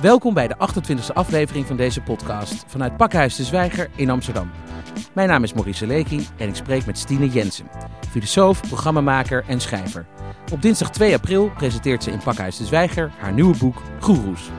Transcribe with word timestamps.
Welkom 0.00 0.34
bij 0.34 0.48
de 0.48 0.56
28e 0.56 1.12
aflevering 1.14 1.66
van 1.66 1.76
deze 1.76 2.00
podcast 2.00 2.64
vanuit 2.66 2.96
Pakhuis 2.96 3.36
de 3.36 3.44
Zwijger 3.44 3.90
in 3.96 4.10
Amsterdam. 4.10 4.50
Mijn 5.14 5.28
naam 5.28 5.42
is 5.42 5.52
Maurice 5.52 5.86
Leki 5.86 6.26
en 6.36 6.48
ik 6.48 6.54
spreek 6.54 6.86
met 6.86 6.98
Stine 6.98 7.28
Jensen, 7.28 7.68
filosoof, 8.10 8.60
programmamaker 8.60 9.44
en 9.48 9.60
schrijver. 9.60 10.06
Op 10.52 10.62
dinsdag 10.62 10.90
2 10.90 11.14
april 11.14 11.50
presenteert 11.50 12.02
ze 12.02 12.10
in 12.10 12.22
Pakhuis 12.22 12.56
de 12.56 12.64
Zwijger 12.64 13.12
haar 13.18 13.32
nieuwe 13.32 13.56
boek 13.56 13.82
Goeroes. 14.00 14.50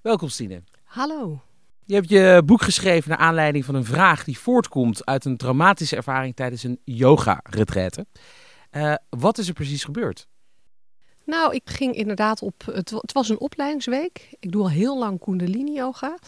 Welkom 0.00 0.28
Stine. 0.28 0.62
Hallo. 0.84 1.49
Je 1.90 1.96
hebt 1.96 2.08
je 2.08 2.42
boek 2.44 2.62
geschreven 2.62 3.10
naar 3.10 3.18
aanleiding 3.18 3.64
van 3.64 3.74
een 3.74 3.84
vraag 3.84 4.24
die 4.24 4.38
voortkomt 4.38 5.06
uit 5.06 5.24
een 5.24 5.36
traumatische 5.36 5.96
ervaring 5.96 6.36
tijdens 6.36 6.62
een 6.62 6.80
yoga-retraite. 6.84 8.06
Uh, 8.72 8.94
wat 9.08 9.38
is 9.38 9.48
er 9.48 9.54
precies 9.54 9.84
gebeurd? 9.84 10.26
Nou, 11.24 11.54
ik 11.54 11.62
ging 11.64 11.94
inderdaad 11.94 12.42
op. 12.42 12.62
Het, 12.72 12.90
het, 12.90 13.12
was 13.12 13.28
een 13.28 13.40
opleidingsweek. 13.40 14.36
Ik 14.40 14.52
doe 14.52 14.62
al 14.62 14.70
heel 14.70 14.98
lang 14.98 15.20
Kundalini 15.20 15.72
yoga. 15.72 16.18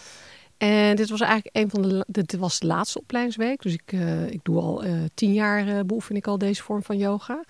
En 0.57 0.97
dit 0.97 1.11
was 1.11 1.21
eigenlijk 1.21 1.57
een 1.57 1.71
van 1.71 1.83
de. 1.83 2.05
Dit 2.09 2.37
was 2.37 2.59
de 2.59 2.67
laatste 2.67 3.01
opleidingsweek. 3.01 3.63
Dus 3.63 3.73
ik, 3.73 3.93
uh, 3.93 4.31
ik 4.31 4.41
doe 4.43 4.61
al 4.61 4.85
uh, 4.85 4.93
tien 5.15 5.33
jaar 5.33 5.87
beoefen 5.87 6.17
ik 6.17 6.27
al 6.27 6.39
deze 6.39 6.63
vorm 6.63 6.83
van 6.83 6.99
yoga. 6.99 7.45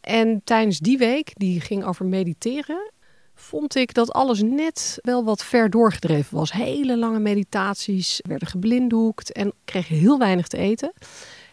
En 0.00 0.40
tijdens 0.44 0.78
die 0.78 0.98
week, 0.98 1.30
die 1.34 1.60
ging 1.60 1.84
over 1.84 2.06
mediteren, 2.06 2.92
vond 3.40 3.74
ik 3.74 3.94
dat 3.94 4.12
alles 4.12 4.42
net 4.42 4.98
wel 5.02 5.24
wat 5.24 5.44
ver 5.44 5.70
doorgedreven 5.70 6.36
was. 6.36 6.52
Hele 6.52 6.98
lange 6.98 7.18
meditaties, 7.18 8.20
werden 8.26 8.48
geblinddoekt 8.48 9.32
en 9.32 9.52
kregen 9.64 9.96
heel 9.96 10.18
weinig 10.18 10.48
te 10.48 10.56
eten. 10.56 10.92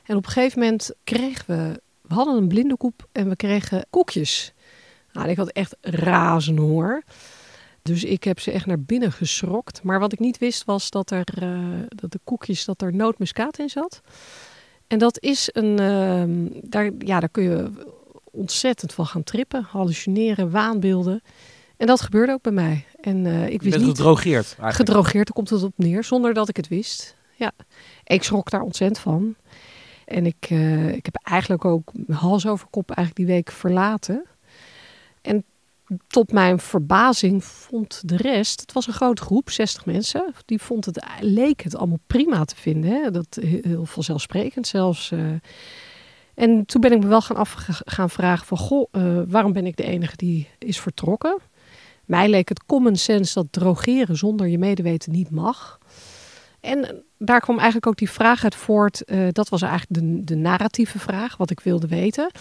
En 0.03 0.16
op 0.16 0.25
een 0.25 0.31
gegeven 0.31 0.59
moment 0.59 0.91
kregen 1.03 1.45
we, 1.48 1.81
we 2.02 2.13
hadden 2.13 2.35
een 2.35 2.48
blinddoekkoep 2.48 3.08
en 3.11 3.30
we 3.30 3.35
kregen 3.35 3.85
koekjes. 3.89 4.53
Nou, 5.11 5.30
ik 5.30 5.38
had 5.38 5.50
echt 5.50 5.75
razen 5.81 6.58
hoor. 6.58 7.03
Dus 7.81 8.03
ik 8.03 8.23
heb 8.23 8.39
ze 8.39 8.52
echt 8.52 8.66
naar 8.66 8.81
binnen 8.81 9.11
geschrokt. 9.11 9.83
Maar 9.83 10.00
wat 10.00 10.13
ik 10.13 10.19
niet 10.19 10.38
wist 10.38 10.63
was 10.63 10.89
dat, 10.89 11.11
er, 11.11 11.28
uh, 11.44 11.80
dat 11.88 12.11
de 12.11 12.19
koekjes, 12.23 12.66
dat 12.66 12.81
er 12.81 12.94
nootmuskaat 12.94 13.59
in 13.59 13.69
zat. 13.69 14.02
En 14.88 14.97
dat 14.97 15.22
is 15.22 15.50
een, 15.52 15.81
uh, 15.81 16.50
daar, 16.63 16.91
ja, 17.00 17.19
daar 17.19 17.30
kun 17.30 17.44
je 17.44 17.72
ontzettend 18.23 18.94
van 18.94 19.06
gaan 19.06 19.23
trippen, 19.23 19.63
hallucineren, 19.63 20.52
waanbeelden. 20.52 21.22
En 21.78 21.88
dat 21.88 22.02
gebeurde 22.02 22.31
ook 22.31 22.42
bij 22.42 22.52
mij. 22.52 22.86
En 23.02 23.26
uh, 23.26 23.50
ik 23.50 23.62
wist 23.62 23.78
niet. 23.78 23.88
Gedrogeerd. 23.88 24.45
Eigenlijk. 24.45 24.76
Gedrogeerd, 24.76 25.26
daar 25.26 25.36
komt 25.36 25.50
het 25.50 25.64
op 25.64 25.73
neer, 25.76 26.04
zonder 26.04 26.34
dat 26.34 26.50
ik 26.50 26.58
het 26.58 26.68
wist. 26.68 27.16
Ja, 27.36 27.52
ik 28.04 28.23
schrok 28.23 28.50
daar 28.50 28.62
ontzettend 28.62 29.00
van. 29.00 29.36
En 30.06 30.26
ik, 30.26 30.50
uh, 30.50 30.90
ik 30.90 31.06
heb 31.06 31.16
eigenlijk 31.23 31.66
ook 31.66 31.92
hals 32.09 32.48
over 32.48 32.68
kop 32.70 32.92
eigenlijk 32.92 33.28
die 33.28 33.36
week 33.36 33.52
verlaten. 33.52 34.26
En 35.22 35.44
tot 36.08 36.31
mijn 36.31 36.59
verbazing 36.59 37.44
vond 37.44 38.09
de 38.09 38.18
rest, 38.18 38.62
het 38.62 38.73
was 38.73 38.88
een 38.88 38.94
grote 38.94 39.22
groep, 39.22 39.50
60 39.50 39.86
mensen, 39.86 40.34
die 40.46 40.62
vond 40.62 40.86
het, 40.86 41.03
leek 41.20 41.62
het 41.62 41.76
allemaal 41.76 42.00
prima 42.08 42.46
te 42.46 42.56
vinden. 42.56 42.92
Hè? 42.92 43.12
Dat 43.12 43.38
heel 43.42 43.86
vanzelfsprekend 43.86 44.68
zelfs. 44.68 45.12
Uh, 45.12 45.31
en 46.34 46.66
toen 46.66 46.81
ben 46.81 46.92
ik 46.92 47.00
me 47.00 47.08
wel 47.08 47.22
gaan 47.22 47.36
af 47.36 47.56
gaan 47.86 48.09
vragen 48.09 48.46
van, 48.46 48.58
goh, 48.58 48.88
uh, 48.92 49.22
waarom 49.28 49.53
ben 49.53 49.66
ik 49.66 49.78
de 49.78 49.84
enige 49.84 50.16
die 50.16 50.50
is 50.58 50.80
vertrokken? 50.80 51.38
Mij 52.06 52.30
leek 52.30 52.50
het 52.50 52.66
common 52.66 52.95
sense 52.95 53.34
dat 53.34 53.48
drogeren 53.50 54.17
zonder 54.17 54.48
je 54.48 54.58
medeweten 54.58 55.11
niet 55.11 55.30
mag. 55.30 55.80
En 56.59 57.03
daar 57.17 57.39
kwam 57.39 57.56
eigenlijk 57.56 57.88
ook 57.88 57.97
die 57.97 58.09
vraag 58.09 58.44
uit 58.44 58.56
voort. 58.56 59.03
Uh, 59.06 59.28
dat 59.31 59.50
was 59.50 59.62
eigenlijk 59.62 60.02
de, 60.02 60.23
de 60.23 60.36
narratieve 60.36 61.00
vraag, 61.00 61.38
wat 61.38 61.50
ik 61.50 61.59
wilde 61.59 61.88
weten. 61.88 62.31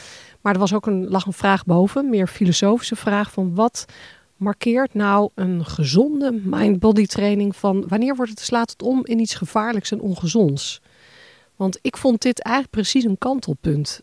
Maar 0.41 0.53
er 0.53 0.59
was 0.59 0.75
ook 0.75 0.87
een, 0.87 1.09
lag 1.09 1.27
een 1.27 1.33
vraag 1.33 1.65
boven, 1.65 2.11
meer 2.11 2.27
filosofische 2.27 2.97
vraag 2.97 3.33
van 3.33 3.55
wat 3.55 3.84
markeert 4.37 4.95
nou 4.95 5.31
een 5.34 5.65
gezonde 5.65 6.41
mind-body 6.43 7.06
training 7.06 7.56
van 7.56 7.84
wanneer 7.88 8.17
wordt 8.17 8.31
het, 8.31 8.41
slaat 8.41 8.71
het 8.71 8.83
om 8.83 9.06
in 9.06 9.19
iets 9.19 9.34
gevaarlijks 9.34 9.91
en 9.91 10.00
ongezonds? 10.00 10.81
Want 11.56 11.78
ik 11.83 11.97
vond 11.97 12.22
dit 12.22 12.43
eigenlijk 12.43 12.75
precies 12.75 13.05
een 13.05 13.19
kantelpunt. 13.19 14.00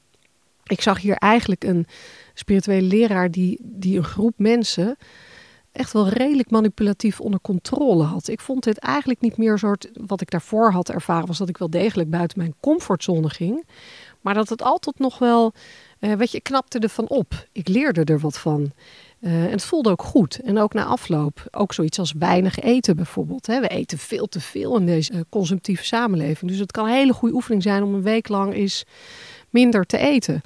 Ik 0.64 0.82
zag 0.82 1.02
hier 1.02 1.16
eigenlijk 1.16 1.64
een 1.64 1.88
spirituele 2.34 2.88
leraar 2.88 3.32
die, 3.32 3.60
die 3.62 3.98
een 3.98 4.04
groep 4.04 4.34
mensen 4.38 4.98
echt 5.72 5.94
wel 5.94 6.10
redelijk 6.10 6.50
manipulatief 6.50 7.20
onder 7.20 7.42
controle 7.42 8.04
had. 8.04 8.28
Ik 8.28 8.40
vond 8.40 8.64
dit 8.64 8.78
eigenlijk 8.78 9.22
niet 9.22 9.38
meer 9.38 9.58
soort 9.58 9.90
wat 9.94 10.22
ik 10.22 10.32
daarvoor 10.32 10.72
had 10.72 10.90
ervaren, 10.90 11.28
was 11.28 11.38
dat 11.38 11.50
ik 11.50 11.58
wel 11.58 11.70
degelijk 11.70 12.10
buiten 12.10 12.38
mijn 12.38 12.56
comfortzone 12.60 13.30
ging. 13.30 13.66
Maar 14.22 14.34
dat 14.34 14.50
het 14.50 14.62
altijd 14.62 15.00
nog 15.00 15.20
wel, 15.20 15.54
uh, 16.00 16.14
weet 16.14 16.32
je, 16.32 16.42
knapte 16.42 16.80
ervan 16.80 17.08
op. 17.08 17.48
Ik 17.52 17.68
leerde 17.68 18.04
er 18.04 18.20
wat 18.20 18.38
van. 18.38 18.72
Uh, 19.20 19.44
en 19.44 19.52
het 19.52 19.64
voelde 19.64 19.90
ook 19.90 20.04
goed. 20.04 20.40
En 20.40 20.58
ook 20.58 20.74
na 20.74 20.86
afloop. 20.86 21.48
Ook 21.52 21.74
zoiets 21.74 22.00
als 22.00 22.14
weinig 22.14 22.60
eten 22.60 22.96
bijvoorbeeld. 22.96 23.48
Hè. 23.48 23.60
We 23.60 23.68
eten 23.68 23.98
veel 23.98 24.28
te 24.28 24.40
veel 24.40 24.78
in 24.78 24.86
deze 24.86 25.14
uh, 25.14 25.20
consumptieve 25.30 25.86
samenleving. 25.86 26.52
Dus 26.52 26.60
het 26.60 26.72
kan 26.72 26.86
een 26.86 26.94
hele 26.94 27.14
goede 27.14 27.36
oefening 27.36 27.64
zijn 27.64 27.84
om 27.84 27.94
een 27.94 28.02
week 28.02 28.28
lang 28.28 28.54
eens 28.54 28.86
minder 29.50 29.86
te 29.86 29.98
eten. 29.98 30.42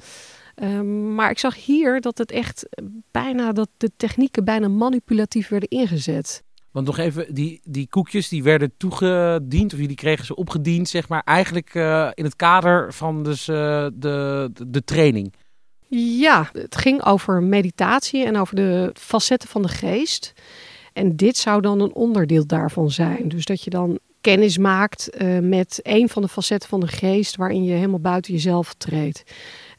Um, 0.64 1.16
maar 1.16 1.30
ik 1.30 1.40
zag 1.40 1.66
hier 1.66 2.02
dat 2.02 2.18
het 2.18 2.32
echt 2.32 2.66
bijna 3.12 3.52
dat 3.52 3.70
de 3.78 3.92
technieken 3.98 4.44
bijna 4.44 4.68
manipulatief 4.68 5.48
werden 5.48 5.70
ingezet. 5.70 6.44
Want 6.72 6.88
nog 6.88 6.98
even, 6.98 7.34
die, 7.34 7.62
die 7.64 7.88
koekjes 7.88 8.30
die 8.30 8.44
werden 8.44 8.72
toegediend, 8.78 9.74
of 9.74 9.80
die 9.80 9.96
kregen 9.96 10.26
ze 10.26 10.36
opgediend, 10.36 10.90
zeg 10.90 11.10
maar, 11.10 11.22
eigenlijk 11.24 11.74
uh, 11.74 12.10
in 12.14 12.24
het 12.24 12.36
kader 12.36 12.94
van 12.94 13.24
dus, 13.24 13.48
uh, 13.48 13.56
de, 13.94 14.50
de, 14.54 14.70
de 14.70 14.84
training. 14.84 15.34
Ja, 15.98 16.50
het 16.52 16.76
ging 16.76 17.04
over 17.04 17.44
meditatie 17.44 18.26
en 18.26 18.38
over 18.38 18.56
de 18.56 18.92
facetten 18.94 19.50
van 19.50 19.62
de 19.62 19.68
geest. 19.68 20.34
En 20.94 21.16
dit 21.16 21.38
zou 21.38 21.62
dan 21.62 21.80
een 21.80 21.94
onderdeel 21.94 22.46
daarvan 22.46 22.92
zijn. 22.92 23.28
Dus 23.28 23.46
dat 23.46 23.64
je 23.64 23.70
dan 23.70 24.00
kennis 24.22 24.58
maakt 24.58 25.10
uh, 25.22 25.40
met 25.40 25.80
een 25.84 26.10
van 26.10 26.22
de 26.22 26.28
facetten 26.28 26.70
van 26.70 26.80
de 26.80 26.88
geest 26.88 27.36
waarin 27.36 27.64
je 27.64 27.74
helemaal 27.74 28.00
buiten 28.00 28.34
jezelf 28.34 28.74
treedt. 28.74 29.24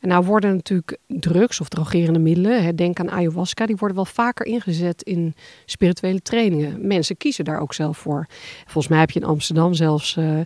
Nou 0.06 0.25
worden 0.25 0.55
natuurlijk 0.55 0.99
drugs 1.06 1.61
of 1.61 1.69
drogerende 1.69 2.19
middelen, 2.19 2.65
hè, 2.65 2.75
denk 2.75 3.00
aan 3.00 3.11
ayahuasca, 3.11 3.67
die 3.67 3.77
worden 3.77 3.97
wel 3.97 4.05
vaker 4.05 4.47
ingezet 4.47 5.03
in 5.03 5.34
spirituele 5.65 6.21
trainingen. 6.22 6.87
Mensen 6.87 7.17
kiezen 7.17 7.44
daar 7.44 7.61
ook 7.61 7.75
zelf 7.75 7.99
voor. 7.99 8.27
Volgens 8.65 8.89
mij 8.89 8.99
heb 8.99 9.11
je 9.11 9.21
in 9.21 9.27
Amsterdam 9.27 9.75
zelfs 9.75 10.16
uh, 10.16 10.41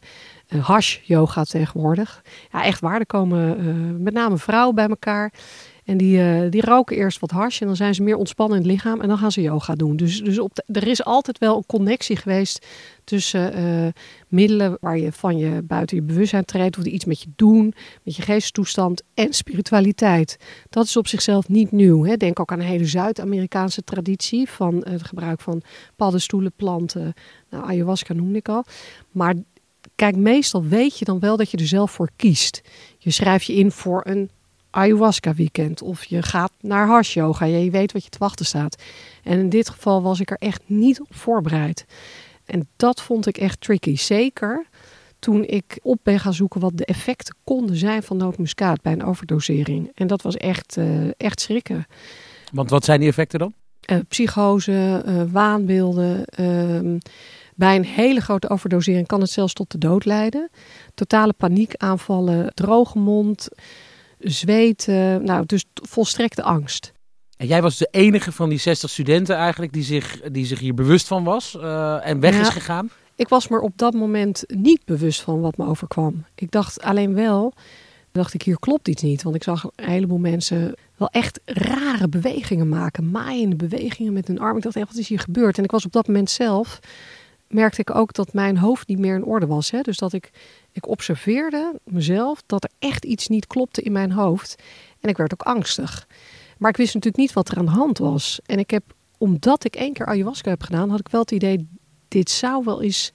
hash 0.61 0.99
yoga 1.03 1.45
tegenwoordig. 1.45 2.23
Ja, 2.53 2.65
echt 2.65 2.81
waar. 2.81 3.01
Er 3.01 3.07
komen 3.07 3.67
uh, 3.67 3.75
met 3.99 4.15
name 4.15 4.39
vrouwen 4.39 4.75
bij 4.75 4.89
elkaar. 4.89 5.33
En 5.85 5.97
die, 5.97 6.19
uh, 6.19 6.51
die 6.51 6.65
roken 6.65 6.97
eerst 6.97 7.19
wat 7.19 7.31
hash 7.31 7.61
en 7.61 7.67
dan 7.67 7.77
zijn 7.77 7.95
ze 7.95 8.03
meer 8.03 8.17
ontspannen 8.17 8.57
in 8.57 8.63
het 8.63 8.73
lichaam 8.73 9.01
en 9.01 9.09
dan 9.09 9.19
gaan 9.19 9.33
ze 9.33 9.41
yoga 9.41 9.75
doen. 9.75 9.97
Dus, 9.97 10.21
dus 10.23 10.39
op 10.39 10.65
er 10.67 10.87
is 10.87 11.05
altijd 11.05 11.39
wel 11.39 11.57
een 11.57 11.67
connectie 11.67 12.17
geweest 12.17 12.67
tussen 13.05 13.59
uh, 13.59 13.89
middelen 14.29 14.77
waar 14.81 14.99
je 14.99 15.13
van 15.13 15.39
je 15.39 15.63
buiten 15.63 15.97
je 15.97 16.03
bewustzijn 16.03 16.45
treedt 16.45 16.77
of 16.77 16.83
die 16.83 16.93
iets 16.93 17.05
met 17.05 17.21
je 17.21 17.29
doen, 17.37 17.75
met 18.03 18.17
je 18.17 18.23
geesttoestand 18.23 19.03
en 19.15 19.33
spiritualiteit. 19.33 20.37
Dat 20.69 20.85
is 20.85 20.97
op 20.97 21.07
zichzelf 21.07 21.49
niet 21.49 21.71
nieuw. 21.71 22.05
Hè. 22.05 22.17
Denk 22.17 22.41
ook 22.41 22.53
aan 22.53 22.61
een 22.61 22.67
hele 22.67 22.87
Zuid-Amerikaanse 22.87 23.85
traditie 23.85 24.49
van 24.49 24.85
het 24.89 25.03
gebruik 25.03 25.41
van 25.41 25.63
paddenstoelen, 25.97 26.53
planten. 26.57 27.13
Nou, 27.51 27.65
ayahuasca 27.65 28.15
noemde 28.15 28.39
ik 28.39 28.49
al. 28.49 28.65
Maar 29.11 29.35
kijk, 29.95 30.17
meestal 30.17 30.65
weet 30.65 30.99
je 30.99 31.05
dan 31.05 31.19
wel 31.19 31.37
dat 31.37 31.51
je 31.51 31.57
er 31.57 31.67
zelf 31.67 31.91
voor 31.91 32.11
kiest. 32.17 32.61
Je 32.99 33.11
schrijft 33.11 33.47
je 33.47 33.55
in 33.55 33.71
voor 33.71 34.01
een 34.05 34.31
ayahuasca 34.71 35.35
weekend 35.35 35.83
of 35.83 36.05
je 36.05 36.23
gaat 36.23 36.53
naar 36.61 36.87
hash 36.87 37.15
yoga. 37.15 37.45
Je 37.45 37.71
weet 37.71 37.93
wat 37.93 38.05
je 38.05 38.11
te 38.11 38.19
wachten 38.19 38.47
staat. 38.47 38.83
En 39.23 39.39
in 39.39 39.49
dit 39.49 39.69
geval 39.69 40.03
was 40.03 40.21
ik 40.21 40.31
er 40.31 40.39
echt 40.39 40.63
niet 40.67 41.01
op 41.01 41.15
voorbereid. 41.15 41.85
En 42.45 42.69
dat 42.77 43.03
vond 43.03 43.27
ik 43.27 43.39
echt 43.39 43.61
tricky. 43.61 43.97
Zeker 43.97 44.67
toen 45.19 45.45
ik 45.45 45.79
op 45.83 45.99
ben 46.03 46.21
gaan 46.21 46.35
zoeken 46.35 46.61
wat 46.61 46.77
de 46.77 46.85
effecten 46.85 47.35
konden 47.45 47.77
zijn 47.77 48.03
van 48.03 48.17
nootmuskaat 48.17 48.83
bij 48.83 48.93
een 48.93 49.05
overdosering. 49.05 49.91
En 49.95 50.07
dat 50.07 50.23
was 50.23 50.37
echt, 50.37 50.77
uh, 50.77 51.11
echt 51.17 51.41
schrikken. 51.41 51.87
Want 52.53 52.71
wat 52.71 52.85
zijn 52.85 53.01
die 53.01 53.09
effecten 53.09 53.39
dan? 53.39 53.53
Uh, 53.91 53.99
psychose, 54.09 55.03
uh, 55.07 55.23
waanbeelden. 55.33 56.25
Ehm, 56.25 56.99
bij 57.55 57.77
een 57.77 57.85
hele 57.85 58.21
grote 58.21 58.49
overdosering 58.49 59.07
kan 59.07 59.21
het 59.21 59.31
zelfs 59.31 59.53
tot 59.53 59.71
de 59.71 59.79
dood 59.79 60.05
leiden. 60.05 60.51
Totale 60.95 61.33
paniekaanvallen, 61.33 62.55
droge 62.55 62.99
mond, 62.99 63.49
zweten. 64.21 65.25
Nou, 65.25 65.47
dus 65.47 65.65
volstrekte 65.75 66.43
angst. 66.43 66.93
En 67.37 67.47
jij 67.47 67.63
was 67.63 67.77
de 67.77 67.89
enige 67.91 68.33
van 68.33 68.49
die 68.49 68.59
60 68.59 68.91
studenten 68.91 69.37
eigenlijk 69.37 69.73
die 69.73 69.83
zich, 69.83 70.21
die 70.21 70.47
zich 70.47 70.59
hier 70.59 70.75
bewust 70.75 71.07
van 71.07 71.25
was 71.25 71.57
uh, 71.57 72.07
en 72.07 72.21
weg 72.21 72.35
ja, 72.35 72.41
is 72.41 72.49
gegaan? 72.49 72.91
Ik 73.15 73.29
was 73.29 73.49
me 73.49 73.61
op 73.61 73.73
dat 73.77 73.95
moment 73.95 74.45
niet 74.47 74.85
bewust 74.85 75.21
van 75.21 75.41
wat 75.41 75.57
me 75.57 75.67
overkwam. 75.67 76.25
Ik 76.35 76.51
dacht 76.51 76.83
alleen 76.83 77.15
wel, 77.15 77.53
dacht 78.13 78.35
ik 78.35 78.43
hier 78.43 78.59
klopt 78.59 78.89
iets 78.89 79.03
niet. 79.03 79.23
Want 79.23 79.37
ik 79.37 79.43
zag 79.43 79.65
een 79.77 79.89
heleboel 79.89 80.19
mensen 80.19 80.75
wel 80.97 81.09
echt 81.09 81.41
rare 81.45 82.09
bewegingen 82.09 82.69
maken. 82.69 83.11
Maaiende 83.11 83.57
bewegingen 83.57 84.13
met 84.13 84.27
hun 84.27 84.41
arm. 84.41 84.57
Ik 84.57 84.63
dacht 84.63 84.77
echt, 84.77 84.89
wat 84.89 84.97
is 84.97 85.09
hier 85.09 85.21
gebeurd? 85.21 85.59
En 85.59 85.65
ik 85.65 85.71
was 85.71 85.85
op 85.85 85.93
dat 85.93 86.07
moment 86.07 86.31
zelf 86.31 86.81
merkte 87.51 87.81
ik 87.81 87.95
ook 87.95 88.13
dat 88.13 88.33
mijn 88.33 88.57
hoofd 88.57 88.89
niet 88.89 88.99
meer 88.99 89.15
in 89.15 89.25
orde 89.25 89.47
was. 89.47 89.71
Hè? 89.71 89.81
Dus 89.81 89.97
dat 89.97 90.13
ik, 90.13 90.31
ik 90.73 90.89
observeerde 90.89 91.81
mezelf 91.85 92.43
dat 92.47 92.65
er 92.65 92.71
echt 92.79 93.05
iets 93.05 93.29
niet 93.29 93.47
klopte 93.47 93.83
in 93.83 93.93
mijn 93.93 94.13
hoofd. 94.13 94.63
En 95.01 95.09
ik 95.09 95.17
werd 95.17 95.33
ook 95.33 95.43
angstig. 95.43 96.07
Maar 96.59 96.71
ik 96.71 96.77
wist 96.77 96.95
natuurlijk 96.95 97.23
niet 97.23 97.33
wat 97.33 97.49
er 97.49 97.59
aan 97.59 97.65
de 97.65 97.71
hand 97.71 97.99
was. 97.99 98.41
En 98.47 98.59
ik 98.59 98.71
heb, 98.71 98.83
omdat 99.19 99.65
ik 99.65 99.77
één 99.77 99.93
keer 99.93 100.07
ayahuasca 100.07 100.51
heb 100.51 100.63
gedaan, 100.63 100.91
had 100.91 101.01
ik 101.01 101.09
wel 101.09 101.21
het 101.21 101.31
idee, 101.31 101.69
dit 102.09 102.31
zou 102.31 102.65
wel 102.65 102.83
eens 102.83 103.13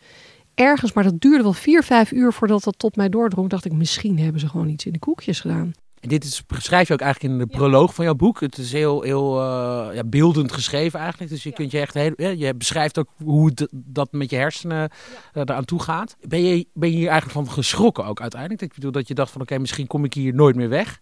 ergens, 0.53 0.93
maar 0.93 1.03
dat 1.03 1.21
duurde 1.21 1.43
wel 1.43 1.53
vier, 1.53 1.83
vijf 1.83 2.11
uur 2.11 2.33
voordat 2.33 2.63
dat 2.63 2.79
tot 2.79 2.95
mij 2.95 3.09
doordrong. 3.09 3.49
Dacht 3.49 3.65
ik, 3.65 3.73
misschien 3.73 4.19
hebben 4.19 4.41
ze 4.41 4.49
gewoon 4.49 4.69
iets 4.69 4.85
in 4.85 4.93
de 4.93 4.99
koekjes 4.99 5.39
gedaan. 5.39 5.73
En 6.05 6.11
dit 6.11 6.23
is, 6.23 6.45
beschrijf 6.45 6.87
je 6.87 6.93
ook 6.93 7.01
eigenlijk 7.01 7.33
in 7.33 7.39
de 7.39 7.57
proloog 7.57 7.93
van 7.93 8.05
jouw 8.05 8.15
boek. 8.15 8.39
Het 8.39 8.57
is 8.57 8.71
heel, 8.71 9.01
heel 9.01 9.41
uh, 9.41 9.87
ja, 9.93 10.03
beeldend 10.03 10.51
geschreven 10.51 10.99
eigenlijk. 10.99 11.31
Dus 11.31 11.43
je 11.43 11.51
kunt 11.51 11.71
je 11.71 11.79
echt 11.79 11.93
heel, 11.93 12.31
je 12.31 12.55
beschrijft 12.55 12.99
ook 12.99 13.07
hoe 13.23 13.45
het, 13.45 13.67
dat 13.71 14.11
met 14.11 14.29
je 14.29 14.35
hersenen 14.35 14.89
uh, 15.33 15.43
eraan 15.45 15.65
toe 15.65 15.81
gaat. 15.81 16.15
Ben 16.21 16.43
je, 16.43 16.67
ben 16.73 16.89
je 16.89 16.95
hier 16.95 17.09
eigenlijk 17.09 17.47
van 17.47 17.55
geschrokken 17.55 18.05
ook 18.05 18.21
uiteindelijk? 18.21 18.61
Ik 18.61 18.73
bedoel 18.73 18.91
dat 18.91 19.07
je 19.07 19.13
dacht 19.13 19.31
van 19.31 19.41
oké, 19.41 19.57
misschien 19.57 19.87
kom 19.87 20.03
ik 20.03 20.13
hier 20.13 20.33
nooit 20.33 20.55
meer 20.55 20.69
weg. 20.69 20.99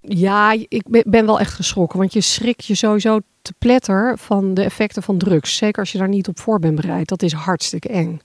Ja, 0.00 0.52
ik 0.52 1.04
ben 1.06 1.26
wel 1.26 1.40
echt 1.40 1.52
geschrokken. 1.52 1.98
Want 1.98 2.12
je 2.12 2.20
schrikt 2.20 2.66
je 2.66 2.74
sowieso 2.74 3.20
te 3.42 3.54
pletter 3.58 4.18
van 4.18 4.54
de 4.54 4.62
effecten 4.62 5.02
van 5.02 5.18
drugs. 5.18 5.56
Zeker 5.56 5.80
als 5.80 5.92
je 5.92 5.98
daar 5.98 6.08
niet 6.08 6.28
op 6.28 6.38
voor 6.38 6.58
bent 6.58 6.74
bereid. 6.74 7.08
Dat 7.08 7.22
is 7.22 7.32
hartstikke 7.32 7.88
eng. 7.88 8.20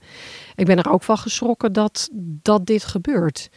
Ik 0.54 0.66
ben 0.66 0.78
er 0.78 0.90
ook 0.90 1.02
van 1.02 1.18
geschrokken 1.18 1.72
dat, 1.72 2.08
dat 2.42 2.66
dit 2.66 2.84
gebeurt. 2.84 3.48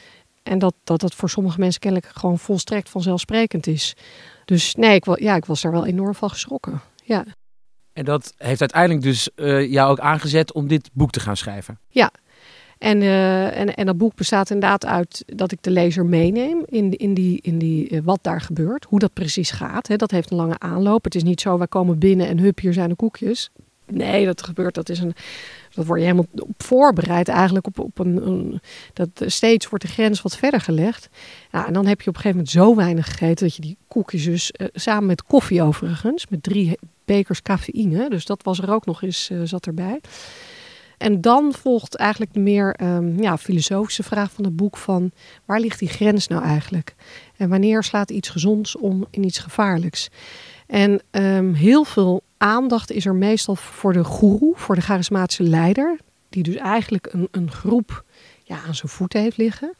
En 0.43 0.59
dat, 0.59 0.75
dat 0.83 1.01
het 1.01 1.15
voor 1.15 1.29
sommige 1.29 1.59
mensen 1.59 1.79
kennelijk 1.79 2.11
gewoon 2.13 2.39
volstrekt 2.39 2.89
vanzelfsprekend 2.89 3.67
is. 3.67 3.95
Dus 4.45 4.75
nee, 4.75 4.95
ik, 4.95 5.19
ja, 5.19 5.35
ik 5.35 5.45
was 5.45 5.61
daar 5.61 5.71
wel 5.71 5.85
enorm 5.85 6.15
van 6.15 6.29
geschrokken. 6.29 6.81
Ja. 7.03 7.25
En 7.93 8.05
dat 8.05 8.33
heeft 8.37 8.59
uiteindelijk 8.59 9.01
dus 9.01 9.29
uh, 9.35 9.71
jou 9.71 9.91
ook 9.91 9.99
aangezet 9.99 10.53
om 10.53 10.67
dit 10.67 10.89
boek 10.93 11.11
te 11.11 11.19
gaan 11.19 11.37
schrijven? 11.37 11.79
Ja, 11.87 12.11
en, 12.81 13.01
uh, 13.01 13.57
en, 13.59 13.75
en 13.75 13.85
dat 13.85 13.97
boek 13.97 14.15
bestaat 14.15 14.49
inderdaad 14.49 14.85
uit 14.85 15.23
dat 15.25 15.51
ik 15.51 15.57
de 15.61 15.71
lezer 15.71 16.05
meeneem 16.05 16.63
in, 16.65 16.91
in, 16.91 17.13
die, 17.13 17.39
in 17.41 17.57
die, 17.57 17.89
uh, 17.89 17.99
wat 18.03 18.19
daar 18.21 18.41
gebeurt, 18.41 18.85
hoe 18.85 18.99
dat 18.99 19.13
precies 19.13 19.51
gaat. 19.51 19.87
Hè. 19.87 19.95
Dat 19.95 20.11
heeft 20.11 20.31
een 20.31 20.37
lange 20.37 20.59
aanloop. 20.59 21.03
Het 21.03 21.15
is 21.15 21.23
niet 21.23 21.41
zo, 21.41 21.57
wij 21.57 21.67
komen 21.67 21.99
binnen 21.99 22.27
en 22.27 22.39
hup, 22.39 22.59
hier 22.59 22.73
zijn 22.73 22.89
de 22.89 22.95
koekjes. 22.95 23.49
Nee, 23.91 24.25
dat 24.25 24.43
gebeurt. 24.43 24.75
Dat 24.75 24.89
is 24.89 24.99
een. 24.99 25.13
Dat 25.73 25.85
word 25.85 25.99
je 25.99 26.05
helemaal 26.05 26.27
op 26.35 26.63
voorbereid 26.63 27.27
eigenlijk 27.27 27.67
op, 27.67 27.79
op 27.79 27.99
een, 27.99 28.61
Dat 28.93 29.09
steeds 29.25 29.69
wordt 29.69 29.85
de 29.85 29.91
grens 29.91 30.21
wat 30.21 30.37
verder 30.37 30.61
gelegd. 30.61 31.09
En 31.51 31.73
dan 31.73 31.85
heb 31.85 32.01
je 32.01 32.09
op 32.09 32.15
een 32.15 32.21
gegeven 32.21 32.37
moment 32.37 32.49
zo 32.49 32.75
weinig 32.75 33.05
gegeten 33.05 33.45
dat 33.45 33.55
je 33.55 33.61
die 33.61 33.77
koekjes 33.87 34.23
dus 34.23 34.53
uh, 34.57 34.67
samen 34.73 35.05
met 35.05 35.23
koffie 35.23 35.61
overigens, 35.61 36.27
met 36.27 36.43
drie 36.43 36.77
bekers 37.05 37.41
cafeïne. 37.41 38.09
Dus 38.09 38.25
dat 38.25 38.43
was 38.43 38.59
er 38.59 38.73
ook 38.73 38.85
nog 38.85 39.01
eens, 39.01 39.29
uh, 39.29 39.41
zat 39.43 39.65
erbij. 39.65 39.99
En 41.01 41.21
dan 41.21 41.53
volgt 41.53 41.95
eigenlijk 41.95 42.33
de 42.33 42.39
meer 42.39 42.75
um, 42.81 43.21
ja, 43.21 43.37
filosofische 43.37 44.03
vraag 44.03 44.31
van 44.31 44.43
het 44.43 44.55
boek 44.55 44.77
van 44.77 45.11
waar 45.45 45.59
ligt 45.59 45.79
die 45.79 45.89
grens 45.89 46.27
nou 46.27 46.43
eigenlijk? 46.43 46.95
En 47.37 47.49
wanneer 47.49 47.83
slaat 47.83 48.11
iets 48.11 48.29
gezonds 48.29 48.77
om 48.77 49.05
in 49.09 49.23
iets 49.23 49.39
gevaarlijks? 49.39 50.09
En 50.71 51.01
um, 51.11 51.53
heel 51.53 51.83
veel 51.83 52.23
aandacht 52.37 52.91
is 52.91 53.05
er 53.05 53.15
meestal 53.15 53.55
voor 53.55 53.93
de 53.93 54.03
guru, 54.03 54.51
voor 54.55 54.75
de 54.75 54.81
charismatische 54.81 55.43
leider, 55.43 55.99
die 56.29 56.43
dus 56.43 56.55
eigenlijk 56.55 57.07
een, 57.11 57.27
een 57.31 57.51
groep 57.51 58.03
ja, 58.43 58.61
aan 58.67 58.75
zijn 58.75 58.91
voeten 58.91 59.21
heeft 59.21 59.37
liggen. 59.37 59.73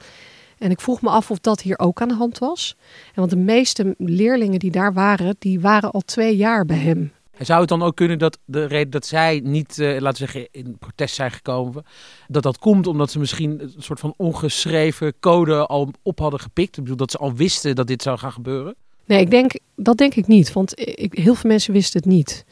En 0.57 0.71
ik 0.71 0.81
vroeg 0.81 1.01
me 1.01 1.09
af 1.09 1.31
of 1.31 1.39
dat 1.39 1.61
hier 1.61 1.79
ook 1.79 2.01
aan 2.01 2.07
de 2.07 2.13
hand 2.13 2.37
was. 2.37 2.75
En 3.07 3.13
want 3.15 3.29
de 3.29 3.37
meeste 3.37 3.95
leerlingen 3.97 4.59
die 4.59 4.71
daar 4.71 4.93
waren, 4.93 5.35
die 5.39 5.59
waren 5.59 5.91
al 5.91 6.01
twee 6.01 6.35
jaar 6.35 6.65
bij 6.65 6.77
hem. 6.77 7.11
En 7.31 7.45
zou 7.45 7.59
het 7.59 7.69
dan 7.69 7.83
ook 7.83 7.95
kunnen 7.95 8.19
dat 8.19 8.37
de 8.45 8.65
reden 8.65 8.89
dat 8.89 9.05
zij 9.05 9.41
niet, 9.43 9.77
uh, 9.77 9.99
laten 9.99 10.25
we 10.25 10.31
zeggen, 10.31 10.47
in 10.51 10.77
protest 10.79 11.15
zijn 11.15 11.31
gekomen, 11.31 11.83
dat 12.27 12.43
dat 12.43 12.57
komt 12.57 12.87
omdat 12.87 13.11
ze 13.11 13.19
misschien 13.19 13.61
een 13.61 13.73
soort 13.77 13.99
van 13.99 14.13
ongeschreven 14.17 15.13
code 15.19 15.65
al 15.67 15.91
op 16.01 16.19
hadden 16.19 16.39
gepikt? 16.39 16.77
Ik 16.77 16.83
bedoel, 16.83 16.97
dat 16.97 17.11
ze 17.11 17.17
al 17.17 17.33
wisten 17.33 17.75
dat 17.75 17.87
dit 17.87 18.01
zou 18.01 18.17
gaan 18.17 18.31
gebeuren? 18.31 18.75
Nee, 19.05 19.19
ik 19.19 19.31
denk, 19.31 19.53
dat 19.75 19.97
denk 19.97 20.15
ik 20.15 20.27
niet, 20.27 20.53
want 20.53 20.79
ik, 20.79 21.13
heel 21.13 21.35
veel 21.35 21.49
mensen 21.49 21.73
wisten 21.73 22.01
het 22.01 22.09
niet. 22.09 22.45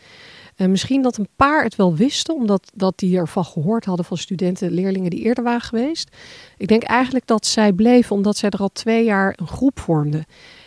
Uh, 0.57 0.67
misschien 0.67 1.01
dat 1.01 1.17
een 1.17 1.27
paar 1.35 1.63
het 1.63 1.75
wel 1.75 1.95
wisten, 1.95 2.35
omdat 2.35 2.71
dat 2.73 2.97
die 2.97 3.17
ervan 3.17 3.45
gehoord 3.45 3.85
hadden 3.85 4.05
van 4.05 4.17
studenten, 4.17 4.71
leerlingen 4.71 5.09
die 5.09 5.23
eerder 5.23 5.43
waren 5.43 5.61
geweest. 5.61 6.15
Ik 6.57 6.67
denk 6.67 6.83
eigenlijk 6.83 7.27
dat 7.27 7.45
zij 7.45 7.73
bleven 7.73 8.15
omdat 8.15 8.37
zij 8.37 8.49
er 8.49 8.59
al 8.59 8.71
twee 8.71 9.03
jaar 9.03 9.33
een 9.35 9.47
groep 9.47 9.79
vormden. 9.79 10.25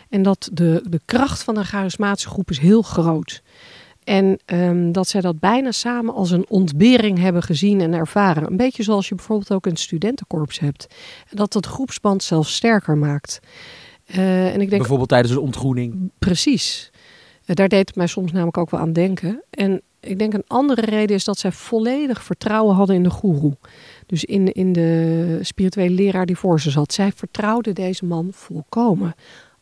En 0.09 0.23
dat 0.23 0.49
de, 0.53 0.83
de 0.89 1.01
kracht 1.05 1.43
van 1.43 1.57
een 1.57 1.65
charismatische 1.65 2.29
groep 2.29 2.49
is 2.49 2.59
heel 2.59 2.81
groot. 2.81 3.41
En 4.03 4.39
um, 4.45 4.91
dat 4.91 5.07
zij 5.07 5.21
dat 5.21 5.39
bijna 5.39 5.71
samen 5.71 6.13
als 6.13 6.31
een 6.31 6.45
ontbering 6.49 7.19
hebben 7.19 7.43
gezien 7.43 7.81
en 7.81 7.93
ervaren. 7.93 8.47
Een 8.47 8.57
beetje 8.57 8.83
zoals 8.83 9.09
je 9.09 9.15
bijvoorbeeld 9.15 9.51
ook 9.51 9.65
een 9.65 9.77
studentenkorps 9.77 10.59
hebt. 10.59 10.87
En 11.29 11.35
dat 11.35 11.53
dat 11.53 11.65
groepsband 11.65 12.23
zelfs 12.23 12.55
sterker 12.55 12.97
maakt. 12.97 13.39
Uh, 14.15 14.53
en 14.53 14.61
ik 14.61 14.69
denk, 14.69 14.81
bijvoorbeeld 14.81 15.09
tijdens 15.09 15.33
een 15.33 15.39
ontgroening. 15.39 16.11
Precies. 16.19 16.91
Uh, 17.45 17.55
daar 17.55 17.67
deed 17.67 17.87
het 17.87 17.95
mij 17.95 18.07
soms 18.07 18.31
namelijk 18.31 18.57
ook 18.57 18.69
wel 18.69 18.79
aan 18.79 18.93
denken. 18.93 19.43
En 19.49 19.81
ik 19.99 20.19
denk 20.19 20.33
een 20.33 20.43
andere 20.47 20.81
reden 20.81 21.15
is 21.15 21.23
dat 21.23 21.37
zij 21.37 21.51
volledig 21.51 22.23
vertrouwen 22.23 22.75
hadden 22.75 22.95
in 22.95 23.03
de 23.03 23.09
goeroe. 23.09 23.57
Dus 24.05 24.23
in, 24.23 24.51
in 24.51 24.73
de 24.73 25.39
spirituele 25.41 25.93
leraar 25.93 26.25
die 26.25 26.37
voor 26.37 26.59
ze 26.59 26.69
zat. 26.71 26.93
Zij 26.93 27.11
vertrouwde 27.11 27.73
deze 27.73 28.05
man 28.05 28.27
volkomen. 28.31 29.13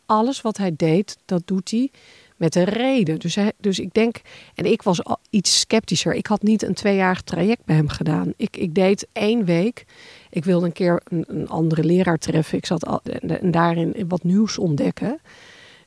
Alles 0.06 0.42
wat 0.42 0.57
hij 0.57 0.74
deed, 0.75 1.18
dat 1.25 1.42
doet 1.45 1.71
hij 1.71 1.92
met 2.41 2.55
een 2.55 2.63
reden. 2.63 3.19
Dus, 3.19 3.38
dus 3.59 3.79
ik 3.79 3.93
denk, 3.93 4.21
en 4.55 4.65
ik 4.65 4.81
was 4.81 5.01
iets 5.29 5.59
sceptischer. 5.59 6.13
Ik 6.13 6.27
had 6.27 6.41
niet 6.41 6.63
een 6.63 6.73
tweejarig 6.73 7.21
traject 7.21 7.65
bij 7.65 7.75
hem 7.75 7.88
gedaan. 7.88 8.33
Ik, 8.35 8.57
ik 8.57 8.75
deed 8.75 9.07
één 9.13 9.45
week. 9.45 9.85
Ik 10.29 10.45
wilde 10.45 10.65
een 10.65 10.71
keer 10.71 11.01
een, 11.03 11.23
een 11.27 11.49
andere 11.49 11.83
leraar 11.83 12.17
treffen. 12.17 12.57
Ik 12.57 12.65
zat 12.65 12.85
al, 12.85 13.01
en, 13.03 13.41
en 13.41 13.51
daarin 13.51 14.05
wat 14.07 14.23
nieuws 14.23 14.57
ontdekken. 14.57 15.19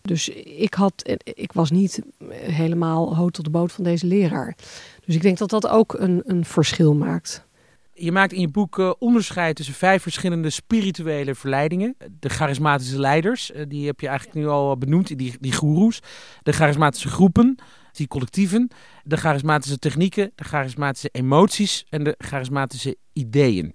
Dus 0.02 0.28
ik, 0.28 0.74
had, 0.74 1.18
ik 1.24 1.52
was 1.52 1.70
niet 1.70 2.02
helemaal 2.34 3.16
hoog 3.16 3.30
tot 3.30 3.44
de 3.44 3.50
boot 3.50 3.72
van 3.72 3.84
deze 3.84 4.06
leraar. 4.06 4.56
Dus 5.04 5.14
ik 5.14 5.22
denk 5.22 5.38
dat 5.38 5.50
dat 5.50 5.68
ook 5.68 5.92
een, 5.92 6.22
een 6.26 6.44
verschil 6.44 6.94
maakt. 6.94 7.46
Je 7.96 8.12
maakt 8.12 8.32
in 8.32 8.40
je 8.40 8.48
boek 8.48 8.78
uh, 8.78 8.92
onderscheid 8.98 9.56
tussen 9.56 9.74
vijf 9.74 10.02
verschillende 10.02 10.50
spirituele 10.50 11.34
verleidingen. 11.34 11.96
De 12.20 12.28
charismatische 12.28 13.00
leiders, 13.00 13.50
uh, 13.50 13.62
die 13.68 13.86
heb 13.86 14.00
je 14.00 14.08
eigenlijk 14.08 14.38
nu 14.38 14.48
al 14.48 14.78
benoemd, 14.78 15.18
die, 15.18 15.36
die 15.40 15.52
goeroes. 15.52 16.00
De 16.42 16.52
charismatische 16.52 17.08
groepen, 17.08 17.56
die 17.92 18.08
collectieven. 18.08 18.70
De 19.04 19.16
charismatische 19.16 19.78
technieken, 19.78 20.32
de 20.34 20.44
charismatische 20.44 21.08
emoties 21.12 21.84
en 21.88 22.04
de 22.04 22.14
charismatische 22.18 22.96
ideeën. 23.12 23.74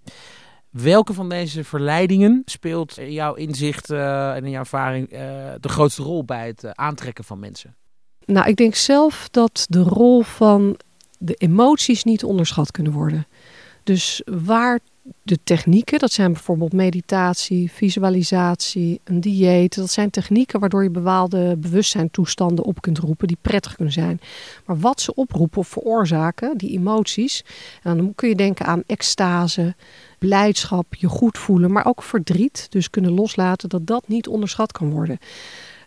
Welke 0.70 1.14
van 1.14 1.30
deze 1.30 1.64
verleidingen 1.64 2.42
speelt 2.46 2.98
in 2.98 3.12
jouw 3.12 3.34
inzicht 3.34 3.92
uh, 3.92 4.36
en 4.36 4.44
in 4.44 4.50
jouw 4.50 4.60
ervaring 4.60 5.10
de 5.60 5.70
grootste 5.70 6.04
rol 6.04 6.26
bij 6.26 6.48
het 6.48 6.76
aantrekken 6.76 7.24
van 7.24 7.40
mensen? 7.40 7.76
Nou, 8.26 8.48
ik 8.48 8.56
denk 8.56 8.76
zelf 8.76 9.28
dat 9.32 9.66
de 9.70 9.82
rol 9.82 10.22
van 10.22 10.80
de 11.20 11.34
emoties 11.34 12.04
niet 12.04 12.24
onderschat 12.24 12.72
kunnen 12.72 12.94
worden. 12.94 13.28
Dus 13.90 14.22
waar 14.26 14.80
de 15.24 15.40
technieken, 15.44 16.00
dat 16.00 16.12
zijn 16.12 16.34
bijvoorbeeld 16.34 16.74
meditatie, 16.74 17.72
visualisatie, 17.72 19.02
een 19.04 19.22
dieet. 19.22 19.76
Dat 19.76 19.92
zijn 19.92 20.10
technieken 20.10 20.60
waardoor 20.60 20.84
je 20.84 20.90
bepaalde 20.90 21.56
bewustzijntoestanden 21.58 22.66
op 22.66 22.82
kunt 22.82 22.98
roepen 22.98 23.28
die 23.28 23.38
prettig 23.42 23.76
kunnen 23.76 23.94
zijn. 23.94 24.20
Maar 24.66 24.80
wat 24.80 25.02
ze 25.02 25.14
oproepen 25.14 25.60
of 25.60 25.68
veroorzaken, 25.68 26.58
die 26.58 26.78
emoties, 26.78 27.44
en 27.84 27.98
dan 27.98 28.16
kun 28.16 28.30
je 28.30 28.36
denken 28.36 28.66
aan 28.66 28.84
extase, 28.86 29.76
blijdschap, 30.20 30.96
je 30.96 31.08
goed 31.08 31.38
voelen, 31.38 31.72
maar 31.72 31.86
ook 31.86 32.04
verdriet. 32.04 32.68
Dus 32.70 32.90
kunnen 32.90 33.12
loslaten 33.12 33.70
dat 33.70 33.88
dat 33.88 34.08
niet 34.08 34.28
onderschat 34.28 34.72
kan 34.72 34.90
worden. 34.90 35.18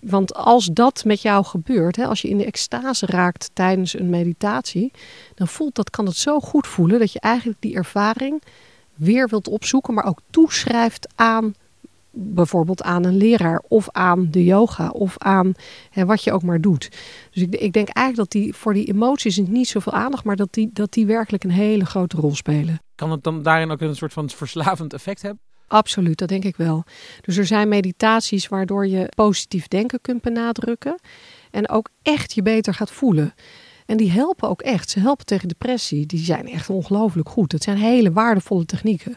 Want 0.02 0.34
als 0.34 0.66
dat 0.66 1.04
met 1.04 1.22
jou 1.22 1.44
gebeurt, 1.44 1.96
hè, 1.96 2.06
als 2.06 2.22
je 2.22 2.28
in 2.28 2.38
de 2.38 2.44
extase 2.44 3.06
raakt 3.06 3.50
tijdens 3.52 3.98
een 3.98 4.10
meditatie, 4.10 4.92
dan 5.34 5.48
voelt 5.48 5.74
dat, 5.74 5.90
kan 5.90 6.06
het 6.06 6.16
zo 6.16 6.40
goed 6.40 6.66
voelen 6.66 6.98
dat 6.98 7.12
je 7.12 7.20
eigenlijk 7.20 7.60
die 7.60 7.74
ervaring 7.74 8.42
weer 8.94 9.28
wilt 9.28 9.48
opzoeken, 9.48 9.94
maar 9.94 10.04
ook 10.04 10.20
toeschrijft 10.30 11.12
aan 11.14 11.54
bijvoorbeeld 12.10 12.82
aan 12.82 13.04
een 13.04 13.16
leraar 13.16 13.62
of 13.68 13.88
aan 13.90 14.30
de 14.30 14.44
yoga 14.44 14.88
of 14.88 15.18
aan 15.18 15.52
hè, 15.90 16.04
wat 16.04 16.24
je 16.24 16.32
ook 16.32 16.42
maar 16.42 16.60
doet. 16.60 16.88
Dus 17.30 17.42
ik, 17.42 17.54
ik 17.54 17.72
denk 17.72 17.88
eigenlijk 17.88 18.16
dat 18.16 18.42
die 18.42 18.54
voor 18.54 18.74
die 18.74 18.86
emoties 18.86 19.36
niet 19.36 19.68
zoveel 19.68 19.92
aandacht, 19.92 20.24
maar 20.24 20.36
dat 20.36 20.52
die, 20.52 20.70
dat 20.72 20.92
die 20.92 21.06
werkelijk 21.06 21.44
een 21.44 21.50
hele 21.50 21.84
grote 21.84 22.16
rol 22.16 22.34
spelen. 22.34 22.80
Kan 22.94 23.10
het 23.10 23.22
dan 23.22 23.42
daarin 23.42 23.70
ook 23.70 23.80
een 23.80 23.96
soort 23.96 24.12
van 24.12 24.30
verslavend 24.30 24.92
effect 24.92 25.22
hebben? 25.22 25.40
Absoluut, 25.72 26.18
dat 26.18 26.28
denk 26.28 26.44
ik 26.44 26.56
wel. 26.56 26.84
Dus 27.20 27.36
er 27.36 27.46
zijn 27.46 27.68
meditaties 27.68 28.48
waardoor 28.48 28.86
je 28.86 29.12
positief 29.14 29.68
denken 29.68 30.00
kunt 30.00 30.22
benadrukken 30.22 30.98
en 31.50 31.68
ook 31.68 31.88
echt 32.02 32.32
je 32.32 32.42
beter 32.42 32.74
gaat 32.74 32.90
voelen. 32.90 33.34
En 33.86 33.96
die 33.96 34.10
helpen 34.10 34.48
ook 34.48 34.62
echt. 34.62 34.90
Ze 34.90 35.00
helpen 35.00 35.26
tegen 35.26 35.48
depressie. 35.48 36.06
Die 36.06 36.24
zijn 36.24 36.48
echt 36.48 36.70
ongelooflijk 36.70 37.28
goed. 37.28 37.52
Het 37.52 37.62
zijn 37.62 37.76
hele 37.76 38.12
waardevolle 38.12 38.64
technieken. 38.64 39.16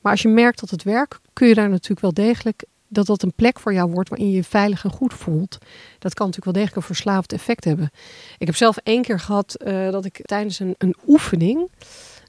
Maar 0.00 0.12
als 0.12 0.22
je 0.22 0.28
merkt 0.28 0.60
dat 0.60 0.70
het 0.70 0.82
werkt, 0.82 1.18
kun 1.32 1.48
je 1.48 1.54
daar 1.54 1.70
natuurlijk 1.70 2.00
wel 2.00 2.14
degelijk 2.14 2.64
dat 2.88 3.06
dat 3.06 3.22
een 3.22 3.34
plek 3.34 3.60
voor 3.60 3.72
jou 3.72 3.90
wordt 3.90 4.08
waarin 4.08 4.30
je 4.30 4.36
je 4.36 4.44
veilig 4.44 4.84
en 4.84 4.90
goed 4.90 5.14
voelt. 5.14 5.58
Dat 5.98 6.14
kan 6.14 6.26
natuurlijk 6.26 6.56
wel 6.56 6.64
degelijk 6.64 6.76
een 6.76 6.94
verslavend 6.94 7.32
effect 7.32 7.64
hebben. 7.64 7.90
Ik 8.38 8.46
heb 8.46 8.56
zelf 8.56 8.76
één 8.76 9.02
keer 9.02 9.20
gehad 9.20 9.56
uh, 9.66 9.90
dat 9.90 10.04
ik 10.04 10.20
tijdens 10.22 10.58
een, 10.58 10.74
een 10.78 10.96
oefening 11.06 11.68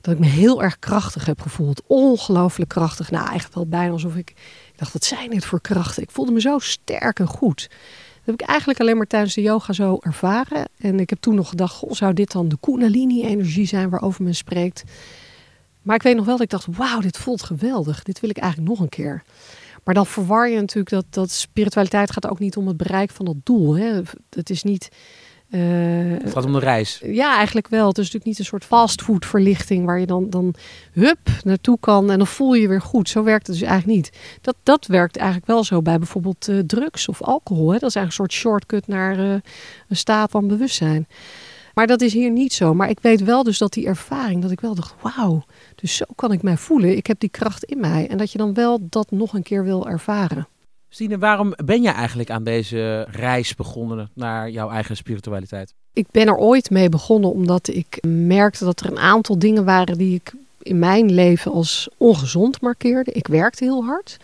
dat 0.05 0.13
ik 0.13 0.19
me 0.19 0.25
heel 0.25 0.63
erg 0.63 0.79
krachtig 0.79 1.25
heb 1.25 1.41
gevoeld. 1.41 1.81
Ongelooflijk 1.88 2.69
krachtig. 2.69 3.12
Nou, 3.12 3.24
eigenlijk 3.25 3.55
wel 3.55 3.67
bijna 3.67 3.91
alsof 3.91 4.15
ik, 4.15 4.29
ik 4.29 4.74
dacht, 4.75 4.93
wat 4.93 5.03
zijn 5.03 5.29
dit 5.29 5.45
voor 5.45 5.62
krachten? 5.62 6.03
Ik 6.03 6.12
voelde 6.12 6.31
me 6.31 6.41
zo 6.41 6.59
sterk 6.59 7.19
en 7.19 7.27
goed. 7.27 7.67
Dat 7.69 8.25
heb 8.25 8.41
ik 8.41 8.47
eigenlijk 8.47 8.79
alleen 8.79 8.97
maar 8.97 9.07
tijdens 9.07 9.33
de 9.33 9.41
yoga 9.41 9.74
zo 9.74 9.97
ervaren. 10.01 10.69
En 10.77 11.00
ik 11.00 11.09
heb 11.09 11.19
toen 11.19 11.35
nog 11.35 11.50
gedacht, 11.50 11.74
goh, 11.74 11.91
zou 11.91 12.13
dit 12.13 12.31
dan 12.31 12.47
de 12.47 12.57
kundalini-energie 12.59 13.65
zijn 13.65 13.89
waarover 13.89 14.24
men 14.24 14.35
spreekt? 14.35 14.83
Maar 15.81 15.95
ik 15.95 16.03
weet 16.03 16.15
nog 16.15 16.25
wel 16.25 16.38
dat 16.38 16.45
ik 16.45 16.51
dacht, 16.51 16.77
wauw, 16.77 17.00
dit 17.00 17.17
voelt 17.17 17.43
geweldig. 17.43 18.03
Dit 18.03 18.19
wil 18.19 18.29
ik 18.29 18.38
eigenlijk 18.38 18.69
nog 18.69 18.79
een 18.79 18.89
keer. 18.89 19.24
Maar 19.83 19.93
dan 19.93 20.05
verwar 20.05 20.50
je 20.50 20.59
natuurlijk 20.59 20.89
dat, 20.89 21.05
dat 21.09 21.31
spiritualiteit 21.31 22.12
gaat 22.12 22.27
ook 22.27 22.39
niet 22.39 22.57
om 22.57 22.67
het 22.67 22.77
bereik 22.77 23.12
van 23.12 23.25
dat 23.25 23.35
doel. 23.43 23.77
Hè. 23.77 24.01
Het 24.29 24.50
is 24.50 24.63
niet 24.63 24.89
uh, 25.50 25.62
het 26.22 26.32
gaat 26.32 26.46
om 26.46 26.54
de 26.54 26.60
reis. 26.60 27.02
Ja, 27.04 27.36
eigenlijk 27.36 27.68
wel. 27.68 27.88
Het 27.88 27.98
is 27.98 28.04
natuurlijk 28.04 28.25
niet 28.25 28.40
een 28.40 28.46
soort 28.46 28.66
fastfoodverlichting 28.66 29.86
waar 29.86 30.00
je 30.00 30.06
dan, 30.06 30.30
dan 30.30 30.54
hup 30.94 31.20
naartoe 31.44 31.78
kan 31.80 32.12
en 32.12 32.18
dan 32.18 32.28
voel 32.28 32.54
je 32.54 32.62
je 32.62 32.68
weer 32.68 32.82
goed. 32.82 33.10
Zo 33.10 33.24
werkt 33.24 33.48
het 33.48 33.60
dus 33.60 33.68
eigenlijk 33.68 33.98
niet. 33.98 34.18
Dat, 34.42 34.56
dat 34.64 34.86
werkt 34.86 35.18
eigenlijk 35.18 35.48
wel 35.48 35.64
zo 35.64 35.82
bij 35.82 35.98
bijvoorbeeld 35.98 36.48
uh, 36.48 36.60
drugs 36.60 37.08
of 37.08 37.22
alcohol. 37.22 37.72
Hè. 37.72 37.80
Dat 37.80 37.90
is 37.90 37.96
eigenlijk 37.96 38.32
een 38.32 38.38
soort 38.38 38.42
shortcut 38.42 38.88
naar 38.88 39.20
uh, 39.20 39.32
een 39.88 39.98
staat 39.98 40.32
van 40.32 40.48
bewustzijn. 40.48 41.08
Maar 41.74 41.88
dat 41.88 42.02
is 42.02 42.14
hier 42.14 42.32
niet 42.32 42.54
zo. 42.54 42.74
Maar 42.74 42.90
ik 42.90 43.00
weet 43.00 43.24
wel 43.24 43.44
dus 43.44 43.58
dat 43.58 43.74
die 43.74 43.86
ervaring, 43.86 44.42
dat 44.42 44.52
ik 44.52 44.62
wel 44.62 44.75
dacht, 44.75 44.96
wauw, 45.02 45.44
dus 45.75 45.96
zo 45.96 46.06
kan 46.16 46.32
ik 46.32 46.42
mij 46.42 46.58
voelen. 46.58 46.98
Ik 46.98 47.08
heb 47.08 47.20
die 47.20 47.30
kracht 47.30 47.64
in 47.64 47.80
mij. 47.80 48.08
En 48.08 48.18
dat 48.18 48.32
je 48.32 48.38
dan 48.38 48.54
wel 48.54 48.88
dat 48.90 49.12
nog 49.12 49.34
een 49.34 49.44
keer 49.44 49.64
wil 49.64 49.88
ervaren. 49.88 50.48
Stine, 50.96 51.18
waarom 51.18 51.54
ben 51.66 51.82
je 51.82 51.90
eigenlijk 51.90 52.30
aan 52.30 52.44
deze 52.44 53.08
reis 53.10 53.56
begonnen 53.56 54.10
naar 54.14 54.50
jouw 54.50 54.70
eigen 54.70 54.96
spiritualiteit? 54.96 55.74
Ik 55.94 56.06
ben 56.12 56.28
er 56.28 56.36
ooit 56.36 56.70
mee 56.70 56.90
begonnen 56.90 57.32
omdat 57.32 57.68
ik 57.68 57.98
merkte 58.08 58.66
dat 58.66 58.80
er 58.80 58.92
een 58.92 58.98
aantal 58.98 59.40
dingen 59.40 59.66
waren 59.66 59.98
die 59.98 60.16
ik 60.16 60.34
in 60.62 60.80
mijn 60.80 61.12
leven 61.12 61.52
als 61.52 61.90
ongezond 61.98 62.62
markeerde. 62.62 63.12
Ik 63.12 63.28
werkte 63.28 63.64
heel 63.64 63.86
hard. 63.86 64.18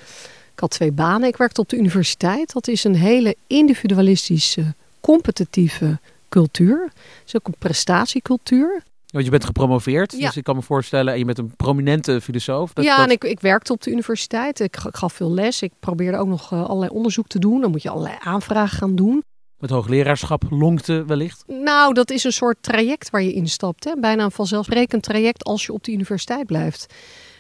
Ik 0.54 0.60
had 0.60 0.72
twee 0.72 0.92
banen. 0.92 1.28
Ik 1.28 1.38
werkte 1.38 1.62
op 1.62 1.70
de 1.70 1.78
universiteit. 1.78 2.54
Dat 2.54 2.68
is 2.68 2.84
een 2.84 2.96
hele 2.96 3.36
individualistische, 3.48 4.74
competitieve 5.00 6.00
cultuur. 6.30 6.84
Het 6.84 7.28
is 7.28 7.36
ook 7.36 7.48
een 7.48 7.56
prestatiecultuur. 7.60 8.84
Want 9.12 9.26
je 9.26 9.32
bent 9.32 9.46
gepromoveerd, 9.46 10.20
dus 10.20 10.38
ik 10.38 10.44
kan 10.44 10.56
me 10.56 10.62
voorstellen, 10.62 11.14
en 11.14 11.20
je 11.20 11.26
bent 11.26 11.38
een 11.38 11.56
prominente 11.56 12.22
filosoof. 12.22 12.74
Dat, 12.74 12.86
ja, 12.86 13.04
en 13.04 13.10
ik, 13.10 13.24
ik 13.24 13.40
werkte 13.40 13.74
op 13.74 13.82
de 13.82 13.92
universiteit. 13.92 14.60
Ik 14.60 14.78
gaf 14.80 15.14
veel 15.14 15.32
les. 15.32 15.62
Ik 15.62 15.72
probeerde 15.80 16.18
ook 16.18 16.28
nog 16.28 16.52
uh, 16.52 16.64
allerlei 16.66 16.92
onderzoek 16.92 17.28
te 17.28 17.40
doen. 17.40 17.62
Dan 17.62 17.72
moet 17.72 17.82
je 17.82 17.90
allerlei 17.90 18.16
aanvragen 18.20 18.78
gaan 18.78 18.96
doen. 18.96 19.24
Het 19.60 19.70
hoogleraarschap 19.70 20.44
lonkte 20.50 21.06
wellicht? 21.06 21.44
Nou, 21.48 21.94
dat 21.94 22.12
is 22.12 22.24
een 22.24 22.32
soort 22.32 22.58
traject 22.62 23.10
waar 23.10 23.22
je 23.22 23.34
instapt. 23.34 23.84
Hè? 23.84 23.96
Bijna 24.00 24.24
een 24.24 24.32
vanzelfsprekend 24.32 25.04
traject 25.04 25.44
als 25.44 25.66
je 25.66 25.74
op 25.74 25.84
de 25.84 25.92
universiteit 25.92 26.46
blijft. 26.46 26.94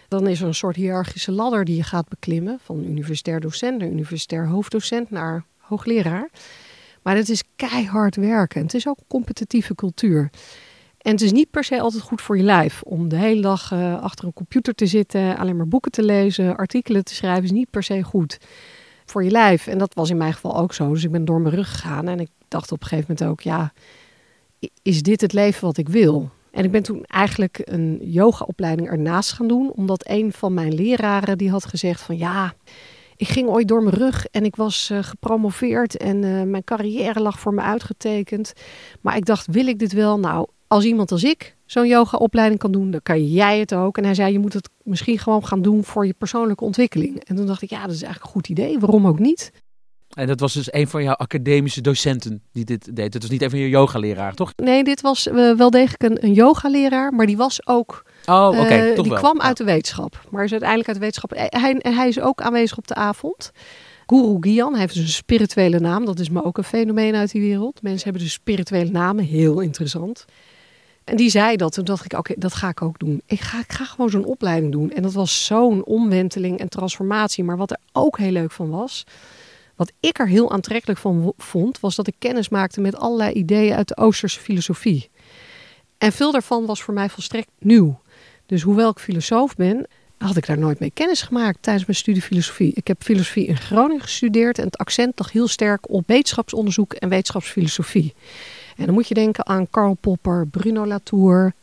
Dan 0.07 0.27
is 0.27 0.41
er 0.41 0.47
een 0.47 0.55
soort 0.55 0.75
hiërarchische 0.75 1.31
ladder 1.31 1.65
die 1.65 1.75
je 1.75 1.83
gaat 1.83 2.09
beklimmen. 2.09 2.59
Van 2.63 2.83
universitair 2.83 3.39
docent 3.39 3.77
naar 3.77 3.87
universitair 3.87 4.47
hoofddocent 4.47 5.11
naar 5.11 5.45
hoogleraar. 5.57 6.29
Maar 7.01 7.15
het 7.15 7.29
is 7.29 7.43
keihard 7.55 8.15
werken. 8.15 8.61
Het 8.61 8.73
is 8.73 8.87
ook 8.87 8.97
een 8.97 9.07
competitieve 9.07 9.75
cultuur. 9.75 10.29
En 11.01 11.11
het 11.11 11.21
is 11.21 11.31
niet 11.31 11.49
per 11.49 11.63
se 11.63 11.79
altijd 11.79 12.03
goed 12.03 12.21
voor 12.21 12.37
je 12.37 12.43
lijf. 12.43 12.81
Om 12.81 13.09
de 13.09 13.15
hele 13.15 13.41
dag 13.41 13.71
uh, 13.71 14.01
achter 14.01 14.25
een 14.25 14.33
computer 14.33 14.73
te 14.73 14.85
zitten, 14.85 15.37
alleen 15.37 15.57
maar 15.57 15.67
boeken 15.67 15.91
te 15.91 16.03
lezen, 16.03 16.57
artikelen 16.57 17.03
te 17.03 17.15
schrijven, 17.15 17.43
is 17.43 17.51
niet 17.51 17.69
per 17.69 17.83
se 17.83 18.03
goed 18.03 18.37
voor 19.05 19.23
je 19.23 19.31
lijf. 19.31 19.67
En 19.67 19.77
dat 19.77 19.93
was 19.93 20.09
in 20.09 20.17
mijn 20.17 20.33
geval 20.33 20.57
ook 20.57 20.73
zo. 20.73 20.89
Dus 20.93 21.03
ik 21.03 21.11
ben 21.11 21.25
door 21.25 21.41
mijn 21.41 21.55
rug 21.55 21.71
gegaan 21.71 22.07
en 22.07 22.19
ik 22.19 22.29
dacht 22.47 22.71
op 22.71 22.81
een 22.81 22.87
gegeven 22.87 23.15
moment 23.17 23.31
ook, 23.31 23.41
ja, 23.41 23.73
is 24.81 25.01
dit 25.01 25.21
het 25.21 25.33
leven 25.33 25.65
wat 25.65 25.77
ik 25.77 25.89
wil? 25.89 26.29
En 26.51 26.63
ik 26.63 26.71
ben 26.71 26.83
toen 26.83 27.03
eigenlijk 27.05 27.61
een 27.63 27.99
yogaopleiding 28.01 28.89
ernaast 28.89 29.31
gaan 29.31 29.47
doen, 29.47 29.71
omdat 29.71 30.09
een 30.09 30.31
van 30.31 30.53
mijn 30.53 30.73
leraren 30.73 31.37
die 31.37 31.49
had 31.49 31.65
gezegd 31.65 32.01
van 32.01 32.17
ja, 32.17 32.53
ik 33.15 33.27
ging 33.27 33.47
ooit 33.47 33.67
door 33.67 33.83
mijn 33.83 33.95
rug 33.95 34.25
en 34.25 34.45
ik 34.45 34.55
was 34.55 34.89
uh, 34.91 35.03
gepromoveerd 35.03 35.97
en 35.97 36.23
uh, 36.23 36.43
mijn 36.43 36.63
carrière 36.63 37.19
lag 37.19 37.39
voor 37.39 37.53
me 37.53 37.61
uitgetekend. 37.61 38.53
Maar 39.01 39.15
ik 39.15 39.25
dacht, 39.25 39.47
wil 39.51 39.67
ik 39.67 39.79
dit 39.79 39.93
wel? 39.93 40.19
Nou, 40.19 40.47
als 40.71 40.85
iemand 40.85 41.11
als 41.11 41.23
ik 41.23 41.55
zo'n 41.65 41.87
yoga-opleiding 41.87 42.59
kan 42.59 42.71
doen, 42.71 42.91
dan 42.91 42.99
kan 43.03 43.25
jij 43.25 43.59
het 43.59 43.73
ook. 43.73 43.97
En 43.97 44.03
hij 44.03 44.13
zei, 44.13 44.31
je 44.31 44.39
moet 44.39 44.53
het 44.53 44.69
misschien 44.83 45.19
gewoon 45.19 45.45
gaan 45.45 45.61
doen 45.61 45.83
voor 45.83 46.05
je 46.05 46.13
persoonlijke 46.13 46.63
ontwikkeling. 46.63 47.23
En 47.23 47.35
toen 47.35 47.45
dacht 47.45 47.61
ik, 47.61 47.69
ja, 47.69 47.81
dat 47.81 47.95
is 47.95 48.01
eigenlijk 48.01 48.23
een 48.23 48.31
goed 48.31 48.49
idee. 48.49 48.79
Waarom 48.79 49.07
ook 49.07 49.19
niet? 49.19 49.51
En 50.13 50.27
dat 50.27 50.39
was 50.39 50.53
dus 50.53 50.73
een 50.73 50.87
van 50.87 51.03
jouw 51.03 51.13
academische 51.13 51.81
docenten 51.81 52.41
die 52.51 52.65
dit 52.65 52.95
deed. 52.95 53.13
Het 53.13 53.21
was 53.21 53.31
niet 53.31 53.41
een 53.41 53.49
van 53.49 53.59
je 53.59 53.69
yogaleraar, 53.69 54.33
toch? 54.33 54.53
Nee, 54.55 54.83
dit 54.83 55.01
was 55.01 55.27
uh, 55.27 55.57
wel 55.57 55.69
degelijk 55.69 56.03
een, 56.03 56.25
een 56.25 56.33
yogaleraar, 56.33 57.13
maar 57.13 57.25
die 57.25 57.37
was 57.37 57.67
ook. 57.67 58.05
Oh, 58.25 58.47
oké. 58.47 58.59
Okay, 58.59 58.89
uh, 58.89 59.03
die 59.03 59.13
kwam 59.13 59.41
uit 59.41 59.57
de 59.57 59.63
wetenschap, 59.63 60.27
maar 60.29 60.43
is 60.43 60.51
uiteindelijk 60.51 60.89
uit 60.89 60.97
de 60.97 61.03
wetenschap. 61.05 61.31
Hij, 61.35 61.77
en 61.77 61.93
hij 61.93 62.07
is 62.07 62.19
ook 62.19 62.41
aanwezig 62.41 62.77
op 62.77 62.87
de 62.87 62.95
avond. 62.95 63.51
Guru 64.05 64.37
Gyan, 64.39 64.71
hij 64.71 64.81
heeft 64.81 64.93
dus 64.93 65.03
een 65.03 65.09
spirituele 65.09 65.79
naam. 65.79 66.05
Dat 66.05 66.19
is 66.19 66.29
me 66.29 66.43
ook 66.43 66.57
een 66.57 66.63
fenomeen 66.63 67.15
uit 67.15 67.31
die 67.31 67.41
wereld. 67.41 67.81
Mensen 67.81 68.03
hebben 68.03 68.21
dus 68.21 68.33
spirituele 68.33 68.91
namen, 68.91 69.23
heel 69.23 69.59
interessant. 69.59 70.25
En 71.11 71.17
die 71.17 71.29
zei 71.29 71.55
dat. 71.55 71.73
Toen 71.73 71.85
dacht 71.85 72.05
ik, 72.05 72.13
oké, 72.13 72.33
dat 72.37 72.53
ga 72.53 72.69
ik 72.69 72.81
ook 72.81 72.99
doen. 72.99 73.21
Ik 73.25 73.39
ga, 73.39 73.59
ik 73.59 73.71
ga 73.71 73.85
gewoon 73.85 74.09
zo'n 74.09 74.25
opleiding 74.25 74.71
doen. 74.71 74.91
En 74.91 75.01
dat 75.01 75.13
was 75.13 75.45
zo'n 75.45 75.85
omwenteling 75.85 76.59
en 76.59 76.69
transformatie. 76.69 77.43
Maar 77.43 77.57
wat 77.57 77.71
er 77.71 77.77
ook 77.91 78.17
heel 78.17 78.31
leuk 78.31 78.51
van 78.51 78.69
was, 78.69 79.05
wat 79.75 79.91
ik 79.99 80.19
er 80.19 80.27
heel 80.27 80.51
aantrekkelijk 80.51 80.99
van 80.99 81.33
vond, 81.37 81.79
was 81.79 81.95
dat 81.95 82.07
ik 82.07 82.15
kennis 82.19 82.49
maakte 82.49 82.81
met 82.81 82.95
allerlei 82.95 83.33
ideeën 83.33 83.75
uit 83.75 83.87
de 83.87 83.97
Oosterse 83.97 84.39
filosofie. 84.39 85.09
En 85.97 86.11
veel 86.11 86.31
daarvan 86.31 86.65
was 86.65 86.81
voor 86.81 86.93
mij 86.93 87.09
volstrekt 87.09 87.49
nieuw. 87.59 88.01
Dus 88.45 88.61
hoewel 88.61 88.89
ik 88.89 88.99
filosoof 88.99 89.55
ben, 89.55 89.87
had 90.17 90.37
ik 90.37 90.45
daar 90.45 90.57
nooit 90.57 90.79
mee 90.79 90.91
kennis 90.93 91.21
gemaakt 91.21 91.57
tijdens 91.61 91.85
mijn 91.85 91.97
studie 91.97 92.21
filosofie. 92.21 92.71
Ik 92.75 92.87
heb 92.87 93.03
filosofie 93.03 93.45
in 93.45 93.57
Groningen 93.57 94.01
gestudeerd 94.01 94.57
en 94.57 94.65
het 94.65 94.77
accent 94.77 95.19
lag 95.19 95.31
heel 95.31 95.47
sterk 95.47 95.89
op 95.89 96.07
wetenschapsonderzoek 96.07 96.93
en 96.93 97.09
wetenschapsfilosofie. 97.09 98.13
En 98.81 98.87
dan 98.87 98.95
moet 98.95 99.07
je 99.07 99.13
denken 99.13 99.45
aan 99.45 99.69
Karl 99.69 99.93
Popper, 99.93 100.47
Bruno 100.47 100.85
Latour, 100.85 101.53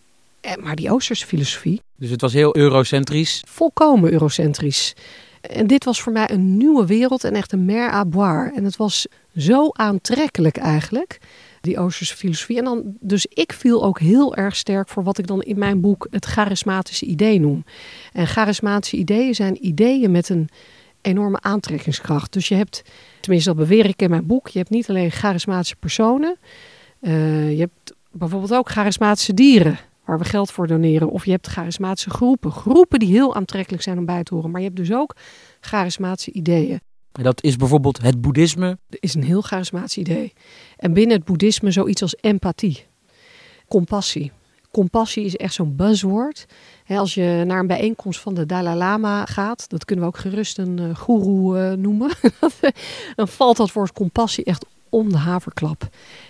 eh, 0.41 0.57
maar 0.57 0.77
die 0.77 0.91
Oosterse 0.91 1.27
filosofie. 1.27 1.83
Dus 1.97 2.11
het 2.11 2.21
was 2.21 2.33
heel 2.33 2.57
eurocentrisch? 2.57 3.43
Volkomen 3.47 4.13
eurocentrisch. 4.13 4.95
En 5.41 5.67
dit 5.67 5.85
was 5.85 6.01
voor 6.01 6.13
mij 6.13 6.31
een 6.31 6.57
nieuwe 6.57 6.87
wereld 6.87 7.25
en 7.25 7.35
echt 7.35 7.53
een 7.53 7.65
mer 7.65 7.93
à 7.93 8.05
boire. 8.05 8.53
En 8.55 8.65
het 8.65 8.77
was 8.77 9.07
zo 9.37 9.69
aantrekkelijk 9.73 10.57
eigenlijk, 10.57 11.19
die 11.61 11.79
Oosterse 11.79 12.17
filosofie. 12.17 12.59
En 12.59 12.65
dan, 12.65 12.83
dus 13.01 13.27
ik 13.27 13.53
viel 13.53 13.85
ook 13.85 14.01
heel 14.01 14.37
erg 14.37 14.57
sterk 14.57 14.89
voor 14.89 15.03
wat 15.03 15.19
ik 15.19 15.27
dan 15.27 15.43
in 15.43 15.59
mijn 15.59 15.81
boek 15.81 16.07
het 16.11 16.25
charismatische 16.25 17.05
idee 17.05 17.41
noem. 17.41 17.65
En 18.13 18.27
charismatische 18.27 18.97
ideeën 18.97 19.35
zijn 19.35 19.67
ideeën 19.67 20.11
met 20.11 20.29
een 20.29 20.49
enorme 21.01 21.41
aantrekkingskracht. 21.41 22.33
Dus 22.33 22.49
je 22.49 22.55
hebt, 22.55 22.83
tenminste 23.21 23.49
dat 23.49 23.59
beweer 23.59 23.87
ik 23.87 24.03
in 24.03 24.11
mijn 24.11 24.27
boek, 24.27 24.49
je 24.49 24.59
hebt 24.59 24.71
niet 24.71 24.89
alleen 24.89 25.11
charismatische 25.11 25.77
personen, 25.77 26.37
uh, 27.00 27.50
je 27.52 27.59
hebt 27.59 27.95
bijvoorbeeld 28.11 28.55
ook 28.55 28.71
charismatische 28.71 29.35
dieren 29.35 29.78
waar 30.05 30.19
we 30.19 30.25
geld 30.25 30.50
voor 30.50 30.67
doneren. 30.67 31.11
Of 31.11 31.25
je 31.25 31.31
hebt 31.31 31.47
charismatische 31.47 32.11
groepen. 32.11 32.52
Groepen 32.52 32.99
die 32.99 33.09
heel 33.09 33.35
aantrekkelijk 33.35 33.83
zijn 33.83 33.99
om 33.99 34.05
bij 34.05 34.23
te 34.23 34.35
horen. 34.35 34.50
Maar 34.50 34.61
je 34.61 34.67
hebt 34.67 34.78
dus 34.78 34.93
ook 34.93 35.17
charismatische 35.61 36.33
ideeën. 36.33 36.81
En 37.12 37.25
dat 37.25 37.43
is 37.43 37.57
bijvoorbeeld 37.57 38.02
het 38.02 38.21
boeddhisme? 38.21 38.78
Dat 38.88 39.02
is 39.02 39.14
een 39.14 39.23
heel 39.23 39.43
charismatisch 39.43 39.99
idee. 39.99 40.33
En 40.76 40.93
binnen 40.93 41.17
het 41.17 41.26
boeddhisme 41.26 41.71
zoiets 41.71 42.02
als 42.02 42.17
empathie. 42.21 42.87
Compassie. 43.69 44.33
Compassie 44.71 45.25
is 45.25 45.37
echt 45.37 45.55
zo'n 45.55 45.76
buzzword. 45.76 46.47
als 46.87 47.14
je 47.14 47.43
naar 47.47 47.59
een 47.59 47.67
bijeenkomst 47.67 48.21
van 48.21 48.35
de 48.35 48.47
Dalai 48.47 48.76
Lama 48.76 49.26
gaat, 49.26 49.69
dat 49.69 49.85
kunnen 49.85 50.05
we 50.05 50.11
ook 50.11 50.19
gerust 50.19 50.59
een 50.59 50.81
uh, 50.81 50.97
goeroe 50.97 51.59
uh, 51.59 51.73
noemen, 51.73 52.11
dan 53.17 53.28
valt 53.28 53.57
dat 53.57 53.73
woord 53.73 53.93
compassie 53.93 54.45
echt 54.45 54.67
om 54.90 55.11
de 55.11 55.16
haverklap. 55.16 55.83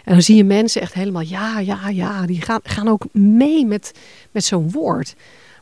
En 0.04 0.12
dan 0.12 0.22
zie 0.22 0.36
je 0.36 0.44
mensen 0.44 0.80
echt 0.80 0.94
helemaal, 0.94 1.22
ja, 1.22 1.58
ja, 1.58 1.88
ja, 1.88 2.26
die 2.26 2.42
gaan, 2.42 2.60
gaan 2.62 2.88
ook 2.88 3.06
mee 3.12 3.66
met, 3.66 3.92
met 4.30 4.44
zo'n 4.44 4.70
woord. 4.70 5.14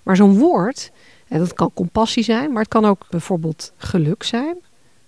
Maar 0.03 0.17
zo'n 0.17 0.39
woord, 0.39 0.91
en 1.29 1.39
dat 1.39 1.53
kan 1.53 1.71
compassie 1.75 2.25
zijn, 2.25 2.53
maar 2.53 2.63
het 2.63 2.73
kan 2.73 2.85
ook 2.85 3.07
bijvoorbeeld 3.11 3.73
geluk 3.77 4.23
zijn, 4.23 4.57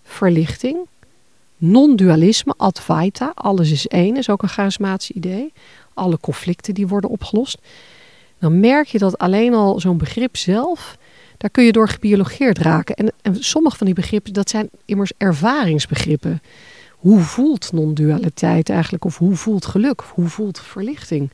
verlichting, 0.02 0.78
non-dualisme, 1.56 2.54
advaita, 2.56 3.32
alles 3.34 3.70
is 3.70 3.86
één, 3.86 4.16
is 4.16 4.30
ook 4.30 4.42
een 4.42 4.48
charismatisch 4.48 5.10
idee. 5.10 5.52
Alle 5.94 6.18
conflicten 6.20 6.74
die 6.74 6.86
worden 6.86 7.10
opgelost. 7.10 7.58
Dan 8.38 8.60
merk 8.60 8.86
je 8.86 8.98
dat 8.98 9.18
alleen 9.18 9.54
al 9.54 9.80
zo'n 9.80 9.98
begrip 9.98 10.36
zelf, 10.36 10.96
daar 11.36 11.50
kun 11.50 11.64
je 11.64 11.72
door 11.72 11.88
gebiologeerd 11.88 12.58
raken. 12.58 12.94
En, 12.94 13.12
en 13.22 13.44
sommige 13.44 13.76
van 13.76 13.86
die 13.86 13.94
begrippen, 13.94 14.32
dat 14.32 14.50
zijn 14.50 14.70
immers 14.84 15.12
ervaringsbegrippen 15.16 16.40
hoe 16.98 17.20
voelt 17.20 17.72
non-dualiteit 17.72 18.70
eigenlijk? 18.70 19.04
Of 19.04 19.18
hoe 19.18 19.36
voelt 19.36 19.66
geluk? 19.66 20.02
Hoe 20.14 20.28
voelt 20.28 20.60
verlichting? 20.60 21.30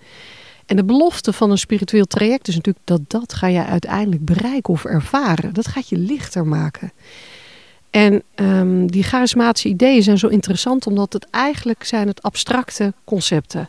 En 0.67 0.77
de 0.77 0.85
belofte 0.85 1.33
van 1.33 1.51
een 1.51 1.59
spiritueel 1.59 2.05
traject 2.05 2.49
is 2.49 2.55
natuurlijk 2.57 2.87
dat 2.87 3.01
dat 3.07 3.33
ga 3.33 3.47
je 3.47 3.65
uiteindelijk 3.65 4.25
bereiken 4.25 4.73
of 4.73 4.85
ervaren. 4.85 5.55
Dat 5.55 5.67
gaat 5.67 5.89
je 5.89 5.99
lichter 5.99 6.47
maken. 6.47 6.93
En 7.91 8.23
um, 8.35 8.91
die 8.91 9.03
charismatische 9.03 9.69
ideeën 9.69 10.03
zijn 10.03 10.19
zo 10.19 10.27
interessant 10.27 10.87
omdat 10.87 11.13
het 11.13 11.27
eigenlijk 11.31 11.85
zijn 11.85 12.09
het 12.09 12.23
abstracte 12.23 12.93
concepten. 13.05 13.69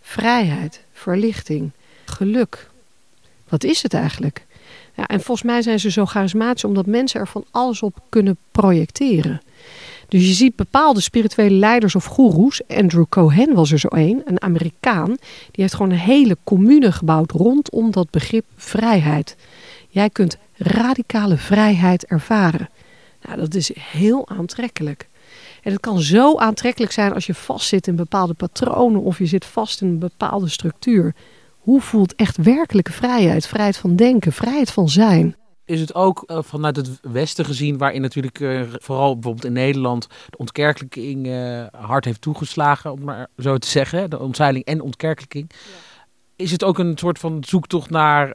Vrijheid, 0.00 0.84
verlichting, 0.92 1.70
geluk, 2.04 2.68
Wat 3.48 3.64
is 3.64 3.82
het 3.82 3.94
eigenlijk? 3.94 4.46
Ja, 4.94 5.06
en 5.06 5.20
volgens 5.20 5.46
mij 5.46 5.62
zijn 5.62 5.80
ze 5.80 5.90
zo 5.90 6.06
charismatisch 6.06 6.64
omdat 6.64 6.86
mensen 6.86 7.20
er 7.20 7.28
van 7.28 7.44
alles 7.50 7.82
op 7.82 8.02
kunnen 8.08 8.36
projecteren. 8.52 9.40
Dus 10.10 10.26
je 10.26 10.32
ziet 10.32 10.56
bepaalde 10.56 11.00
spirituele 11.00 11.54
leiders 11.54 11.94
of 11.94 12.04
goeroes. 12.04 12.62
Andrew 12.68 13.04
Cohen 13.08 13.54
was 13.54 13.72
er 13.72 13.78
zo 13.78 13.88
een, 13.90 14.22
een 14.24 14.42
Amerikaan. 14.42 15.08
Die 15.50 15.62
heeft 15.62 15.74
gewoon 15.74 15.90
een 15.90 15.98
hele 15.98 16.36
commune 16.44 16.92
gebouwd 16.92 17.30
rondom 17.30 17.90
dat 17.90 18.10
begrip 18.10 18.44
vrijheid. 18.56 19.36
Jij 19.88 20.10
kunt 20.10 20.38
radicale 20.56 21.36
vrijheid 21.36 22.04
ervaren. 22.06 22.68
Nou, 23.22 23.38
dat 23.38 23.54
is 23.54 23.70
heel 23.78 24.28
aantrekkelijk. 24.28 25.08
En 25.62 25.72
het 25.72 25.80
kan 25.80 26.00
zo 26.00 26.38
aantrekkelijk 26.38 26.92
zijn 26.92 27.12
als 27.12 27.26
je 27.26 27.34
vastzit 27.34 27.86
in 27.86 27.96
bepaalde 27.96 28.34
patronen 28.34 29.02
of 29.02 29.18
je 29.18 29.26
zit 29.26 29.44
vast 29.44 29.80
in 29.80 29.88
een 29.88 29.98
bepaalde 29.98 30.48
structuur. 30.48 31.14
Hoe 31.58 31.80
voelt 31.80 32.14
echt 32.14 32.36
werkelijke 32.36 32.92
vrijheid? 32.92 33.46
Vrijheid 33.46 33.76
van 33.76 33.96
denken, 33.96 34.32
vrijheid 34.32 34.70
van 34.70 34.88
zijn. 34.88 35.36
Is 35.70 35.80
het 35.80 35.94
ook 35.94 36.24
uh, 36.26 36.38
vanuit 36.42 36.76
het 36.76 36.98
Westen 37.02 37.44
gezien, 37.44 37.78
waarin 37.78 38.00
natuurlijk 38.00 38.40
uh, 38.40 38.62
vooral 38.72 39.14
bijvoorbeeld 39.14 39.44
in 39.44 39.52
Nederland 39.52 40.06
de 40.30 40.36
ontkerkelijking 40.36 41.26
uh, 41.26 41.66
hard 41.70 42.04
heeft 42.04 42.20
toegeslagen, 42.20 42.92
om 42.92 43.04
maar 43.04 43.28
zo 43.38 43.58
te 43.58 43.68
zeggen, 43.68 44.10
de 44.10 44.18
ontzeiling 44.18 44.64
en 44.64 44.80
ontkerkelijking. 44.80 45.46
Ja. 45.48 45.56
Is 46.36 46.50
het 46.50 46.64
ook 46.64 46.78
een 46.78 46.98
soort 46.98 47.18
van 47.18 47.44
zoektocht 47.46 47.90
naar 47.90 48.30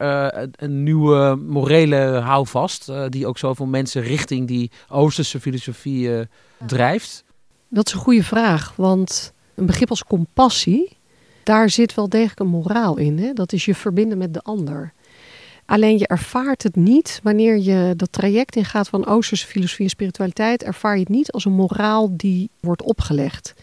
een 0.51 0.83
nieuwe 0.83 1.35
morele 1.35 2.19
houvast, 2.23 2.91
die 3.09 3.27
ook 3.27 3.37
zoveel 3.37 3.65
mensen 3.65 4.01
richting 4.01 4.47
die 4.47 4.71
Oosterse 4.89 5.39
filosofie 5.39 6.27
drijft? 6.65 7.23
Dat 7.69 7.87
is 7.87 7.93
een 7.93 7.99
goede 7.99 8.23
vraag, 8.23 8.73
want 8.75 9.33
een 9.55 9.65
begrip 9.65 9.89
als 9.89 10.03
compassie, 10.03 10.97
daar 11.43 11.69
zit 11.69 11.93
wel 11.93 12.09
degelijk 12.09 12.39
een 12.39 12.47
moraal 12.47 12.97
in. 12.97 13.19
Hè? 13.19 13.33
Dat 13.33 13.53
is 13.53 13.65
je 13.65 13.75
verbinden 13.75 14.17
met 14.17 14.33
de 14.33 14.41
ander. 14.41 14.93
Alleen 15.65 15.97
je 15.97 16.07
ervaart 16.07 16.63
het 16.63 16.75
niet 16.75 17.19
wanneer 17.23 17.57
je 17.57 17.93
dat 17.97 18.11
traject 18.11 18.55
ingaat 18.55 18.87
van 18.87 19.05
Oosterse 19.05 19.47
filosofie 19.47 19.85
en 19.85 19.89
spiritualiteit, 19.89 20.63
ervaar 20.63 20.93
je 20.93 20.99
het 20.99 21.09
niet 21.09 21.31
als 21.31 21.45
een 21.45 21.51
moraal 21.53 22.17
die 22.17 22.49
wordt 22.59 22.81
opgelegd. 22.81 23.53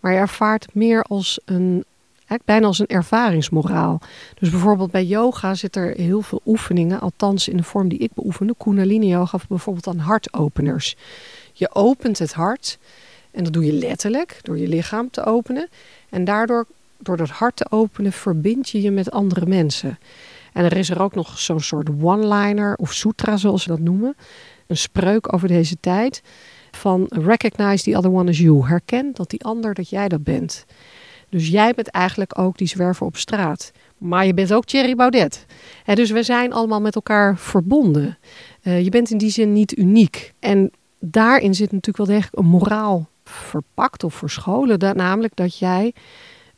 Maar 0.00 0.12
je 0.12 0.18
ervaart 0.18 0.62
het 0.62 0.74
meer 0.74 1.02
als 1.02 1.40
een, 1.44 1.84
eigenlijk 2.14 2.44
bijna 2.44 2.66
als 2.66 2.78
een 2.78 2.86
ervaringsmoraal. 2.86 4.00
Dus 4.38 4.50
bijvoorbeeld 4.50 4.90
bij 4.90 5.04
yoga 5.04 5.54
zit 5.54 5.76
er 5.76 5.94
heel 5.96 6.22
veel 6.22 6.40
oefeningen, 6.46 7.00
althans 7.00 7.48
in 7.48 7.56
de 7.56 7.62
vorm 7.62 7.88
die 7.88 7.98
ik 7.98 8.10
beoefende, 8.14 8.54
Kundalini 8.58 9.06
yoga, 9.06 9.38
bijvoorbeeld 9.48 9.86
aan 9.86 9.98
hartopeners. 9.98 10.96
Je 11.52 11.74
opent 11.74 12.18
het 12.18 12.32
hart 12.32 12.78
en 13.30 13.44
dat 13.44 13.52
doe 13.52 13.64
je 13.64 13.72
letterlijk 13.72 14.38
door 14.42 14.58
je 14.58 14.68
lichaam 14.68 15.10
te 15.10 15.24
openen. 15.24 15.68
En 16.08 16.24
daardoor, 16.24 16.66
door 16.98 17.16
dat 17.16 17.28
hart 17.28 17.56
te 17.56 17.66
openen, 17.70 18.12
verbind 18.12 18.68
je 18.68 18.82
je 18.82 18.90
met 18.90 19.10
andere 19.10 19.46
mensen. 19.46 19.98
En 20.52 20.64
er 20.64 20.76
is 20.76 20.90
er 20.90 21.02
ook 21.02 21.14
nog 21.14 21.38
zo'n 21.38 21.60
soort 21.60 21.88
one-liner 22.00 22.76
of 22.76 22.92
sutra, 22.92 23.36
zoals 23.36 23.62
ze 23.62 23.68
dat 23.68 23.80
noemen. 23.80 24.16
Een 24.66 24.76
spreuk 24.76 25.32
over 25.32 25.48
deze 25.48 25.76
tijd. 25.80 26.22
Van 26.70 27.06
recognize 27.08 27.84
the 27.84 27.96
other 27.96 28.12
one 28.12 28.30
as 28.30 28.38
you. 28.38 28.66
Herken 28.66 29.10
dat 29.14 29.30
die 29.30 29.44
ander, 29.44 29.74
dat 29.74 29.88
jij 29.88 30.08
dat 30.08 30.24
bent. 30.24 30.64
Dus 31.28 31.48
jij 31.48 31.72
bent 31.74 31.88
eigenlijk 31.88 32.38
ook 32.38 32.58
die 32.58 32.66
zwerver 32.66 33.06
op 33.06 33.16
straat. 33.16 33.72
Maar 33.98 34.26
je 34.26 34.34
bent 34.34 34.52
ook 34.52 34.64
Thierry 34.64 34.94
Baudet. 34.94 35.46
En 35.84 35.94
dus 35.94 36.10
we 36.10 36.22
zijn 36.22 36.52
allemaal 36.52 36.80
met 36.80 36.94
elkaar 36.94 37.38
verbonden. 37.38 38.18
Uh, 38.62 38.82
je 38.82 38.90
bent 38.90 39.10
in 39.10 39.18
die 39.18 39.30
zin 39.30 39.52
niet 39.52 39.78
uniek. 39.78 40.32
En 40.38 40.70
daarin 40.98 41.54
zit 41.54 41.72
natuurlijk 41.72 41.96
wel 41.96 42.16
degelijk 42.16 42.38
een 42.38 42.50
moraal 42.50 43.08
verpakt 43.24 44.04
of 44.04 44.14
verscholen. 44.14 44.78
Dat, 44.78 44.96
namelijk 44.96 45.36
dat 45.36 45.58
jij 45.58 45.94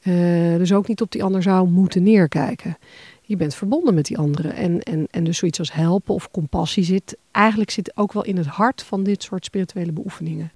uh, 0.02 0.56
dus 0.56 0.72
ook 0.72 0.88
niet 0.88 1.00
op 1.00 1.10
die 1.10 1.24
ander 1.24 1.42
zou 1.42 1.68
moeten 1.68 2.02
neerkijken 2.02 2.76
je 3.26 3.36
bent 3.36 3.54
verbonden 3.54 3.94
met 3.94 4.06
die 4.06 4.18
anderen. 4.18 4.54
En, 4.54 4.80
en, 4.80 5.06
en 5.10 5.24
dus 5.24 5.38
zoiets 5.38 5.58
als 5.58 5.72
helpen 5.72 6.14
of 6.14 6.30
compassie 6.30 6.84
zit 6.84 7.16
eigenlijk 7.30 7.70
zit 7.70 7.96
ook 7.96 8.12
wel 8.12 8.24
in 8.24 8.36
het 8.36 8.46
hart 8.46 8.82
van 8.82 9.02
dit 9.02 9.22
soort 9.22 9.44
spirituele 9.44 9.92
beoefeningen. 9.92 10.52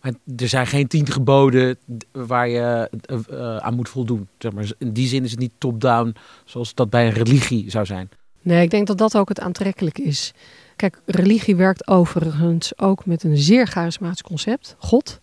Maar 0.00 0.12
er 0.36 0.48
zijn 0.48 0.66
geen 0.66 0.86
tien 0.86 1.06
geboden 1.06 1.78
waar 2.12 2.48
je 2.48 2.90
uh, 3.30 3.56
aan 3.56 3.74
moet 3.74 3.88
voldoen. 3.88 4.28
Zeg 4.38 4.52
maar. 4.52 4.70
In 4.78 4.92
die 4.92 5.08
zin 5.08 5.24
is 5.24 5.30
het 5.30 5.40
niet 5.40 5.52
top-down 5.58 6.14
zoals 6.44 6.74
dat 6.74 6.90
bij 6.90 7.06
een 7.06 7.12
religie 7.12 7.70
zou 7.70 7.86
zijn. 7.86 8.08
Nee, 8.42 8.62
ik 8.62 8.70
denk 8.70 8.86
dat 8.86 8.98
dat 8.98 9.16
ook 9.16 9.28
het 9.28 9.40
aantrekkelijke 9.40 10.02
is. 10.02 10.32
Kijk, 10.76 11.00
religie 11.06 11.56
werkt 11.56 11.88
overigens 11.88 12.78
ook 12.78 13.06
met 13.06 13.22
een 13.22 13.36
zeer 13.36 13.66
charismatisch 13.66 14.22
concept, 14.22 14.76
God. 14.78 15.18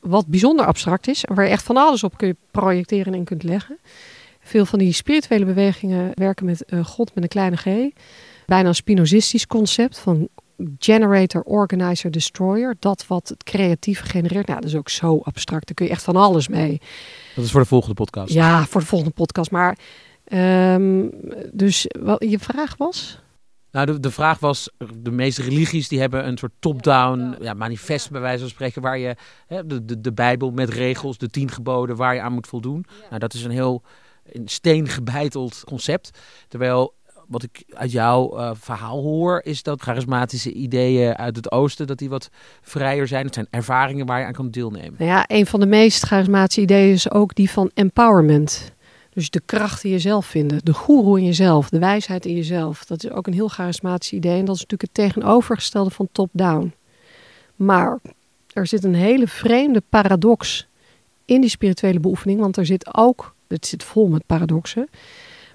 Wat 0.00 0.26
bijzonder 0.26 0.66
abstract 0.66 1.08
is 1.08 1.24
en 1.24 1.34
waar 1.34 1.44
je 1.44 1.50
echt 1.50 1.62
van 1.62 1.76
alles 1.76 2.04
op 2.04 2.16
kun 2.16 2.36
projecteren 2.50 3.14
en 3.14 3.24
kunt 3.24 3.42
leggen. 3.42 3.78
Veel 4.44 4.64
van 4.64 4.78
die 4.78 4.92
spirituele 4.92 5.44
bewegingen 5.44 6.10
werken 6.14 6.46
met 6.46 6.64
uh, 6.66 6.84
God 6.84 7.14
met 7.14 7.22
een 7.22 7.28
kleine 7.28 7.56
g. 7.56 7.64
Bijna 8.46 8.68
een 8.68 8.74
spinozistisch 8.74 9.46
concept 9.46 9.98
van 9.98 10.28
generator, 10.78 11.42
organizer, 11.42 12.10
destroyer. 12.10 12.76
Dat 12.78 13.06
wat 13.06 13.28
het 13.28 13.44
creatief 13.44 14.00
genereert. 14.00 14.46
Nou, 14.46 14.60
dat 14.60 14.70
is 14.70 14.76
ook 14.76 14.88
zo 14.88 15.18
abstract. 15.22 15.66
Daar 15.66 15.74
kun 15.74 15.86
je 15.86 15.92
echt 15.92 16.02
van 16.02 16.16
alles 16.16 16.48
mee. 16.48 16.80
Dat 17.34 17.44
is 17.44 17.50
voor 17.50 17.60
de 17.60 17.66
volgende 17.66 17.94
podcast. 17.94 18.32
Ja, 18.32 18.64
voor 18.64 18.80
de 18.80 18.86
volgende 18.86 19.14
podcast. 19.14 19.50
Maar 19.50 19.78
um, 20.32 21.10
dus 21.52 21.86
wat 22.00 22.24
je 22.28 22.38
vraag 22.38 22.76
was? 22.76 23.22
Nou, 23.70 23.86
de, 23.86 24.00
de 24.00 24.10
vraag 24.10 24.38
was, 24.38 24.70
de 24.96 25.10
meeste 25.10 25.42
religies 25.42 25.88
die 25.88 26.00
hebben 26.00 26.26
een 26.26 26.38
soort 26.38 26.52
top-down 26.58 27.36
ja, 27.40 27.54
manifest 27.54 28.10
bij 28.10 28.20
wijze 28.20 28.40
van 28.40 28.48
spreken, 28.48 28.82
waar 28.82 28.98
je 28.98 29.16
hè, 29.46 29.66
de, 29.66 29.84
de, 29.84 30.00
de 30.00 30.12
Bijbel 30.12 30.50
met 30.50 30.68
regels, 30.68 31.18
de 31.18 31.28
tien 31.28 31.50
geboden, 31.50 31.96
waar 31.96 32.14
je 32.14 32.20
aan 32.20 32.32
moet 32.32 32.46
voldoen. 32.46 32.84
Nou, 33.08 33.18
dat 33.18 33.34
is 33.34 33.44
een 33.44 33.50
heel 33.50 33.82
in 34.30 34.48
steen 34.48 34.88
gebeiteld 34.88 35.62
concept. 35.64 36.10
Terwijl 36.48 36.94
wat 37.28 37.42
ik 37.42 37.64
uit 37.68 37.92
jouw 37.92 38.38
uh, 38.38 38.50
verhaal 38.54 39.02
hoor, 39.02 39.40
is 39.44 39.62
dat 39.62 39.82
charismatische 39.82 40.52
ideeën 40.52 41.16
uit 41.16 41.36
het 41.36 41.52
oosten, 41.52 41.86
dat 41.86 41.98
die 41.98 42.08
wat 42.08 42.30
vrijer 42.62 43.08
zijn. 43.08 43.24
Het 43.24 43.34
zijn 43.34 43.46
ervaringen 43.50 44.06
waar 44.06 44.20
je 44.20 44.26
aan 44.26 44.32
kan 44.32 44.50
deelnemen. 44.50 44.94
Nou 44.98 45.10
ja, 45.10 45.24
een 45.26 45.46
van 45.46 45.60
de 45.60 45.66
meest 45.66 46.02
charismatische 46.02 46.60
ideeën 46.60 46.92
is 46.92 47.10
ook 47.10 47.34
die 47.34 47.50
van 47.50 47.70
empowerment. 47.74 48.72
Dus 49.12 49.30
de 49.30 49.42
kracht 49.44 49.84
in 49.84 49.90
jezelf 49.90 50.26
vinden, 50.26 50.60
de 50.64 50.74
goeroe 50.74 51.18
in 51.18 51.24
jezelf, 51.24 51.68
de 51.68 51.78
wijsheid 51.78 52.26
in 52.26 52.34
jezelf. 52.34 52.84
Dat 52.84 53.04
is 53.04 53.10
ook 53.10 53.26
een 53.26 53.32
heel 53.32 53.48
charismatisch 53.48 54.12
idee 54.12 54.38
en 54.38 54.44
dat 54.44 54.54
is 54.54 54.60
natuurlijk 54.60 54.96
het 54.96 55.04
tegenovergestelde 55.04 55.90
van 55.90 56.08
top-down. 56.12 56.74
Maar 57.56 57.98
er 58.52 58.66
zit 58.66 58.84
een 58.84 58.94
hele 58.94 59.28
vreemde 59.28 59.82
paradox 59.88 60.66
in 61.24 61.40
die 61.40 61.50
spirituele 61.50 62.00
beoefening, 62.00 62.40
want 62.40 62.56
er 62.56 62.66
zit 62.66 62.94
ook 62.96 63.33
het 63.54 63.66
zit 63.66 63.84
vol 63.84 64.08
met 64.08 64.26
paradoxen. 64.26 64.88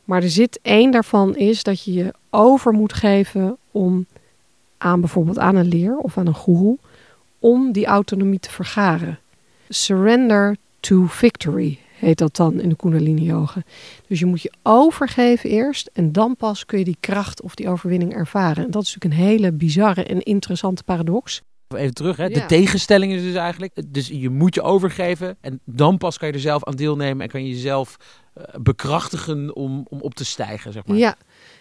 Maar 0.04 0.24
er 0.24 0.30
zit 0.30 0.60
één 0.62 0.92
daarvan 0.92 1.36
is 1.36 1.64
dat 1.64 1.84
je 1.84 1.94
je 1.94 2.14
over 2.30 2.74
moet 2.74 2.94
geven 2.94 3.58
om 3.72 4.06
aan 4.78 5.00
bijvoorbeeld 5.00 5.40
aan 5.40 5.56
een 5.56 5.68
leer 5.68 5.98
of 5.98 6.18
aan 6.18 6.28
een 6.28 6.36
guru 6.36 6.78
om 7.40 7.72
die 7.72 7.86
autonomie 7.86 8.40
te 8.40 8.52
vergaren. 8.52 9.20
Surrender 9.70 10.56
to 10.80 11.06
victory 11.06 11.80
heet 12.00 12.18
dat 12.18 12.36
dan 12.36 12.60
in 12.60 12.70
de 12.70 12.76
Kundalini 12.76 13.24
Yoga. 13.24 13.64
Dus 14.08 14.20
je 14.20 14.26
moet 14.26 14.42
je 14.42 14.52
overgeven 14.64 15.50
eerst 15.50 15.90
en 15.94 16.12
dan 16.12 16.36
pas 16.36 16.66
kun 16.66 16.80
je 16.80 16.86
die 16.86 16.98
kracht 17.00 17.42
of 17.42 17.56
die 17.56 17.70
overwinning 17.70 18.14
ervaren. 18.14 18.66
En 18.66 18.72
dat 18.72 18.84
is 18.84 18.94
natuurlijk 18.94 19.22
een 19.22 19.28
hele 19.28 19.52
bizarre 19.52 20.04
en 20.04 20.22
interessante 20.22 20.84
paradox. 20.84 21.42
Even 21.76 21.94
terug, 21.94 22.18
hè? 22.18 22.30
de 22.30 22.46
tegenstelling 22.46 23.14
is 23.14 23.22
dus 23.22 23.36
eigenlijk. 23.36 23.74
Dus 23.88 24.08
je 24.08 24.30
moet 24.30 24.56
je 24.56 24.62
overgeven 24.62 25.38
en 25.42 25.60
dan 25.66 25.98
pas 25.98 26.18
kan 26.18 26.28
je 26.28 26.34
er 26.34 26.40
zelf 26.40 26.64
aan 26.64 26.76
deelnemen 26.76 27.22
en 27.22 27.30
kan 27.30 27.44
je 27.44 27.50
jezelf 27.50 27.98
uh, 28.38 28.44
bekrachtigen 28.62 29.56
om, 29.56 29.86
om 29.90 30.02
op 30.02 30.14
te 30.14 30.26
stijgen, 30.26 30.72
zeg 30.72 30.86
maar. 30.86 30.98
Ja, 30.98 31.16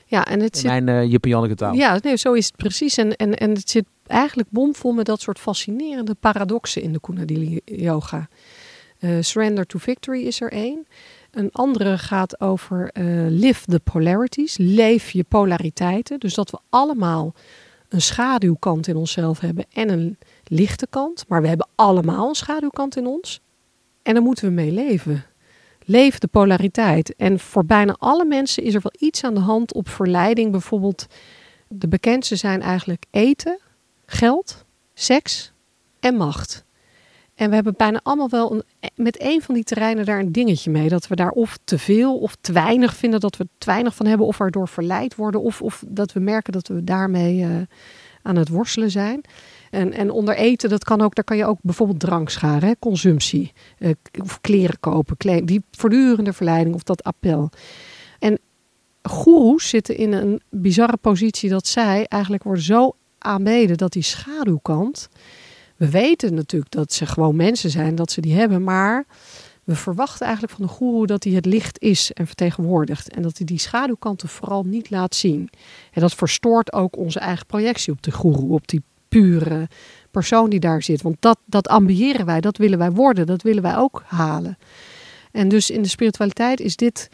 ja 0.06 0.26
en 0.26 0.40
het 0.40 0.54
In 0.54 0.60
zit... 0.60 0.84
mijn 0.84 1.10
uh, 1.10 1.16
Janneke 1.20 1.54
taal. 1.54 1.72
Ja, 1.72 1.98
nee, 2.02 2.16
zo 2.16 2.32
is 2.32 2.46
het 2.46 2.56
precies. 2.56 2.96
En, 2.96 3.16
en, 3.16 3.34
en 3.36 3.50
het 3.50 3.70
zit 3.70 3.84
eigenlijk 4.06 4.50
bomvol 4.50 4.92
met 4.92 5.06
dat 5.06 5.20
soort 5.20 5.38
fascinerende 5.38 6.14
paradoxen 6.14 6.82
in 6.82 6.92
de 6.92 7.00
Kundalini 7.00 7.60
Yoga. 7.64 8.28
Uh, 9.00 9.16
surrender 9.20 9.66
to 9.66 9.78
Victory 9.78 10.26
is 10.26 10.40
er 10.40 10.52
één. 10.52 10.86
Een 11.30 11.52
andere 11.52 11.98
gaat 11.98 12.40
over 12.40 12.90
live 13.28 13.64
the 13.64 13.80
polarities. 13.80 14.56
Leef 14.56 15.10
je 15.10 15.24
polariteiten. 15.28 16.18
Dus 16.18 16.34
dat 16.34 16.50
we 16.50 16.58
allemaal 16.68 17.34
een 17.88 18.03
schaduwkant 18.03 18.87
in 18.87 18.96
onszelf 18.96 19.40
hebben 19.40 19.64
en 19.72 19.88
een 19.88 20.18
lichte 20.44 20.87
kant. 20.90 21.24
Maar 21.29 21.42
we 21.42 21.48
hebben 21.48 21.68
allemaal 21.74 22.29
een 22.29 22.35
schaduwkant 22.35 22.96
in 22.96 23.07
ons. 23.07 23.40
En 24.03 24.14
daar 24.14 24.22
moeten 24.22 24.44
we 24.44 24.51
mee 24.51 24.72
leven. 24.72 25.24
Leef 25.85 26.18
de 26.18 26.27
polariteit. 26.27 27.16
En 27.16 27.38
voor 27.38 27.64
bijna 27.64 27.96
alle 27.98 28.24
mensen 28.24 28.62
is 28.62 28.74
er 28.74 28.81
wel 28.83 29.09
iets 29.09 29.24
aan 29.24 29.35
de 29.35 29.40
hand 29.40 29.74
op 29.74 29.88
verleiding. 29.88 30.51
Bijvoorbeeld, 30.51 31.07
de 31.68 31.88
bekendste 31.88 32.37
zijn 32.37 32.62
eigenlijk 32.62 33.05
eten, 33.11 33.59
geld, 34.07 34.64
seks 34.94 35.53
en 36.01 36.14
macht. 36.14 36.64
En 37.38 37.48
we 37.48 37.55
hebben 37.55 37.74
bijna 37.77 38.01
allemaal 38.03 38.29
wel 38.29 38.53
een, 38.53 38.62
met 38.94 39.22
een 39.22 39.42
van 39.42 39.55
die 39.55 39.64
terreinen 39.64 40.05
daar 40.05 40.18
een 40.18 40.33
dingetje 40.33 40.70
mee. 40.70 40.88
Dat 40.88 41.09
we 41.09 41.16
daar 41.16 41.31
of 41.31 41.59
te 41.64 41.79
veel 41.79 42.18
of 42.18 42.37
te 42.40 42.53
weinig 42.53 42.96
vinden 42.96 43.20
dat 43.20 43.37
we 43.37 43.48
te 43.59 43.66
weinig 43.66 43.94
van 43.94 44.07
hebben. 44.07 44.27
Of 44.27 44.38
waardoor 44.38 44.68
verleid 44.68 45.14
worden. 45.14 45.42
Of, 45.42 45.62
of 45.62 45.85
dat 45.88 46.12
we 46.12 46.20
merken 46.20 46.53
dat 46.53 46.68
we 46.68 46.85
daarmee 46.85 47.38
uh, 47.38 47.57
aan 48.22 48.37
het 48.37 48.48
worstelen 48.48 48.90
zijn. 48.90 49.20
En, 49.70 49.92
en 49.92 50.11
onder 50.11 50.37
eten, 50.37 50.68
dat 50.68 50.85
kan 50.85 51.01
ook, 51.01 51.14
daar 51.14 51.24
kan 51.24 51.37
je 51.37 51.44
ook 51.44 51.59
bijvoorbeeld 51.62 52.01
drank 52.01 52.31
scharen, 52.31 52.79
consumptie. 52.79 53.53
Uh, 53.79 53.90
of 54.22 54.40
kleren 54.40 54.81
kopen, 54.81 55.46
die 55.46 55.62
voortdurende 55.70 56.33
verleiding 56.33 56.74
of 56.74 56.83
dat 56.83 57.03
appel. 57.03 57.51
En 58.18 58.38
goeroes 59.03 59.68
zitten 59.68 59.96
in 59.96 60.12
een 60.12 60.42
bizarre 60.51 60.96
positie 60.96 61.51
dat 61.51 61.66
zij 61.66 62.07
eigenlijk 62.07 62.42
worden 62.42 62.62
zo 62.62 62.96
aanbeden 63.18 63.77
dat 63.77 63.92
die 63.92 64.03
schaduwkant. 64.03 65.09
We 65.78 65.90
weten 65.90 66.34
natuurlijk 66.34 66.70
dat 66.70 66.92
ze 66.92 67.06
gewoon 67.06 67.36
mensen 67.36 67.70
zijn, 67.70 67.94
dat 67.94 68.12
ze 68.12 68.20
die 68.20 68.34
hebben, 68.34 68.64
maar 68.64 69.06
we 69.64 69.74
verwachten 69.74 70.26
eigenlijk 70.26 70.56
van 70.56 70.66
de 70.66 70.72
goeroe 70.72 71.06
dat 71.06 71.24
hij 71.24 71.32
het 71.32 71.46
licht 71.46 71.80
is 71.80 72.12
en 72.12 72.26
vertegenwoordigt. 72.26 73.10
En 73.10 73.22
dat 73.22 73.36
hij 73.36 73.46
die 73.46 73.58
schaduwkanten 73.58 74.28
vooral 74.28 74.62
niet 74.64 74.90
laat 74.90 75.14
zien. 75.14 75.50
En 75.92 76.00
dat 76.00 76.14
verstoort 76.14 76.72
ook 76.72 76.96
onze 76.96 77.18
eigen 77.18 77.46
projectie 77.46 77.92
op 77.92 78.02
de 78.02 78.12
goeroe, 78.12 78.52
op 78.52 78.68
die 78.68 78.82
pure 79.08 79.68
persoon 80.10 80.50
die 80.50 80.60
daar 80.60 80.82
zit. 80.82 81.02
Want 81.02 81.16
dat, 81.20 81.38
dat 81.46 81.68
ambiëren 81.68 82.26
wij, 82.26 82.40
dat 82.40 82.56
willen 82.56 82.78
wij 82.78 82.92
worden, 82.92 83.26
dat 83.26 83.42
willen 83.42 83.62
wij 83.62 83.76
ook 83.76 84.02
halen. 84.06 84.58
En 85.32 85.48
dus 85.48 85.70
in 85.70 85.82
de 85.82 85.88
spiritualiteit 85.88 86.60
is 86.60 86.76
dit 86.76 87.08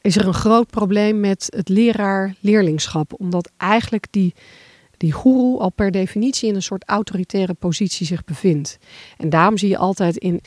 is 0.00 0.16
er 0.16 0.26
een 0.26 0.34
groot 0.34 0.70
probleem 0.70 1.20
met 1.20 1.46
het 1.56 1.68
leraar-leerlingschap. 1.68 3.12
Omdat 3.16 3.50
eigenlijk 3.56 4.06
die, 4.10 4.34
die 4.98 5.12
goeroe 5.12 5.58
al 5.58 5.70
per 5.70 5.90
definitie 5.90 6.48
in 6.48 6.54
een 6.54 6.62
soort 6.62 6.84
autoritaire 6.88 7.54
positie 7.54 8.06
zich 8.06 8.24
bevindt. 8.24 8.78
En 9.16 9.28
daarom 9.30 9.58
zie 9.58 9.68
je 9.68 9.78
altijd 9.78 10.16
in, 10.16 10.40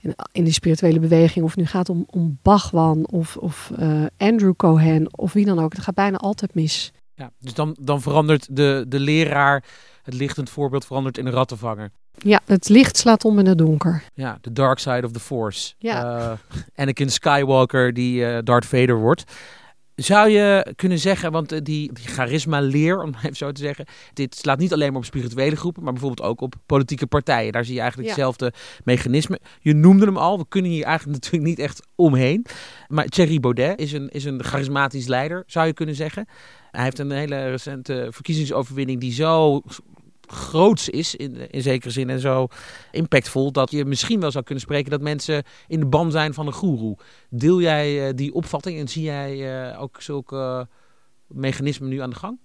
in, 0.00 0.14
in 0.32 0.44
de 0.44 0.52
spirituele 0.52 0.98
beweging, 0.98 1.44
of 1.44 1.50
het 1.50 1.60
nu 1.60 1.66
gaat 1.66 1.88
om, 1.88 2.06
om 2.10 2.38
Bhagwan 2.42 3.08
of, 3.10 3.36
of 3.36 3.70
uh, 3.78 4.04
Andrew 4.16 4.54
Cohen 4.56 5.18
of 5.18 5.32
wie 5.32 5.44
dan 5.44 5.58
ook, 5.58 5.72
het 5.72 5.82
gaat 5.82 5.94
bijna 5.94 6.16
altijd 6.16 6.54
mis. 6.54 6.92
Ja, 7.14 7.30
dus 7.38 7.54
dan, 7.54 7.76
dan 7.80 8.02
verandert 8.02 8.56
de, 8.56 8.84
de 8.88 9.00
leraar, 9.00 9.64
het 10.02 10.14
lichtend 10.14 10.50
voorbeeld 10.50 10.84
verandert 10.84 11.18
in 11.18 11.26
een 11.26 11.32
rattenvanger. 11.32 11.90
Ja, 12.18 12.40
het 12.44 12.68
licht 12.68 12.96
slaat 12.96 13.24
om 13.24 13.38
in 13.38 13.46
het 13.46 13.58
donker. 13.58 14.04
Ja, 14.14 14.38
de 14.40 14.52
dark 14.52 14.78
side 14.78 15.06
of 15.06 15.12
the 15.12 15.20
force. 15.20 15.74
Ja. 15.78 16.18
Uh, 16.18 16.32
Anakin 16.74 17.10
Skywalker 17.10 17.92
die 17.94 18.20
uh, 18.20 18.38
Darth 18.44 18.66
Vader 18.66 18.96
wordt. 18.96 19.24
Zou 19.98 20.28
je 20.28 20.72
kunnen 20.76 20.98
zeggen, 20.98 21.32
want 21.32 21.48
die, 21.64 21.92
die 21.92 22.06
charisma-leer, 22.06 23.02
om 23.02 23.12
even 23.22 23.36
zo 23.36 23.52
te 23.52 23.60
zeggen, 23.60 23.84
dit 24.12 24.34
slaat 24.34 24.58
niet 24.58 24.72
alleen 24.72 24.88
maar 24.88 24.98
op 24.98 25.04
spirituele 25.04 25.56
groepen, 25.56 25.82
maar 25.82 25.92
bijvoorbeeld 25.92 26.28
ook 26.28 26.40
op 26.40 26.54
politieke 26.66 27.06
partijen. 27.06 27.52
Daar 27.52 27.64
zie 27.64 27.74
je 27.74 27.80
eigenlijk 27.80 28.10
Ja. 28.10 28.14
hetzelfde 28.16 28.52
mechanisme. 28.84 29.40
Je 29.60 29.74
noemde 29.74 30.04
hem 30.04 30.16
al, 30.16 30.38
we 30.38 30.44
kunnen 30.48 30.70
hier 30.70 30.84
eigenlijk 30.84 31.14
natuurlijk 31.22 31.50
niet 31.50 31.58
echt 31.66 31.86
omheen. 31.94 32.46
Maar 32.88 33.06
Thierry 33.06 33.40
Baudet 33.40 33.80
is 33.80 33.92
een, 33.92 34.08
is 34.08 34.24
een 34.24 34.44
charismatisch 34.44 35.06
leider, 35.06 35.42
zou 35.46 35.66
je 35.66 35.72
kunnen 35.72 35.94
zeggen. 35.94 36.26
Hij 36.70 36.84
heeft 36.84 36.98
een 36.98 37.10
hele 37.10 37.50
recente 37.50 38.08
verkiezingsoverwinning 38.10 39.00
die 39.00 39.12
zo 39.12 39.62
groots 40.32 40.88
is 40.88 41.14
in, 41.14 41.50
in 41.50 41.62
zekere 41.62 41.90
zin 41.90 42.10
en 42.10 42.20
zo 42.20 42.46
impactvol 42.90 43.52
dat 43.52 43.70
je 43.70 43.84
misschien 43.84 44.20
wel 44.20 44.30
zou 44.30 44.44
kunnen 44.44 44.64
spreken 44.64 44.90
dat 44.90 45.00
mensen 45.00 45.42
in 45.66 45.80
de 45.80 45.86
ban 45.86 46.10
zijn 46.10 46.34
van 46.34 46.46
een 46.46 46.52
goeroe. 46.52 46.96
Deel 47.30 47.60
jij 47.60 48.06
eh, 48.08 48.14
die 48.14 48.34
opvatting 48.34 48.78
en 48.78 48.88
zie 48.88 49.02
jij 49.02 49.68
eh, 49.70 49.82
ook 49.82 50.02
zulke 50.02 50.68
mechanismen 51.26 51.88
nu 51.88 51.98
aan 51.98 52.10
de 52.10 52.16
gang? 52.16 52.38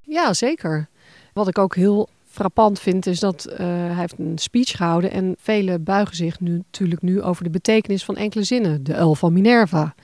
Ja, 0.00 0.32
zeker. 0.32 0.88
Wat 1.32 1.48
ik 1.48 1.58
ook 1.58 1.74
heel 1.74 2.08
frappant 2.24 2.80
vind, 2.80 3.06
is 3.06 3.20
dat 3.20 3.44
eh, 3.44 3.66
hij 3.66 3.94
heeft 3.94 4.18
een 4.18 4.38
speech 4.38 4.76
gehouden 4.76 5.10
en 5.10 5.34
velen 5.38 5.84
buigen 5.84 6.16
zich 6.16 6.40
nu 6.40 6.56
natuurlijk 6.56 7.02
nu 7.02 7.22
over 7.22 7.44
de 7.44 7.50
betekenis 7.50 8.04
van 8.04 8.16
enkele 8.16 8.44
zinnen. 8.44 8.84
De 8.84 8.94
uil 8.94 9.14
van 9.14 9.32
Minerva. 9.32 9.94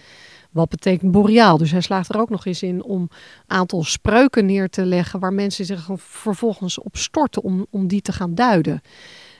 Wat 0.56 0.68
betekent 0.68 1.10
boreaal? 1.10 1.56
Dus 1.56 1.70
hij 1.70 1.80
slaagt 1.80 2.08
er 2.08 2.20
ook 2.20 2.30
nog 2.30 2.46
eens 2.46 2.62
in 2.62 2.82
om 2.82 3.00
een 3.00 3.08
aantal 3.46 3.82
spreuken 3.82 4.46
neer 4.46 4.68
te 4.68 4.84
leggen 4.84 5.20
waar 5.20 5.32
mensen 5.32 5.64
zich 5.64 5.88
vervolgens 5.96 6.78
op 6.78 6.96
storten 6.96 7.42
om, 7.42 7.66
om 7.70 7.86
die 7.86 8.02
te 8.02 8.12
gaan 8.12 8.34
duiden. 8.34 8.82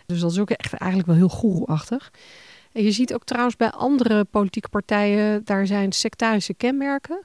Dus 0.06 0.20
dat 0.20 0.30
is 0.30 0.38
ook 0.38 0.50
echt 0.50 0.72
eigenlijk 0.72 1.08
wel 1.10 1.16
heel 1.18 1.28
goeroeachtig. 1.28 2.12
En 2.72 2.82
je 2.82 2.92
ziet 2.92 3.14
ook 3.14 3.24
trouwens 3.24 3.56
bij 3.56 3.70
andere 3.70 4.24
politieke 4.24 4.68
partijen, 4.68 5.44
daar 5.44 5.66
zijn 5.66 5.92
sectarische 5.92 6.54
kenmerken. 6.54 7.24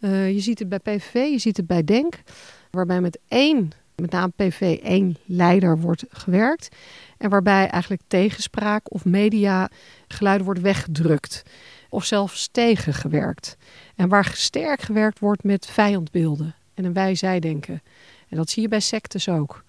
Uh, 0.00 0.32
je 0.32 0.40
ziet 0.40 0.58
het 0.58 0.68
bij 0.68 0.78
PVV, 0.78 1.14
je 1.14 1.38
ziet 1.38 1.56
het 1.56 1.66
bij 1.66 1.84
DENK, 1.84 2.22
waarbij 2.70 3.00
met 3.00 3.18
één, 3.28 3.70
met 3.96 4.10
name 4.10 4.32
PVV, 4.36 4.78
één 4.82 5.16
leider 5.24 5.78
wordt 5.78 6.04
gewerkt. 6.08 6.68
En 7.18 7.30
waarbij 7.30 7.68
eigenlijk 7.68 8.02
tegenspraak 8.06 8.92
of 8.92 9.04
media 9.04 9.70
geluiden 10.06 10.46
wordt 10.46 10.60
weggedrukt. 10.60 11.42
Of 11.88 12.04
zelfs 12.04 12.48
tegengewerkt. 12.52 13.56
En 13.96 14.08
waar 14.08 14.30
sterk 14.34 14.80
gewerkt 14.80 15.18
wordt 15.18 15.44
met 15.44 15.66
vijandbeelden 15.66 16.54
en 16.74 16.84
een 16.84 16.92
wij-zij-denken. 16.92 17.82
En 18.28 18.36
dat 18.36 18.50
zie 18.50 18.62
je 18.62 18.68
bij 18.68 18.80
sectes 18.80 19.28
ook. 19.28 19.64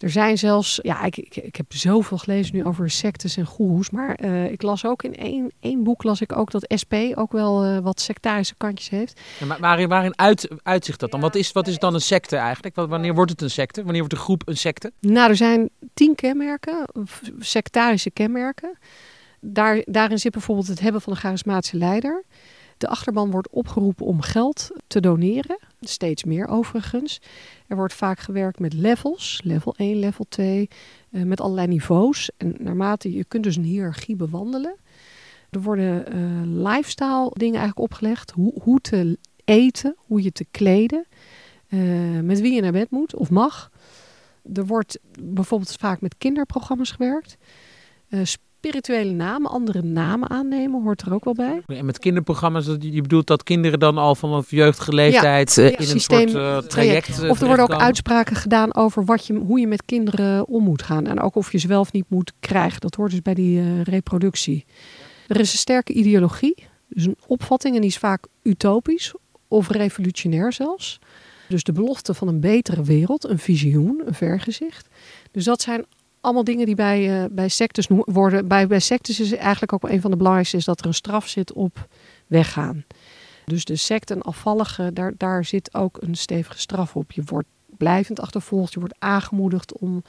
Er 0.00 0.10
zijn 0.10 0.38
zelfs, 0.38 0.78
ja, 0.82 1.04
ik, 1.04 1.16
ik, 1.16 1.36
ik 1.36 1.56
heb 1.56 1.66
zoveel 1.72 2.18
gelezen 2.18 2.56
nu 2.56 2.64
over 2.64 2.90
sectes 2.90 3.36
en 3.36 3.46
goeroes. 3.46 3.90
Maar 3.90 4.20
uh, 4.24 4.50
ik 4.50 4.62
las 4.62 4.84
ook 4.84 5.02
in 5.02 5.16
één, 5.16 5.52
één 5.60 5.82
boek 5.82 6.02
las 6.02 6.20
ik 6.20 6.36
ook 6.36 6.50
dat 6.50 6.74
SP 6.82 6.94
ook 7.14 7.32
wel 7.32 7.66
uh, 7.66 7.78
wat 7.78 8.00
sectarische 8.00 8.54
kantjes 8.56 8.88
heeft. 8.88 9.20
Ja, 9.38 9.46
maar 9.46 9.60
waarin, 9.60 9.88
waarin 9.88 10.18
uit, 10.18 10.48
uitzicht 10.62 11.00
dat 11.00 11.10
dan? 11.10 11.20
Wat 11.20 11.34
is, 11.34 11.52
wat 11.52 11.66
is 11.66 11.78
dan 11.78 11.94
een 11.94 12.00
secte 12.00 12.36
eigenlijk? 12.36 12.74
Wanneer 12.74 13.14
wordt 13.14 13.30
het 13.30 13.42
een 13.42 13.50
secte? 13.50 13.82
Wanneer 13.82 14.00
wordt 14.00 14.14
een 14.14 14.22
groep 14.22 14.48
een 14.48 14.56
secte? 14.56 14.92
Nou, 15.00 15.30
er 15.30 15.36
zijn 15.36 15.70
tien 15.94 16.14
kenmerken, 16.14 16.86
sectarische 17.38 18.10
kenmerken. 18.10 18.78
Daar, 19.40 19.82
daarin 19.84 20.18
zit 20.18 20.32
bijvoorbeeld 20.32 20.66
het 20.66 20.80
hebben 20.80 21.00
van 21.00 21.12
een 21.12 21.18
charismatische 21.18 21.76
leider. 21.76 22.24
De 22.80 22.88
achterban 22.88 23.30
wordt 23.30 23.50
opgeroepen 23.50 24.06
om 24.06 24.20
geld 24.20 24.70
te 24.86 25.00
doneren. 25.00 25.58
Steeds 25.80 26.24
meer 26.24 26.46
overigens. 26.46 27.20
Er 27.66 27.76
wordt 27.76 27.94
vaak 27.94 28.18
gewerkt 28.18 28.58
met 28.58 28.72
levels. 28.72 29.40
Level 29.44 29.74
1, 29.76 29.98
level 29.98 30.26
2. 30.28 30.68
Uh, 31.10 31.22
met 31.22 31.40
allerlei 31.40 31.66
niveaus. 31.66 32.30
En 32.36 32.54
naarmate 32.58 33.12
je 33.12 33.24
kunt 33.24 33.44
dus 33.44 33.56
een 33.56 33.64
hiërarchie 33.64 34.16
bewandelen. 34.16 34.76
Er 35.50 35.62
worden 35.62 36.16
uh, 36.16 36.64
lifestyle 36.72 37.30
dingen 37.32 37.60
eigenlijk 37.60 37.92
opgelegd. 37.92 38.30
Hoe, 38.30 38.52
hoe 38.62 38.80
te 38.80 39.18
eten. 39.44 39.96
Hoe 39.98 40.22
je 40.22 40.32
te 40.32 40.46
kleden. 40.50 41.06
Uh, 41.68 42.20
met 42.20 42.40
wie 42.40 42.54
je 42.54 42.60
naar 42.60 42.72
bed 42.72 42.90
moet 42.90 43.16
of 43.16 43.30
mag. 43.30 43.70
Er 44.52 44.66
wordt 44.66 44.98
bijvoorbeeld 45.20 45.76
vaak 45.76 46.00
met 46.00 46.18
kinderprogramma's 46.18 46.90
gewerkt. 46.90 47.36
Uh, 48.08 48.20
spirituele 48.60 49.10
namen, 49.10 49.50
andere 49.50 49.82
namen 49.82 50.30
aannemen, 50.30 50.82
hoort 50.82 51.02
er 51.02 51.14
ook 51.14 51.24
wel 51.24 51.34
bij. 51.34 51.62
En 51.66 51.84
met 51.84 51.98
kinderprogramma's, 51.98 52.66
je 52.78 53.00
bedoelt 53.02 53.26
dat 53.26 53.42
kinderen 53.42 53.78
dan 53.78 53.98
al 53.98 54.14
vanaf 54.14 54.50
jeugdige 54.50 54.92
leeftijd 54.92 55.54
ja, 55.54 55.62
uh, 55.62 55.68
in 55.68 55.90
een 55.90 56.00
soort 56.00 56.34
uh, 56.34 56.58
traject. 56.58 57.22
Uh, 57.22 57.30
of 57.30 57.40
er 57.40 57.46
worden 57.46 57.64
ook 57.64 57.80
uitspraken 57.80 58.36
gedaan 58.36 58.74
over 58.74 59.04
wat 59.04 59.26
je, 59.26 59.34
hoe 59.34 59.60
je 59.60 59.66
met 59.66 59.84
kinderen 59.84 60.46
om 60.48 60.64
moet 60.64 60.82
gaan. 60.82 61.06
En 61.06 61.20
ook 61.20 61.34
of 61.34 61.52
je 61.52 61.58
ze 61.58 61.68
wel 61.68 61.80
of 61.80 61.92
niet 61.92 62.04
moet 62.08 62.32
krijgen. 62.40 62.80
Dat 62.80 62.94
hoort 62.94 63.10
dus 63.10 63.22
bij 63.22 63.34
die 63.34 63.60
uh, 63.60 63.82
reproductie. 63.82 64.64
Er 65.26 65.40
is 65.40 65.52
een 65.52 65.58
sterke 65.58 65.92
ideologie, 65.92 66.54
dus 66.88 67.04
een 67.04 67.16
opvatting, 67.26 67.74
en 67.74 67.80
die 67.80 67.90
is 67.90 67.98
vaak 67.98 68.26
utopisch 68.42 69.14
of 69.48 69.68
revolutionair 69.68 70.52
zelfs. 70.52 70.98
Dus 71.48 71.62
de 71.62 71.72
belofte 71.72 72.14
van 72.14 72.28
een 72.28 72.40
betere 72.40 72.82
wereld, 72.82 73.24
een 73.24 73.38
visioen, 73.38 74.02
een 74.06 74.14
vergezicht. 74.14 74.88
Dus 75.30 75.44
dat 75.44 75.60
zijn 75.60 75.84
allemaal 76.20 76.44
dingen 76.44 76.66
die 76.66 76.74
bij, 76.74 77.22
uh, 77.22 77.24
bij 77.30 77.48
sectes 77.48 77.88
worden. 78.04 78.48
Bij, 78.48 78.66
bij 78.66 78.80
sectes 78.80 79.20
is 79.20 79.32
eigenlijk 79.32 79.72
ook 79.72 79.88
een 79.88 80.00
van 80.00 80.10
de 80.10 80.16
belangrijkste 80.16 80.56
is 80.56 80.64
dat 80.64 80.80
er 80.80 80.86
een 80.86 80.94
straf 80.94 81.28
zit 81.28 81.52
op 81.52 81.88
weggaan. 82.26 82.84
Dus 83.44 83.64
de 83.64 83.76
secte 83.76 84.14
en 84.14 84.22
afvallige, 84.22 84.92
daar, 84.92 85.12
daar 85.16 85.44
zit 85.44 85.74
ook 85.74 85.98
een 86.00 86.14
stevige 86.14 86.58
straf 86.58 86.96
op. 86.96 87.12
Je 87.12 87.22
wordt 87.24 87.48
blijvend 87.76 88.20
achtervolgd, 88.20 88.72
je 88.72 88.80
wordt 88.80 88.94
aangemoedigd 88.98 89.78
om 89.78 90.02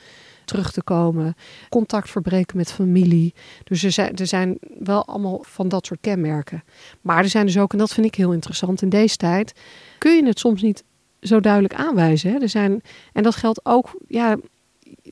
terug 0.45 0.71
te 0.71 0.83
komen. 0.83 1.35
Contact 1.69 2.09
verbreken 2.09 2.57
met 2.57 2.71
familie. 2.71 3.33
Dus 3.63 3.83
er 3.83 3.91
zijn, 3.91 4.15
er 4.15 4.27
zijn 4.27 4.57
wel 4.79 5.05
allemaal 5.05 5.43
van 5.47 5.69
dat 5.69 5.85
soort 5.85 5.99
kenmerken. 6.01 6.63
Maar 7.01 7.23
er 7.23 7.29
zijn 7.29 7.45
dus 7.45 7.57
ook, 7.57 7.71
en 7.71 7.77
dat 7.77 7.93
vind 7.93 8.05
ik 8.05 8.15
heel 8.15 8.33
interessant 8.33 8.81
in 8.81 8.89
deze 8.89 9.17
tijd, 9.17 9.53
kun 9.97 10.15
je 10.15 10.25
het 10.25 10.39
soms 10.39 10.61
niet 10.61 10.83
zo 11.21 11.39
duidelijk 11.39 11.73
aanwijzen. 11.73 12.31
Hè? 12.31 12.39
Er 12.39 12.49
zijn, 12.49 12.81
en 13.13 13.23
dat 13.23 13.35
geldt 13.35 13.65
ook, 13.65 13.95
ja, 14.07 14.37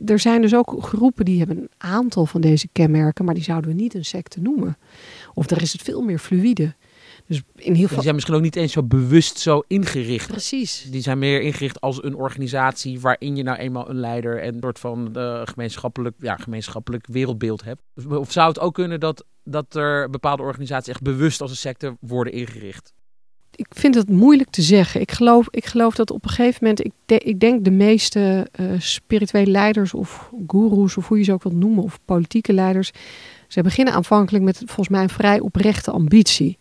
er 0.05 0.19
zijn 0.19 0.41
dus 0.41 0.55
ook 0.55 0.75
groepen 0.79 1.25
die 1.25 1.37
hebben 1.37 1.57
een 1.57 1.69
aantal 1.77 2.25
van 2.25 2.41
deze 2.41 2.67
kenmerken, 2.71 3.25
maar 3.25 3.33
die 3.33 3.43
zouden 3.43 3.69
we 3.69 3.75
niet 3.75 3.93
een 3.93 4.05
secte 4.05 4.39
noemen. 4.41 4.77
Of 5.33 5.45
daar 5.45 5.61
is 5.61 5.71
het 5.71 5.81
veel 5.81 6.01
meer 6.01 6.19
fluïde. 6.19 6.75
Dus 7.27 7.41
in 7.55 7.65
ieder 7.65 7.75
geval. 7.75 7.95
Die 7.95 8.03
zijn 8.03 8.15
misschien 8.15 8.35
ook 8.35 8.41
niet 8.41 8.55
eens 8.55 8.71
zo 8.71 8.83
bewust 8.83 9.39
zo 9.39 9.63
ingericht. 9.67 10.27
Precies. 10.27 10.87
Die 10.91 11.01
zijn 11.01 11.19
meer 11.19 11.41
ingericht 11.41 11.81
als 11.81 12.03
een 12.03 12.15
organisatie 12.15 12.99
waarin 12.99 13.35
je 13.35 13.43
nou 13.43 13.57
eenmaal 13.57 13.89
een 13.89 13.99
leider 13.99 14.41
en 14.41 14.53
een 14.53 14.61
soort 14.61 14.79
van 14.79 15.13
uh, 15.17 15.41
gemeenschappelijk, 15.45 16.15
ja, 16.19 16.35
gemeenschappelijk 16.35 17.07
wereldbeeld 17.07 17.63
hebt. 17.63 17.81
Of 18.09 18.31
zou 18.31 18.47
het 18.47 18.59
ook 18.59 18.73
kunnen 18.73 18.99
dat, 18.99 19.25
dat 19.43 19.75
er 19.75 20.09
bepaalde 20.09 20.43
organisaties 20.43 20.87
echt 20.87 21.01
bewust 21.01 21.41
als 21.41 21.51
een 21.51 21.57
secte 21.57 21.97
worden 21.99 22.33
ingericht? 22.33 22.93
Ik 23.59 23.67
vind 23.69 23.95
het 23.95 24.09
moeilijk 24.09 24.49
te 24.49 24.61
zeggen. 24.61 25.01
Ik 25.01 25.11
geloof, 25.11 25.47
ik 25.49 25.65
geloof 25.65 25.95
dat 25.95 26.11
op 26.11 26.23
een 26.23 26.29
gegeven 26.29 26.57
moment, 26.61 26.85
ik, 26.85 27.21
ik 27.23 27.39
denk 27.39 27.63
de 27.65 27.71
meeste 27.71 28.47
uh, 28.59 28.71
spirituele 28.77 29.51
leiders 29.51 29.93
of 29.93 30.31
goeroes, 30.47 30.97
of 30.97 31.07
hoe 31.07 31.17
je 31.17 31.23
ze 31.23 31.33
ook 31.33 31.43
wilt 31.43 31.55
noemen, 31.55 31.83
of 31.83 31.99
politieke 32.05 32.53
leiders, 32.53 32.91
ze 33.47 33.61
beginnen 33.61 33.93
aanvankelijk 33.93 34.43
met 34.43 34.57
volgens 34.57 34.89
mij 34.89 35.01
een 35.01 35.09
vrij 35.09 35.39
oprechte 35.39 35.91
ambitie. 35.91 36.57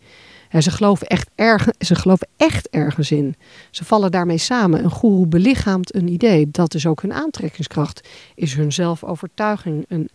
Ze, 0.59 0.71
geloven 0.71 1.07
echt 1.07 1.29
erg, 1.35 1.67
ze 1.77 1.95
geloven 1.95 2.27
echt 2.37 2.69
ergens 2.69 3.11
in. 3.11 3.35
Ze 3.71 3.85
vallen 3.85 4.11
daarmee 4.11 4.37
samen. 4.37 4.83
Een 4.83 4.89
goeroe 4.89 5.27
belichaamt 5.27 5.95
een 5.95 6.07
idee. 6.07 6.47
Dat 6.51 6.73
is 6.73 6.85
ook 6.85 7.01
hun 7.01 7.13
aantrekkingskracht. 7.13 8.07
Is 8.35 8.53
hun 8.53 8.71
zelfovertuiging. 8.71 10.09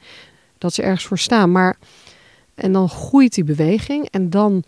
Dat 0.58 0.74
ze 0.74 0.82
ergens 0.82 1.06
voor 1.06 1.18
staan. 1.18 1.52
Maar, 1.52 1.76
en 2.54 2.72
dan 2.72 2.88
groeit 2.88 3.34
die 3.34 3.44
beweging. 3.44 4.08
En 4.10 4.30
dan 4.30 4.64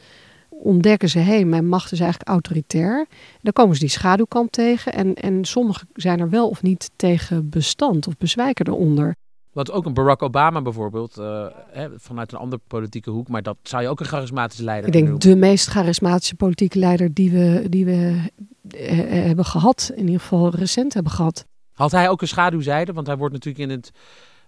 ontdekken 0.63 1.09
ze, 1.09 1.19
hé, 1.19 1.25
hey, 1.25 1.45
mijn 1.45 1.69
macht 1.69 1.93
is 1.93 2.01
eigenlijk 2.01 2.31
autoritair. 2.31 3.07
Dan 3.43 3.53
komen 3.53 3.75
ze 3.75 3.81
die 3.81 3.89
schaduwkant 3.89 4.53
tegen. 4.53 4.93
En, 4.93 5.15
en 5.15 5.45
sommigen 5.45 5.89
zijn 5.95 6.21
er 6.21 6.31
wel 6.31 6.49
of 6.49 6.63
niet 6.63 6.91
tegen 6.97 7.49
bestand 7.49 8.07
of 8.07 8.17
bezwijken 8.17 8.69
eronder. 8.69 9.15
Wat 9.53 9.71
ook 9.73 9.87
een 9.87 9.95
Barack 9.95 10.23
Obama 10.23 10.63
bijvoorbeeld, 10.63 11.19
uh, 11.19 11.47
hè, 11.71 11.89
vanuit 11.97 12.33
een 12.33 12.39
andere 12.39 12.63
politieke 12.67 13.11
hoek, 13.11 13.29
maar 13.29 13.43
dat 13.43 13.57
zou 13.63 13.83
je 13.83 13.89
ook 13.89 14.01
een 14.01 14.07
charismatische 14.07 14.65
leider 14.65 14.87
Ik 14.87 14.93
denk 14.93 15.21
de 15.21 15.37
meest 15.37 15.67
charismatische 15.67 16.35
politieke 16.35 16.79
leider 16.79 17.15
die 17.15 17.31
we, 17.31 17.67
die 17.69 17.85
we 17.85 18.23
eh, 18.71 18.99
hebben 19.09 19.45
gehad, 19.45 19.91
in 19.95 20.05
ieder 20.05 20.21
geval 20.21 20.51
recent 20.51 20.95
hebben 20.95 21.13
gehad. 21.13 21.47
Had 21.73 21.91
hij 21.91 22.09
ook 22.09 22.21
een 22.21 22.29
schaduwzijde? 22.29 22.93
Want 22.93 23.07
hij 23.07 23.17
wordt 23.17 23.35
natuurlijk 23.35 23.71
in 23.71 23.77
het 23.77 23.91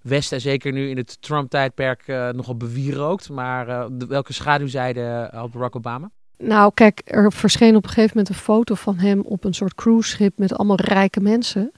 Westen, 0.02 0.36
en 0.36 0.42
zeker 0.42 0.72
nu 0.72 0.88
in 0.88 0.96
het 0.96 1.22
Trump-tijdperk, 1.22 2.02
uh, 2.06 2.28
nogal 2.28 2.56
bewierookt. 2.56 3.30
Maar 3.30 3.68
uh, 3.68 3.86
de, 3.90 4.06
welke 4.06 4.32
schaduwzijde 4.32 5.28
had 5.32 5.50
Barack 5.50 5.76
Obama? 5.76 6.10
Nou, 6.38 6.70
kijk, 6.74 7.00
er 7.04 7.32
verscheen 7.32 7.76
op 7.76 7.82
een 7.82 7.88
gegeven 7.88 8.16
moment 8.16 8.28
een 8.28 8.42
foto 8.42 8.74
van 8.74 8.96
hem 8.96 9.20
op 9.20 9.44
een 9.44 9.54
soort 9.54 9.74
cruiseschip 9.74 10.38
met 10.38 10.54
allemaal 10.54 10.80
rijke 10.80 11.20
mensen. 11.20 11.72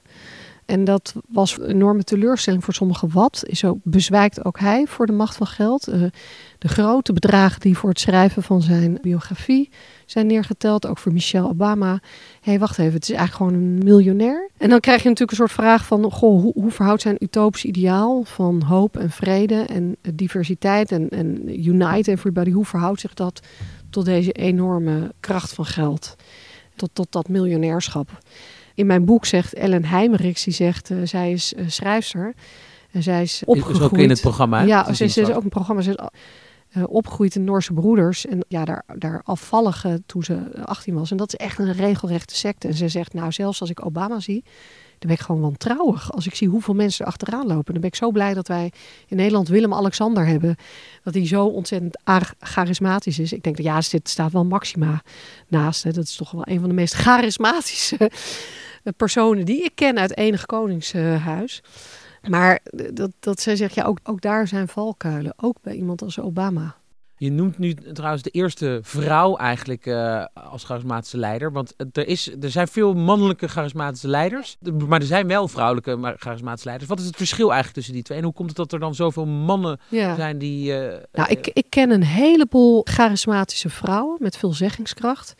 En 0.71 0.83
dat 0.83 1.15
was 1.27 1.57
een 1.59 1.69
enorme 1.69 2.03
teleurstelling 2.03 2.63
voor 2.63 2.73
sommigen. 2.73 3.11
Wat 3.11 3.43
is 3.45 3.59
zo 3.59 3.79
bezwijkt 3.83 4.45
ook 4.45 4.59
hij 4.59 4.85
voor 4.87 5.05
de 5.05 5.11
macht 5.11 5.35
van 5.35 5.47
geld? 5.47 5.89
Uh, 5.89 6.03
de 6.57 6.67
grote 6.67 7.13
bedragen 7.13 7.59
die 7.59 7.77
voor 7.77 7.89
het 7.89 7.99
schrijven 7.99 8.43
van 8.43 8.61
zijn 8.61 8.97
biografie 9.01 9.69
zijn 10.05 10.27
neergeteld, 10.27 10.87
ook 10.87 10.97
voor 10.97 11.13
Michelle 11.13 11.47
Obama. 11.47 11.91
Hé, 11.91 11.99
hey, 12.41 12.59
wacht 12.59 12.77
even, 12.77 12.93
het 12.93 13.09
is 13.09 13.15
eigenlijk 13.15 13.37
gewoon 13.37 13.53
een 13.53 13.83
miljonair. 13.83 14.49
En 14.57 14.69
dan 14.69 14.79
krijg 14.79 15.03
je 15.03 15.09
natuurlijk 15.09 15.31
een 15.31 15.47
soort 15.47 15.59
vraag 15.59 15.85
van, 15.85 16.11
goh, 16.11 16.41
hoe, 16.41 16.53
hoe 16.53 16.71
verhoudt 16.71 17.01
zijn 17.01 17.23
utopisch 17.23 17.65
ideaal 17.65 18.23
van 18.23 18.61
hoop 18.61 18.97
en 18.97 19.09
vrede 19.09 19.61
en 19.61 19.95
diversiteit 20.13 20.91
en, 20.91 21.09
en 21.09 21.59
unite 21.67 22.11
everybody, 22.11 22.51
hoe 22.51 22.65
verhoudt 22.65 22.99
zich 22.99 23.13
dat 23.13 23.39
tot 23.89 24.05
deze 24.05 24.31
enorme 24.31 25.11
kracht 25.19 25.53
van 25.53 25.65
geld? 25.65 26.15
Tot, 26.75 26.89
tot 26.93 27.11
dat 27.11 27.29
miljonairschap. 27.29 28.19
In 28.75 28.85
mijn 28.85 29.05
boek 29.05 29.25
zegt 29.25 29.53
Ellen 29.53 29.85
Heimerichs, 29.85 30.43
die 30.43 30.53
zegt, 30.53 30.89
uh, 30.89 30.97
zij 31.03 31.31
is 31.31 31.53
uh, 31.53 31.63
schrijfster. 31.67 32.33
En 32.91 33.03
zij 33.03 33.21
is 33.21 33.41
opgegroeid. 33.45 33.79
Is 33.79 33.85
ook 33.85 33.97
in 33.97 34.09
het 34.09 34.21
programma. 34.21 34.61
Ja, 34.61 34.93
ze, 34.93 35.07
ze 35.07 35.21
is 35.21 35.31
ook 35.31 35.43
een 35.43 35.49
programma. 35.49 35.81
Ze 35.81 35.89
is 35.89 35.97
uh, 36.77 36.83
opgegroeid 36.87 37.35
in 37.35 37.43
Noorse 37.43 37.73
broeders. 37.73 38.25
En 38.25 38.45
ja, 38.47 38.65
daar, 38.65 38.83
daar 38.97 39.21
afvallige 39.23 40.01
toen 40.05 40.23
ze 40.23 40.65
18 40.65 40.93
was. 40.93 41.11
En 41.11 41.17
dat 41.17 41.33
is 41.33 41.35
echt 41.35 41.59
een 41.59 41.73
regelrechte 41.73 42.35
secte. 42.35 42.67
En 42.67 42.73
ze 42.73 42.87
zegt, 42.87 43.13
nou, 43.13 43.31
zelfs 43.31 43.61
als 43.61 43.69
ik 43.69 43.85
Obama 43.85 44.19
zie, 44.19 44.43
dan 45.01 45.09
ben 45.09 45.19
ik 45.19 45.25
gewoon 45.25 45.41
wantrouwig. 45.41 46.11
Als 46.11 46.25
ik 46.25 46.35
zie 46.35 46.47
hoeveel 46.47 46.73
mensen 46.73 47.05
er 47.05 47.11
achteraan 47.11 47.47
lopen. 47.47 47.73
Dan 47.73 47.81
ben 47.81 47.89
ik 47.89 47.95
zo 47.95 48.11
blij 48.11 48.33
dat 48.33 48.47
wij 48.47 48.71
in 49.07 49.17
Nederland 49.17 49.47
Willem-Alexander 49.47 50.25
hebben. 50.25 50.55
Dat 51.03 51.13
hij 51.13 51.27
zo 51.27 51.45
ontzettend 51.45 51.99
charismatisch 52.39 53.19
is. 53.19 53.33
Ik 53.33 53.43
denk 53.43 53.55
dat 53.55 53.65
ja, 53.65 53.79
dit 53.91 54.09
staat 54.09 54.31
wel 54.31 54.45
Maxima 54.45 55.01
naast. 55.47 55.83
Hè. 55.83 55.91
Dat 55.91 56.03
is 56.03 56.15
toch 56.15 56.31
wel 56.31 56.47
een 56.47 56.59
van 56.59 56.69
de 56.69 56.75
meest 56.75 56.93
charismatische 57.05 58.11
personen 58.97 59.45
die 59.45 59.63
ik 59.63 59.75
ken 59.75 59.99
uit 59.99 60.17
enig 60.17 60.45
koningshuis. 60.45 61.63
Maar 62.29 62.59
dat, 62.93 63.11
dat 63.19 63.41
zij 63.41 63.55
zegt, 63.55 63.75
ja, 63.75 63.83
ook, 63.83 63.99
ook 64.03 64.21
daar 64.21 64.47
zijn 64.47 64.67
valkuilen. 64.67 65.33
Ook 65.37 65.57
bij 65.61 65.75
iemand 65.75 66.01
als 66.01 66.19
Obama. 66.19 66.75
Je 67.21 67.31
noemt 67.31 67.57
nu 67.57 67.73
trouwens 67.73 68.23
de 68.23 68.29
eerste 68.29 68.79
vrouw 68.81 69.37
eigenlijk 69.37 69.85
uh, 69.85 70.25
als 70.33 70.63
charismatische 70.63 71.17
leider. 71.17 71.51
Want 71.51 71.73
er, 71.91 72.07
is, 72.07 72.31
er 72.41 72.51
zijn 72.51 72.67
veel 72.67 72.93
mannelijke 72.93 73.47
charismatische 73.47 74.07
leiders. 74.07 74.57
Maar 74.87 74.99
er 74.99 75.05
zijn 75.05 75.27
wel 75.27 75.47
vrouwelijke 75.47 76.15
charismatische 76.17 76.67
leiders. 76.67 76.89
Wat 76.89 76.99
is 76.99 77.05
het 77.05 77.15
verschil 77.15 77.45
eigenlijk 77.45 77.73
tussen 77.73 77.93
die 77.93 78.03
twee? 78.03 78.17
En 78.17 78.23
hoe 78.23 78.33
komt 78.33 78.47
het 78.47 78.57
dat 78.57 78.71
er 78.71 78.79
dan 78.79 78.95
zoveel 78.95 79.25
mannen 79.25 79.79
ja. 79.89 80.15
zijn 80.15 80.37
die... 80.37 80.71
Uh, 80.71 80.97
nou, 81.11 81.29
ik, 81.29 81.47
ik 81.53 81.65
ken 81.69 81.91
een 81.91 82.03
heleboel 82.03 82.81
charismatische 82.83 83.69
vrouwen 83.69 84.17
met 84.19 84.37
veel 84.37 84.53
zeggingskracht. 84.53 85.35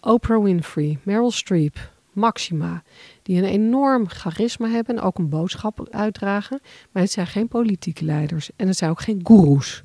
Oprah 0.00 0.42
Winfrey, 0.42 0.98
Meryl 1.02 1.30
Streep, 1.30 1.90
Maxima, 2.12 2.82
die 3.22 3.38
een 3.38 3.48
enorm 3.48 4.08
charisma 4.08 4.68
hebben 4.68 4.96
en 4.96 5.02
ook 5.02 5.18
een 5.18 5.28
boodschap 5.28 5.88
uitdragen. 5.90 6.60
Maar 6.92 7.02
het 7.02 7.12
zijn 7.12 7.26
geen 7.26 7.48
politieke 7.48 8.04
leiders 8.04 8.50
en 8.56 8.66
het 8.66 8.76
zijn 8.76 8.90
ook 8.90 9.00
geen 9.00 9.20
goeroes. 9.22 9.84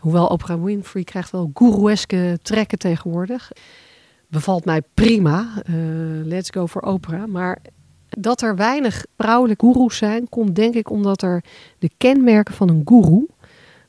Hoewel 0.00 0.26
Oprah 0.26 0.62
Winfrey 0.62 1.04
krijgt 1.04 1.30
wel 1.30 1.50
goeroeske 1.54 2.38
trekken 2.42 2.78
tegenwoordig. 2.78 3.52
Bevalt 4.28 4.64
mij 4.64 4.82
prima. 4.94 5.62
Uh, 5.70 5.74
let's 6.24 6.50
go 6.50 6.66
voor 6.66 6.82
Oprah. 6.82 7.24
Maar 7.24 7.58
dat 8.08 8.42
er 8.42 8.56
weinig 8.56 9.06
vrouwelijke 9.16 9.64
goeroes 9.64 9.96
zijn, 9.96 10.28
komt 10.28 10.56
denk 10.56 10.74
ik 10.74 10.90
omdat 10.90 11.22
er 11.22 11.44
de 11.78 11.90
kenmerken 11.98 12.54
van 12.54 12.68
een 12.68 12.82
goeroe. 12.84 13.28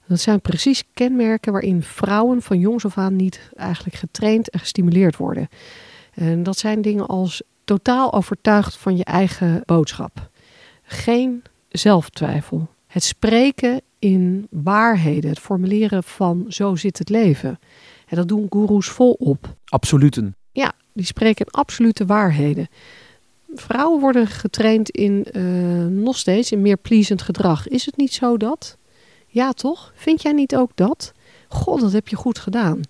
Dat 0.08 0.19
zijn 0.19 0.41
precies 0.41 0.84
kenmerken 0.93 1.52
waarin 1.52 1.84
vrouwen 1.84 2.41
van 2.41 2.60
jongs 2.60 2.86
af 2.86 2.97
aan 2.97 3.15
niet 3.15 3.52
eigenlijk 3.56 3.95
getraind 3.95 4.50
en 4.50 4.60
gestimuleerd 4.60 5.17
worden. 5.17 5.50
En 6.13 6.43
dat 6.43 6.58
zijn 6.58 6.82
dingen 6.82 7.08
als 7.08 7.41
totaal 7.63 8.13
overtuigd 8.13 8.78
van 8.78 8.97
je 8.97 9.04
eigen 9.04 9.62
boodschap. 9.65 10.30
Geen 10.84 11.43
zelftwijfel. 11.69 12.67
Het 12.88 13.04
spreken 13.04 13.82
in 14.01 14.47
waarheden, 14.49 15.29
het 15.29 15.39
formuleren 15.39 16.03
van 16.03 16.45
zo 16.47 16.75
zit 16.75 16.97
het 16.97 17.09
leven. 17.09 17.59
En 18.07 18.15
dat 18.15 18.27
doen 18.27 18.47
goeroes 18.49 18.87
volop. 18.87 19.55
Absoluten. 19.65 20.35
Ja, 20.51 20.73
die 20.93 21.05
spreken 21.05 21.45
absolute 21.49 22.05
waarheden. 22.05 22.67
Vrouwen 23.53 23.99
worden 23.99 24.27
getraind 24.27 24.89
in 24.89 25.25
uh, 25.31 25.85
nog 25.85 26.17
steeds 26.17 26.51
in 26.51 26.61
meer 26.61 26.77
pleasend 26.77 27.21
gedrag. 27.21 27.67
Is 27.67 27.85
het 27.85 27.97
niet 27.97 28.13
zo 28.13 28.37
dat? 28.37 28.77
Ja, 29.27 29.51
toch? 29.51 29.91
Vind 29.95 30.21
jij 30.21 30.31
niet 30.31 30.55
ook 30.55 30.71
dat? 30.75 31.11
God, 31.47 31.81
dat 31.81 31.91
heb 31.91 32.07
je 32.07 32.15
goed 32.15 32.39
gedaan. 32.39 32.81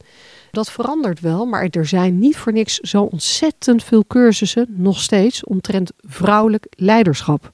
Dat 0.51 0.71
verandert 0.71 1.19
wel, 1.19 1.45
maar 1.45 1.67
er 1.69 1.85
zijn 1.85 2.19
niet 2.19 2.37
voor 2.37 2.53
niks 2.53 2.77
zo 2.77 3.03
ontzettend 3.03 3.83
veel 3.83 4.05
cursussen, 4.07 4.67
nog 4.69 5.01
steeds, 5.01 5.43
omtrent 5.43 5.91
vrouwelijk 5.97 6.67
leiderschap. 6.69 7.51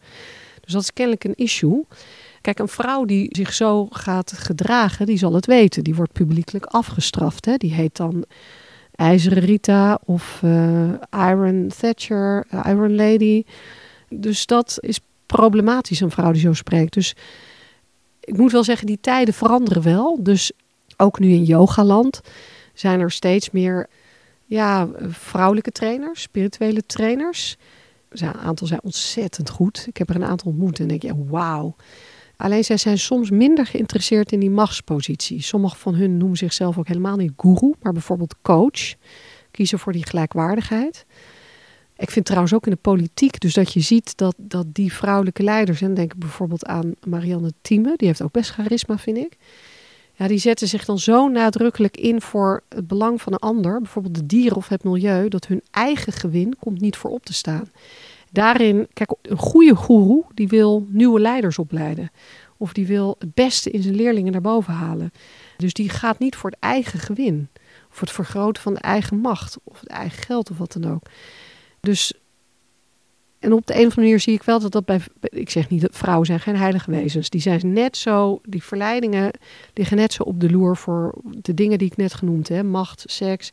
Dus 0.61 0.73
dat 0.73 0.81
is 0.81 0.93
kennelijk 0.93 1.23
een 1.23 1.35
issue. 1.35 1.85
Kijk, 2.47 2.59
een 2.59 2.67
vrouw 2.67 3.05
die 3.05 3.27
zich 3.29 3.53
zo 3.53 3.87
gaat 3.89 4.31
gedragen, 4.31 5.05
die 5.05 5.17
zal 5.17 5.33
het 5.33 5.45
weten. 5.45 5.83
Die 5.83 5.95
wordt 5.95 6.11
publiekelijk 6.11 6.65
afgestraft. 6.65 7.45
Hè? 7.45 7.57
Die 7.57 7.73
heet 7.73 7.95
dan 7.95 8.25
IJzeren 8.95 9.43
Rita 9.43 9.99
of 10.05 10.41
uh, 10.43 10.93
Iron 11.11 11.71
Thatcher, 11.79 12.45
uh, 12.53 12.65
Iron 12.67 12.95
Lady. 12.95 13.43
Dus 14.09 14.45
dat 14.45 14.77
is 14.79 14.99
problematisch, 15.25 15.99
een 15.99 16.11
vrouw 16.11 16.31
die 16.31 16.41
zo 16.41 16.53
spreekt. 16.53 16.93
Dus 16.93 17.15
ik 18.19 18.37
moet 18.37 18.51
wel 18.51 18.63
zeggen, 18.63 18.87
die 18.87 18.99
tijden 19.01 19.33
veranderen 19.33 19.83
wel. 19.83 20.23
Dus 20.23 20.51
ook 20.97 21.19
nu 21.19 21.29
in 21.29 21.43
yogaland 21.43 22.21
zijn 22.73 22.99
er 22.99 23.11
steeds 23.11 23.51
meer 23.51 23.89
ja, 24.45 24.89
vrouwelijke 25.07 25.71
trainers, 25.71 26.21
spirituele 26.21 26.85
trainers. 26.85 27.57
Een 28.09 28.33
aantal 28.33 28.67
zijn 28.67 28.83
ontzettend 28.83 29.49
goed. 29.49 29.85
Ik 29.87 29.97
heb 29.97 30.09
er 30.09 30.15
een 30.15 30.25
aantal 30.25 30.51
ontmoet 30.51 30.79
en 30.79 30.87
denk 30.87 31.01
je, 31.01 31.25
wauw. 31.25 31.75
Alleen 32.37 32.63
zij 32.63 32.77
zijn 32.77 32.97
soms 32.97 33.29
minder 33.29 33.65
geïnteresseerd 33.65 34.31
in 34.31 34.39
die 34.39 34.49
machtspositie. 34.49 35.41
Sommigen 35.41 35.77
van 35.77 35.95
hun 35.95 36.17
noemen 36.17 36.37
zichzelf 36.37 36.77
ook 36.77 36.87
helemaal 36.87 37.15
niet 37.15 37.33
guru, 37.37 37.73
maar 37.81 37.93
bijvoorbeeld 37.93 38.35
coach. 38.41 38.93
Kiezen 39.51 39.79
voor 39.79 39.93
die 39.93 40.05
gelijkwaardigheid. 40.05 41.05
Ik 41.97 42.11
vind 42.11 42.25
trouwens 42.25 42.53
ook 42.53 42.65
in 42.65 42.71
de 42.71 42.77
politiek, 42.77 43.39
dus 43.39 43.53
dat 43.53 43.73
je 43.73 43.79
ziet 43.79 44.17
dat, 44.17 44.35
dat 44.37 44.65
die 44.73 44.93
vrouwelijke 44.93 45.43
leiders, 45.43 45.81
en 45.81 45.93
denk 45.93 46.15
bijvoorbeeld 46.15 46.65
aan 46.65 46.93
Marianne 47.07 47.53
Thieme, 47.61 47.93
die 47.95 48.07
heeft 48.07 48.21
ook 48.21 48.31
best 48.31 48.51
charisma, 48.51 48.97
vind 48.97 49.17
ik. 49.17 49.37
Ja, 50.13 50.27
die 50.27 50.37
zetten 50.37 50.67
zich 50.67 50.85
dan 50.85 50.99
zo 50.99 51.27
nadrukkelijk 51.27 51.97
in 51.97 52.21
voor 52.21 52.63
het 52.69 52.87
belang 52.87 53.21
van 53.21 53.33
een 53.33 53.39
ander, 53.39 53.81
bijvoorbeeld 53.81 54.15
de 54.15 54.25
dieren 54.25 54.57
of 54.57 54.67
het 54.67 54.83
milieu, 54.83 55.29
dat 55.29 55.47
hun 55.47 55.61
eigen 55.71 56.13
gewin 56.13 56.55
komt 56.59 56.81
niet 56.81 56.95
voor 56.95 57.11
op 57.11 57.25
te 57.25 57.33
staan. 57.33 57.71
Daarin, 58.31 58.87
kijk, 58.93 59.11
een 59.21 59.37
goede 59.37 59.75
goeroe 59.75 60.25
die 60.33 60.47
wil 60.47 60.87
nieuwe 60.89 61.19
leiders 61.19 61.59
opleiden. 61.59 62.11
Of 62.57 62.73
die 62.73 62.87
wil 62.87 63.15
het 63.19 63.33
beste 63.33 63.71
in 63.71 63.81
zijn 63.81 63.95
leerlingen 63.95 64.31
naar 64.31 64.41
boven 64.41 64.73
halen. 64.73 65.11
Dus 65.57 65.73
die 65.73 65.89
gaat 65.89 66.19
niet 66.19 66.35
voor 66.35 66.49
het 66.49 66.59
eigen 66.59 66.99
gewin. 66.99 67.49
Of 67.91 67.99
het 67.99 68.11
vergroten 68.11 68.61
van 68.61 68.73
de 68.73 68.79
eigen 68.79 69.17
macht. 69.17 69.57
Of 69.63 69.79
het 69.79 69.89
eigen 69.89 70.23
geld 70.23 70.51
of 70.51 70.57
wat 70.57 70.73
dan 70.73 70.91
ook. 70.91 71.03
Dus 71.79 72.13
en 73.39 73.53
op 73.53 73.67
de 73.67 73.73
een 73.73 73.79
of 73.79 73.83
andere 73.83 74.01
manier 74.01 74.19
zie 74.19 74.33
ik 74.33 74.43
wel 74.43 74.59
dat 74.59 74.71
dat 74.71 74.85
bij, 74.85 75.01
ik 75.21 75.49
zeg 75.49 75.69
niet 75.69 75.81
dat 75.81 75.95
vrouwen 75.95 76.25
zijn 76.25 76.39
geen 76.39 76.55
heilige 76.55 76.91
wezens. 76.91 77.29
Die 77.29 77.41
zijn 77.41 77.73
net 77.73 77.97
zo, 77.97 78.39
die 78.43 78.63
verleidingen 78.63 79.31
liggen 79.73 79.97
net 79.97 80.13
zo 80.13 80.23
op 80.23 80.39
de 80.39 80.49
loer 80.49 80.77
voor 80.77 81.13
de 81.23 81.53
dingen 81.53 81.77
die 81.77 81.87
ik 81.91 81.97
net 81.97 82.13
genoemd 82.13 82.47
heb. 82.47 82.65
Macht, 82.65 83.03
seks, 83.05 83.49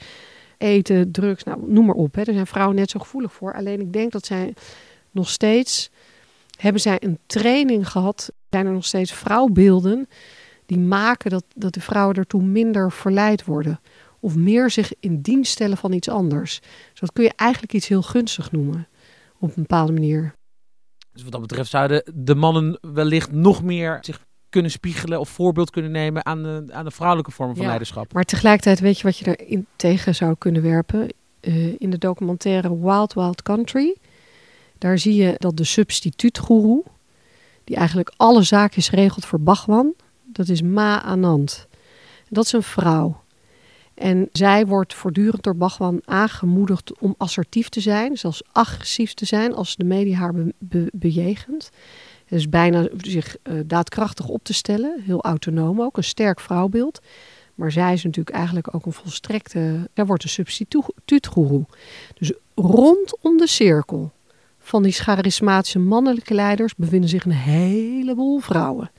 eten, 0.65 1.13
drugs, 1.13 1.45
nou, 1.45 1.61
noem 1.67 1.87
maar 1.87 1.95
op. 1.95 2.15
Hè. 2.15 2.25
Zijn 2.25 2.47
vrouwen 2.47 2.77
net 2.77 2.91
zo 2.91 2.99
gevoelig 2.99 3.33
voor. 3.33 3.55
Alleen 3.55 3.81
ik 3.81 3.93
denk 3.93 4.13
dat 4.13 4.27
zij 4.27 4.55
nog 5.11 5.29
steeds, 5.31 5.91
hebben 6.59 6.81
zij 6.81 6.97
een 7.03 7.19
training 7.27 7.89
gehad, 7.89 8.33
zijn 8.51 8.67
er 8.67 8.73
nog 8.73 8.85
steeds 8.85 9.13
vrouwbeelden 9.13 10.09
die 10.67 10.79
maken 10.79 11.31
dat, 11.31 11.45
dat 11.55 11.75
de 11.75 11.81
vrouwen 11.81 12.17
ertoe 12.17 12.43
minder 12.43 12.93
verleid 12.93 13.45
worden. 13.45 13.81
Of 14.21 14.37
meer 14.37 14.71
zich 14.71 14.93
in 15.01 15.21
dienst 15.21 15.53
stellen 15.53 15.77
van 15.77 15.93
iets 15.93 16.09
anders. 16.09 16.61
Dus 16.91 17.01
dat 17.01 17.13
kun 17.13 17.25
je 17.25 17.33
eigenlijk 17.37 17.73
iets 17.73 17.89
heel 17.89 18.03
gunstig 18.03 18.53
noemen 18.53 18.89
op 19.39 19.49
een 19.49 19.63
bepaalde 19.63 19.93
manier. 19.93 20.35
Dus 21.13 21.23
wat 21.23 21.33
dat 21.33 21.41
betreft 21.41 21.71
zouden 21.71 22.03
de 22.15 22.35
mannen 22.35 22.79
wellicht 22.81 23.33
nog 23.33 23.63
meer 23.63 23.99
zich 24.01 24.25
kunnen 24.55 24.71
spiegelen 24.71 25.21
of 25.21 25.29
voorbeeld 25.29 25.71
kunnen 25.71 25.91
nemen 25.91 26.27
aan 26.27 26.43
de, 26.43 26.65
aan 26.71 26.85
de 26.85 26.91
vrouwelijke 26.91 27.31
vormen 27.31 27.55
van 27.55 27.63
Ja, 27.65 27.69
leiderschap. 27.71 28.13
Maar 28.13 28.25
tegelijkertijd 28.25 28.81
weet 28.81 28.99
je 28.99 29.03
wat 29.05 29.19
je 29.19 29.37
erin 29.37 29.67
tegen 29.77 30.15
zou 30.15 30.35
kunnen 30.39 30.63
werpen. 30.63 31.09
Eh, 31.41 31.81
in 31.81 31.91
de 31.91 31.99
documentaire 31.99 32.81
Wild 32.81 33.13
Wild 33.13 33.43
Country. 33.43 33.97
Daar 34.79 34.99
zie 34.99 35.15
je 35.15 35.35
dat 35.39 35.57
de 35.57 35.65
substituutgoeroe, 35.65 36.85
die 37.65 37.77
eigenlijk 37.77 38.13
alle 38.17 38.43
zaakjes 38.43 38.91
regelt 38.91 39.25
voor 39.25 39.41
Bhagwan, 39.41 39.95
dat 40.25 40.49
is 40.49 40.63
Ma 40.63 41.03
Anand. 41.03 41.67
Dat 42.29 42.45
is 42.45 42.53
een 42.53 42.63
vrouw. 42.63 43.23
En 43.95 44.29
zij 44.33 44.67
wordt 44.67 44.95
voortdurend 44.95 45.43
door 45.43 45.57
Bhagwan 45.57 46.01
aangemoedigd 46.05 46.99
om 46.99 47.15
assertief 47.19 47.69
te 47.69 47.81
zijn, 47.81 48.17
zelfs 48.17 48.43
agressief 48.53 49.15
te 49.15 49.25
zijn 49.25 49.55
als 49.55 49.77
de 49.77 49.85
media 49.85 50.17
haar 50.19 50.35
be- 50.35 50.55
be- 50.59 50.91
bejegent. 50.93 51.71
Dus 52.29 52.49
bijna 52.49 52.89
zich 52.97 53.37
eh, 53.43 53.55
daadkrachtig 53.67 54.29
op 54.29 54.45
te 54.45 54.55
stellen, 54.55 55.03
heel 55.03 55.23
autonoom 55.23 55.83
ook, 55.83 55.97
een 55.97 56.05
sterk 56.05 56.41
vrouwbeeld. 56.41 57.01
Maar 57.55 57.73
zij 57.73 57.93
is 57.93 58.05
natuurlijk 58.05 58.37
eigenlijk 58.37 58.75
ook 58.75 58.87
een 58.87 58.93
volstrekte. 58.93 59.91
Zij 59.95 60.07
wordt 60.07 60.23
een 60.23 60.29
substituutgoeroe. 60.29 61.65
Dus 62.15 62.33
rondom 62.55 63.37
de 63.37 63.47
cirkel 63.47 64.13
van 64.59 64.83
die 64.83 64.93
charismatische 64.93 65.79
mannelijke 65.79 66.35
leiders 66.35 66.75
bevinden 66.75 67.09
zich 67.09 67.25
een 67.25 67.31
heleboel 67.31 68.39
vrouwen. 68.39 68.91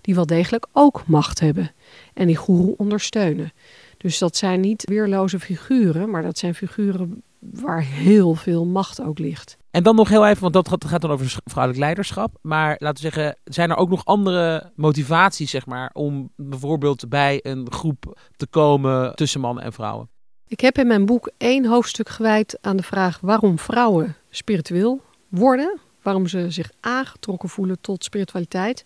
Die 0.00 0.14
wel 0.14 0.26
degelijk 0.26 0.66
ook 0.72 1.06
macht 1.06 1.40
hebben. 1.40 1.72
En 2.14 2.26
die 2.26 2.36
goeroe 2.36 2.76
ondersteunen. 2.76 3.52
Dus 3.96 4.18
dat 4.18 4.36
zijn 4.36 4.60
niet 4.60 4.84
weerloze 4.88 5.40
figuren, 5.40 6.10
maar 6.10 6.22
dat 6.22 6.38
zijn 6.38 6.54
figuren 6.54 7.22
waar 7.40 7.82
heel 7.82 8.34
veel 8.34 8.66
macht 8.66 9.02
ook 9.02 9.18
ligt. 9.18 9.56
En 9.70 9.82
dan 9.82 9.96
nog 9.96 10.08
heel 10.08 10.26
even, 10.26 10.42
want 10.42 10.52
dat 10.52 10.68
gaat, 10.86 11.00
dan 11.00 11.10
over 11.10 11.38
vrouwelijk 11.44 11.82
leiderschap. 11.82 12.38
Maar 12.42 12.76
laten 12.78 13.04
we 13.04 13.10
zeggen, 13.10 13.36
zijn 13.44 13.70
er 13.70 13.76
ook 13.76 13.88
nog 13.88 14.04
andere 14.04 14.72
motivaties, 14.74 15.50
zeg 15.50 15.66
maar, 15.66 15.90
om 15.92 16.30
bijvoorbeeld 16.36 17.08
bij 17.08 17.40
een 17.42 17.72
groep 17.72 18.18
te 18.36 18.46
komen 18.46 19.14
tussen 19.14 19.40
mannen 19.40 19.64
en 19.64 19.72
vrouwen? 19.72 20.08
Ik 20.46 20.60
heb 20.60 20.78
in 20.78 20.86
mijn 20.86 21.06
boek 21.06 21.30
één 21.36 21.66
hoofdstuk 21.66 22.08
gewijd 22.08 22.58
aan 22.60 22.76
de 22.76 22.82
vraag 22.82 23.18
waarom 23.20 23.58
vrouwen 23.58 24.16
spiritueel 24.30 25.00
worden. 25.28 25.78
Waarom 26.02 26.26
ze 26.26 26.50
zich 26.50 26.70
aangetrokken 26.80 27.48
voelen 27.48 27.80
tot 27.80 28.04
spiritualiteit. 28.04 28.84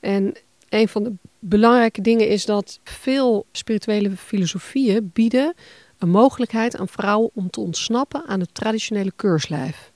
En 0.00 0.36
een 0.68 0.88
van 0.88 1.02
de 1.02 1.12
belangrijke 1.38 2.00
dingen 2.00 2.28
is 2.28 2.44
dat 2.44 2.80
veel 2.84 3.46
spirituele 3.52 4.10
filosofieën 4.10 5.10
bieden 5.12 5.54
een 6.02 6.10
mogelijkheid 6.10 6.76
aan 6.76 6.88
vrouwen 6.88 7.30
om 7.34 7.50
te 7.50 7.60
ontsnappen 7.60 8.26
aan 8.26 8.40
het 8.40 8.54
traditionele 8.54 9.12
keurslijf. 9.16 9.92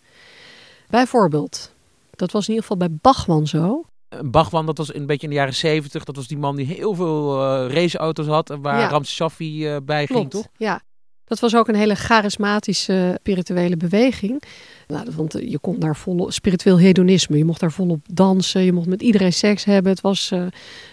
Bijvoorbeeld, 0.88 1.72
dat 2.10 2.32
was 2.32 2.48
in 2.48 2.54
ieder 2.54 2.62
geval 2.62 2.88
bij 2.88 2.98
Bachman 3.00 3.46
zo. 3.46 3.84
Eh, 4.08 4.18
Bhagwan, 4.24 4.66
dat 4.66 4.78
was 4.78 4.94
een 4.94 5.06
beetje 5.06 5.22
in 5.22 5.32
de 5.32 5.38
jaren 5.38 5.54
zeventig. 5.54 6.04
Dat 6.04 6.16
was 6.16 6.26
die 6.26 6.38
man 6.38 6.56
die 6.56 6.66
heel 6.66 6.94
veel 6.94 7.42
eh, 7.42 7.74
raceauto's 7.74 8.26
had. 8.26 8.50
en 8.50 8.60
Waar 8.60 8.80
Ja. 8.80 8.88
Ramses 8.88 9.14
Shaffi 9.14 9.66
eh, 9.66 9.76
bij 9.84 10.06
ging, 10.06 10.30
toch? 10.30 10.46
Ja, 10.56 10.80
dat 11.24 11.40
was 11.40 11.56
ook 11.56 11.68
een 11.68 11.74
hele 11.74 11.94
charismatische 11.94 13.16
spirituele 13.18 13.76
beweging. 13.76 14.42
Nou, 14.86 15.06
want 15.16 15.32
je 15.32 15.58
kon 15.58 15.78
daar 15.78 15.96
volop 15.96 16.32
spiritueel 16.32 16.78
hedonisme. 16.78 17.38
Je 17.38 17.44
mocht 17.44 17.60
daar 17.60 17.72
volop 17.72 18.06
dansen. 18.12 18.62
Je 18.62 18.72
mocht 18.72 18.86
met 18.86 19.02
iedereen 19.02 19.32
seks 19.32 19.64
hebben. 19.64 19.92
Het 19.92 20.00
was 20.00 20.32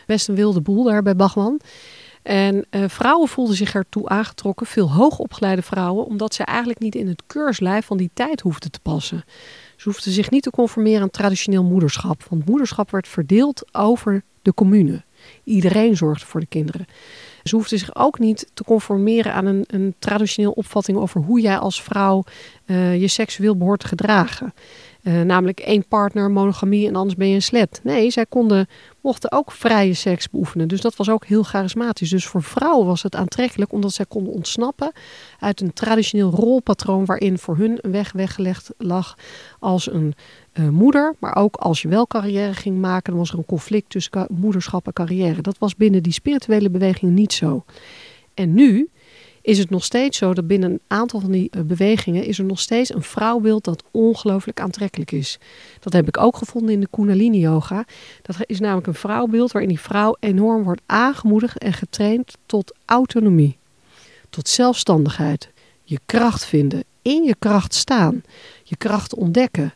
best 0.05 0.27
een 0.27 0.35
wilde 0.35 0.61
boel 0.61 0.83
daar 0.83 1.03
bij 1.03 1.15
Bachman. 1.15 1.59
En 2.23 2.65
eh, 2.69 2.83
vrouwen 2.87 3.27
voelden 3.27 3.55
zich 3.55 3.73
ertoe 3.73 4.09
aangetrokken, 4.09 4.65
veel 4.65 4.91
hoogopgeleide 4.91 5.61
vrouwen, 5.61 6.05
omdat 6.05 6.33
ze 6.33 6.43
eigenlijk 6.43 6.79
niet 6.79 6.95
in 6.95 7.07
het 7.07 7.23
keurslijf 7.27 7.85
van 7.85 7.97
die 7.97 8.09
tijd 8.13 8.41
hoefden 8.41 8.71
te 8.71 8.79
passen. 8.79 9.23
Ze 9.75 9.89
hoefden 9.89 10.11
zich 10.11 10.29
niet 10.29 10.43
te 10.43 10.49
conformeren 10.49 11.01
aan 11.01 11.09
traditioneel 11.09 11.63
moederschap, 11.63 12.25
want 12.29 12.45
moederschap 12.45 12.91
werd 12.91 13.07
verdeeld 13.07 13.75
over 13.75 14.23
de 14.41 14.53
commune. 14.53 15.03
Iedereen 15.43 15.97
zorgde 15.97 16.25
voor 16.25 16.39
de 16.39 16.45
kinderen. 16.45 16.85
Ze 17.43 17.55
hoefden 17.55 17.79
zich 17.79 17.95
ook 17.95 18.19
niet 18.19 18.49
te 18.53 18.63
conformeren 18.63 19.33
aan 19.33 19.45
een, 19.45 19.63
een 19.67 19.95
traditioneel 19.99 20.51
opvatting 20.51 20.97
over 20.97 21.21
hoe 21.21 21.41
jij 21.41 21.57
als 21.57 21.81
vrouw 21.81 22.23
eh, 22.65 23.01
je 23.01 23.07
seksueel 23.07 23.57
behoort 23.57 23.79
te 23.79 23.87
gedragen. 23.87 24.53
Eh, 25.03 25.21
namelijk 25.21 25.59
één 25.59 25.87
partner, 25.87 26.31
monogamie 26.31 26.87
en 26.87 26.95
anders 26.95 27.15
ben 27.15 27.27
je 27.27 27.35
een 27.35 27.41
slet. 27.41 27.79
Nee, 27.83 28.11
zij 28.11 28.25
konden, 28.25 28.67
mochten 29.01 29.31
ook 29.31 29.51
vrije 29.51 29.93
seks 29.93 30.29
beoefenen. 30.29 30.67
Dus 30.67 30.81
dat 30.81 30.95
was 30.95 31.09
ook 31.09 31.25
heel 31.25 31.43
charismatisch. 31.43 32.09
Dus 32.09 32.25
voor 32.25 32.43
vrouwen 32.43 32.87
was 32.87 33.03
het 33.03 33.15
aantrekkelijk 33.15 33.71
omdat 33.71 33.93
zij 33.93 34.05
konden 34.05 34.33
ontsnappen 34.33 34.91
uit 35.39 35.61
een 35.61 35.73
traditioneel 35.73 36.29
rolpatroon 36.29 37.05
waarin 37.05 37.37
voor 37.37 37.57
hun 37.57 37.77
een 37.81 37.91
weg 37.91 38.11
weggelegd 38.11 38.69
lag 38.77 39.17
als 39.59 39.91
een 39.91 40.13
eh, 40.51 40.69
moeder. 40.69 41.15
Maar 41.19 41.35
ook 41.35 41.55
als 41.55 41.81
je 41.81 41.87
wel 41.87 42.07
carrière 42.07 42.53
ging 42.53 42.79
maken, 42.79 43.11
dan 43.11 43.21
was 43.21 43.31
er 43.31 43.37
een 43.37 43.45
conflict 43.45 43.89
tussen 43.89 44.27
moederschap 44.29 44.85
en 44.85 44.93
carrière. 44.93 45.41
Dat 45.41 45.57
was 45.57 45.75
binnen 45.75 46.03
die 46.03 46.13
spirituele 46.13 46.69
beweging 46.69 47.11
niet 47.11 47.33
zo. 47.33 47.63
En 48.33 48.53
nu 48.53 48.89
is 49.43 49.57
het 49.57 49.69
nog 49.69 49.83
steeds 49.83 50.17
zo 50.17 50.33
dat 50.33 50.47
binnen 50.47 50.71
een 50.71 50.81
aantal 50.87 51.19
van 51.19 51.31
die 51.31 51.49
eh, 51.51 51.61
bewegingen 51.61 52.23
is 52.23 52.39
er 52.39 52.45
nog 52.45 52.59
steeds 52.59 52.93
een 52.93 53.03
vrouwbeeld 53.03 53.63
dat 53.63 53.83
ongelooflijk 53.91 54.59
aantrekkelijk 54.59 55.11
is. 55.11 55.39
Dat 55.79 55.93
heb 55.93 56.07
ik 56.07 56.17
ook 56.17 56.37
gevonden 56.37 56.73
in 56.73 56.79
de 56.79 56.87
Kundalini 56.91 57.39
Yoga. 57.39 57.85
Dat 58.21 58.35
is 58.45 58.59
namelijk 58.59 58.87
een 58.87 58.93
vrouwbeeld 58.93 59.51
waarin 59.51 59.71
die 59.71 59.79
vrouw 59.79 60.15
enorm 60.19 60.63
wordt 60.63 60.81
aangemoedigd 60.85 61.57
en 61.57 61.73
getraind 61.73 62.37
tot 62.45 62.73
autonomie, 62.85 63.57
tot 64.29 64.49
zelfstandigheid, 64.49 65.49
je 65.83 65.99
kracht 66.05 66.45
vinden, 66.45 66.83
in 67.01 67.23
je 67.23 67.35
kracht 67.39 67.73
staan, 67.73 68.23
je 68.63 68.77
kracht 68.77 69.15
ontdekken. 69.15 69.73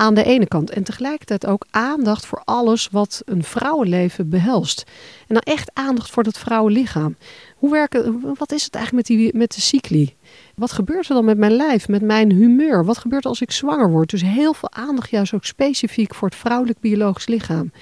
Aan 0.00 0.14
de 0.14 0.24
ene 0.24 0.46
kant. 0.46 0.70
En 0.70 0.82
tegelijkertijd 0.82 1.46
ook 1.46 1.66
aandacht 1.70 2.26
voor 2.26 2.42
alles 2.44 2.88
wat 2.90 3.22
een 3.24 3.44
vrouwenleven 3.44 4.28
behelst. 4.28 4.84
En 5.26 5.34
dan 5.34 5.54
echt 5.54 5.70
aandacht 5.74 6.10
voor 6.10 6.22
dat 6.22 6.38
vrouwenlichaam. 6.38 7.16
Hoe 7.56 7.70
werken, 7.70 8.20
wat 8.38 8.52
is 8.52 8.64
het 8.64 8.74
eigenlijk 8.74 9.08
met, 9.08 9.18
die, 9.18 9.36
met 9.36 9.54
de 9.54 9.60
cycli? 9.60 10.16
Wat 10.54 10.72
gebeurt 10.72 11.08
er 11.08 11.14
dan 11.14 11.24
met 11.24 11.38
mijn 11.38 11.52
lijf, 11.52 11.88
met 11.88 12.02
mijn 12.02 12.32
humeur? 12.32 12.84
Wat 12.84 12.98
gebeurt 12.98 13.24
er 13.24 13.30
als 13.30 13.40
ik 13.40 13.50
zwanger 13.50 13.90
word? 13.90 14.10
Dus 14.10 14.22
heel 14.22 14.52
veel 14.52 14.72
aandacht 14.72 15.10
juist 15.10 15.34
ook 15.34 15.44
specifiek 15.44 16.14
voor 16.14 16.28
het 16.28 16.36
vrouwelijk 16.36 16.80
biologisch 16.80 17.26
lichaam. 17.26 17.72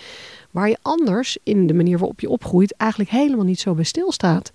Waar 0.50 0.68
je 0.68 0.78
anders, 0.82 1.38
in 1.42 1.66
de 1.66 1.74
manier 1.74 1.98
waarop 1.98 2.20
je 2.20 2.30
opgroeit, 2.30 2.76
eigenlijk 2.76 3.10
helemaal 3.10 3.44
niet 3.44 3.60
zo 3.60 3.74
bij 3.74 3.84
stilstaat. 3.84 4.52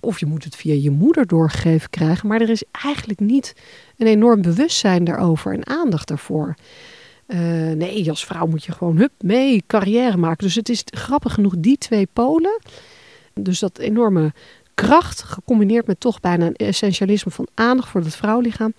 Of 0.00 0.20
je 0.20 0.26
moet 0.26 0.44
het 0.44 0.56
via 0.56 0.74
je 0.74 0.90
moeder 0.90 1.26
doorgegeven 1.26 1.90
krijgen, 1.90 2.28
maar 2.28 2.40
er 2.40 2.50
is 2.50 2.64
eigenlijk 2.70 3.20
niet 3.20 3.52
een 3.96 4.06
enorm 4.06 4.42
bewustzijn 4.42 5.04
daarover 5.04 5.52
en 5.52 5.66
aandacht 5.66 6.08
daarvoor. 6.08 6.54
Uh, 7.26 7.38
nee, 7.72 8.10
als 8.10 8.24
vrouw 8.24 8.46
moet 8.46 8.64
je 8.64 8.72
gewoon 8.72 8.96
hup 8.96 9.12
mee 9.20 9.62
carrière 9.66 10.16
maken. 10.16 10.44
Dus 10.44 10.54
het 10.54 10.68
is 10.68 10.82
grappig 10.84 11.34
genoeg 11.34 11.54
die 11.58 11.78
twee 11.78 12.08
polen. 12.12 12.60
Dus 13.34 13.58
dat 13.58 13.78
enorme 13.78 14.32
kracht 14.74 15.22
gecombineerd 15.22 15.86
met 15.86 16.00
toch 16.00 16.20
bijna 16.20 16.46
een 16.46 16.56
essentialisme 16.56 17.30
van 17.30 17.46
aandacht 17.54 17.88
voor 17.88 18.00
het 18.00 18.16
vrouwlichaam. 18.16 18.72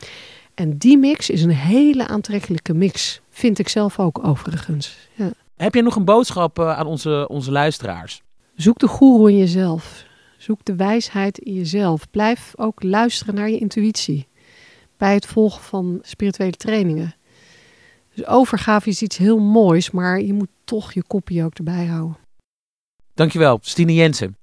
En 0.54 0.78
die 0.78 0.98
mix 0.98 1.30
is 1.30 1.44
een 1.44 1.50
hele 1.50 2.08
aantrekkelijke 2.08 2.74
mix. 2.74 3.22
Vind 3.30 3.60
ik 3.60 3.70
zelf 3.70 4.00
ook 4.00 4.28
overigens. 4.28 4.98
Ja. 5.14 5.32
Heb 5.56 5.74
je 5.74 5.82
nog 5.82 5.96
een 5.96 6.06
boodschap 6.06 6.60
uh, 6.60 6.78
aan 6.78 6.88
onze, 6.88 7.28
onze 7.28 7.52
luisteraars? 7.52 8.22
Zoek 8.56 8.80
de 8.80 8.88
goeroe 8.88 9.30
in 9.30 9.38
jezelf. 9.38 10.06
Zoek 10.38 10.60
de 10.64 10.76
wijsheid 10.76 11.38
in 11.38 11.54
jezelf. 11.54 12.10
Blijf 12.10 12.54
ook 12.56 12.84
luisteren 12.84 13.36
naar 13.36 13.50
je 13.50 13.58
intuïtie. 13.58 14.28
Bij 14.98 15.14
het 15.14 15.26
volgen 15.26 15.62
van 15.62 16.00
spirituele 16.02 16.52
trainingen. 16.52 17.16
Dus 18.18 18.28
overgave 18.28 18.90
is 18.90 19.02
iets 19.02 19.18
heel 19.18 19.40
moois, 19.40 19.92
maar 19.92 20.22
je 20.22 20.34
moet 20.34 20.50
toch 20.64 20.94
je 20.94 21.04
kopje 21.08 21.44
ook 21.44 21.54
erbij 21.54 21.86
houden. 21.86 22.18
Dankjewel, 23.14 23.60
Stine 23.62 23.94
Jensen. 23.94 24.38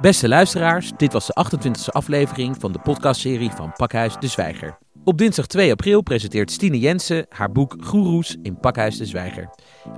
Beste 0.00 0.28
luisteraars, 0.28 0.92
dit 0.96 1.12
was 1.12 1.26
de 1.26 1.46
28e 1.46 1.92
aflevering 1.92 2.56
van 2.58 2.72
de 2.72 2.78
podcastserie 2.78 3.50
van 3.50 3.72
Pakhuis 3.76 4.16
de 4.18 4.26
Zwijger. 4.26 4.78
Op 5.04 5.18
dinsdag 5.18 5.46
2 5.46 5.70
april 5.70 6.02
presenteert 6.02 6.50
Stine 6.50 6.78
Jensen 6.78 7.26
haar 7.28 7.52
boek 7.52 7.76
Goeroes 7.80 8.36
in 8.42 8.60
Pakhuis 8.60 8.96
de 8.96 9.06
Zwijger. 9.06 9.50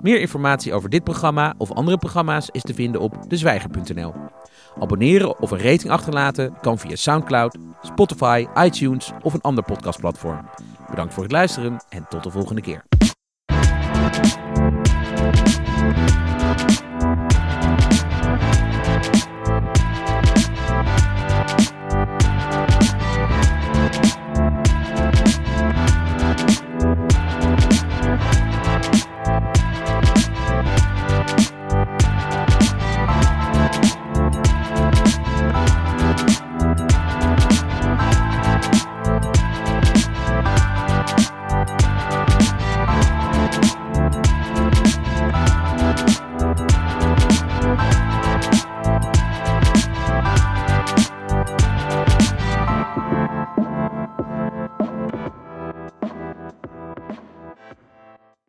Meer 0.02 0.20
informatie 0.20 0.72
over 0.72 0.90
dit 0.90 1.04
programma 1.04 1.54
of 1.58 1.72
andere 1.72 1.98
programma's 1.98 2.48
is 2.52 2.62
te 2.62 2.74
vinden 2.74 3.00
op 3.00 3.16
dezwijger.nl. 3.28 4.14
Abonneren 4.80 5.40
of 5.40 5.50
een 5.50 5.58
rating 5.58 5.90
achterlaten 5.90 6.56
kan 6.60 6.78
via 6.78 6.96
Soundcloud, 6.96 7.58
Spotify, 7.82 8.46
iTunes 8.58 9.12
of 9.22 9.34
een 9.34 9.40
ander 9.40 9.64
podcastplatform. 9.64 10.48
Bedankt 10.90 11.14
voor 11.14 11.22
het 11.22 11.32
luisteren 11.32 11.84
en 11.88 12.06
tot 12.08 12.22
de 12.22 12.30
volgende 12.30 12.60
keer. 12.60 12.84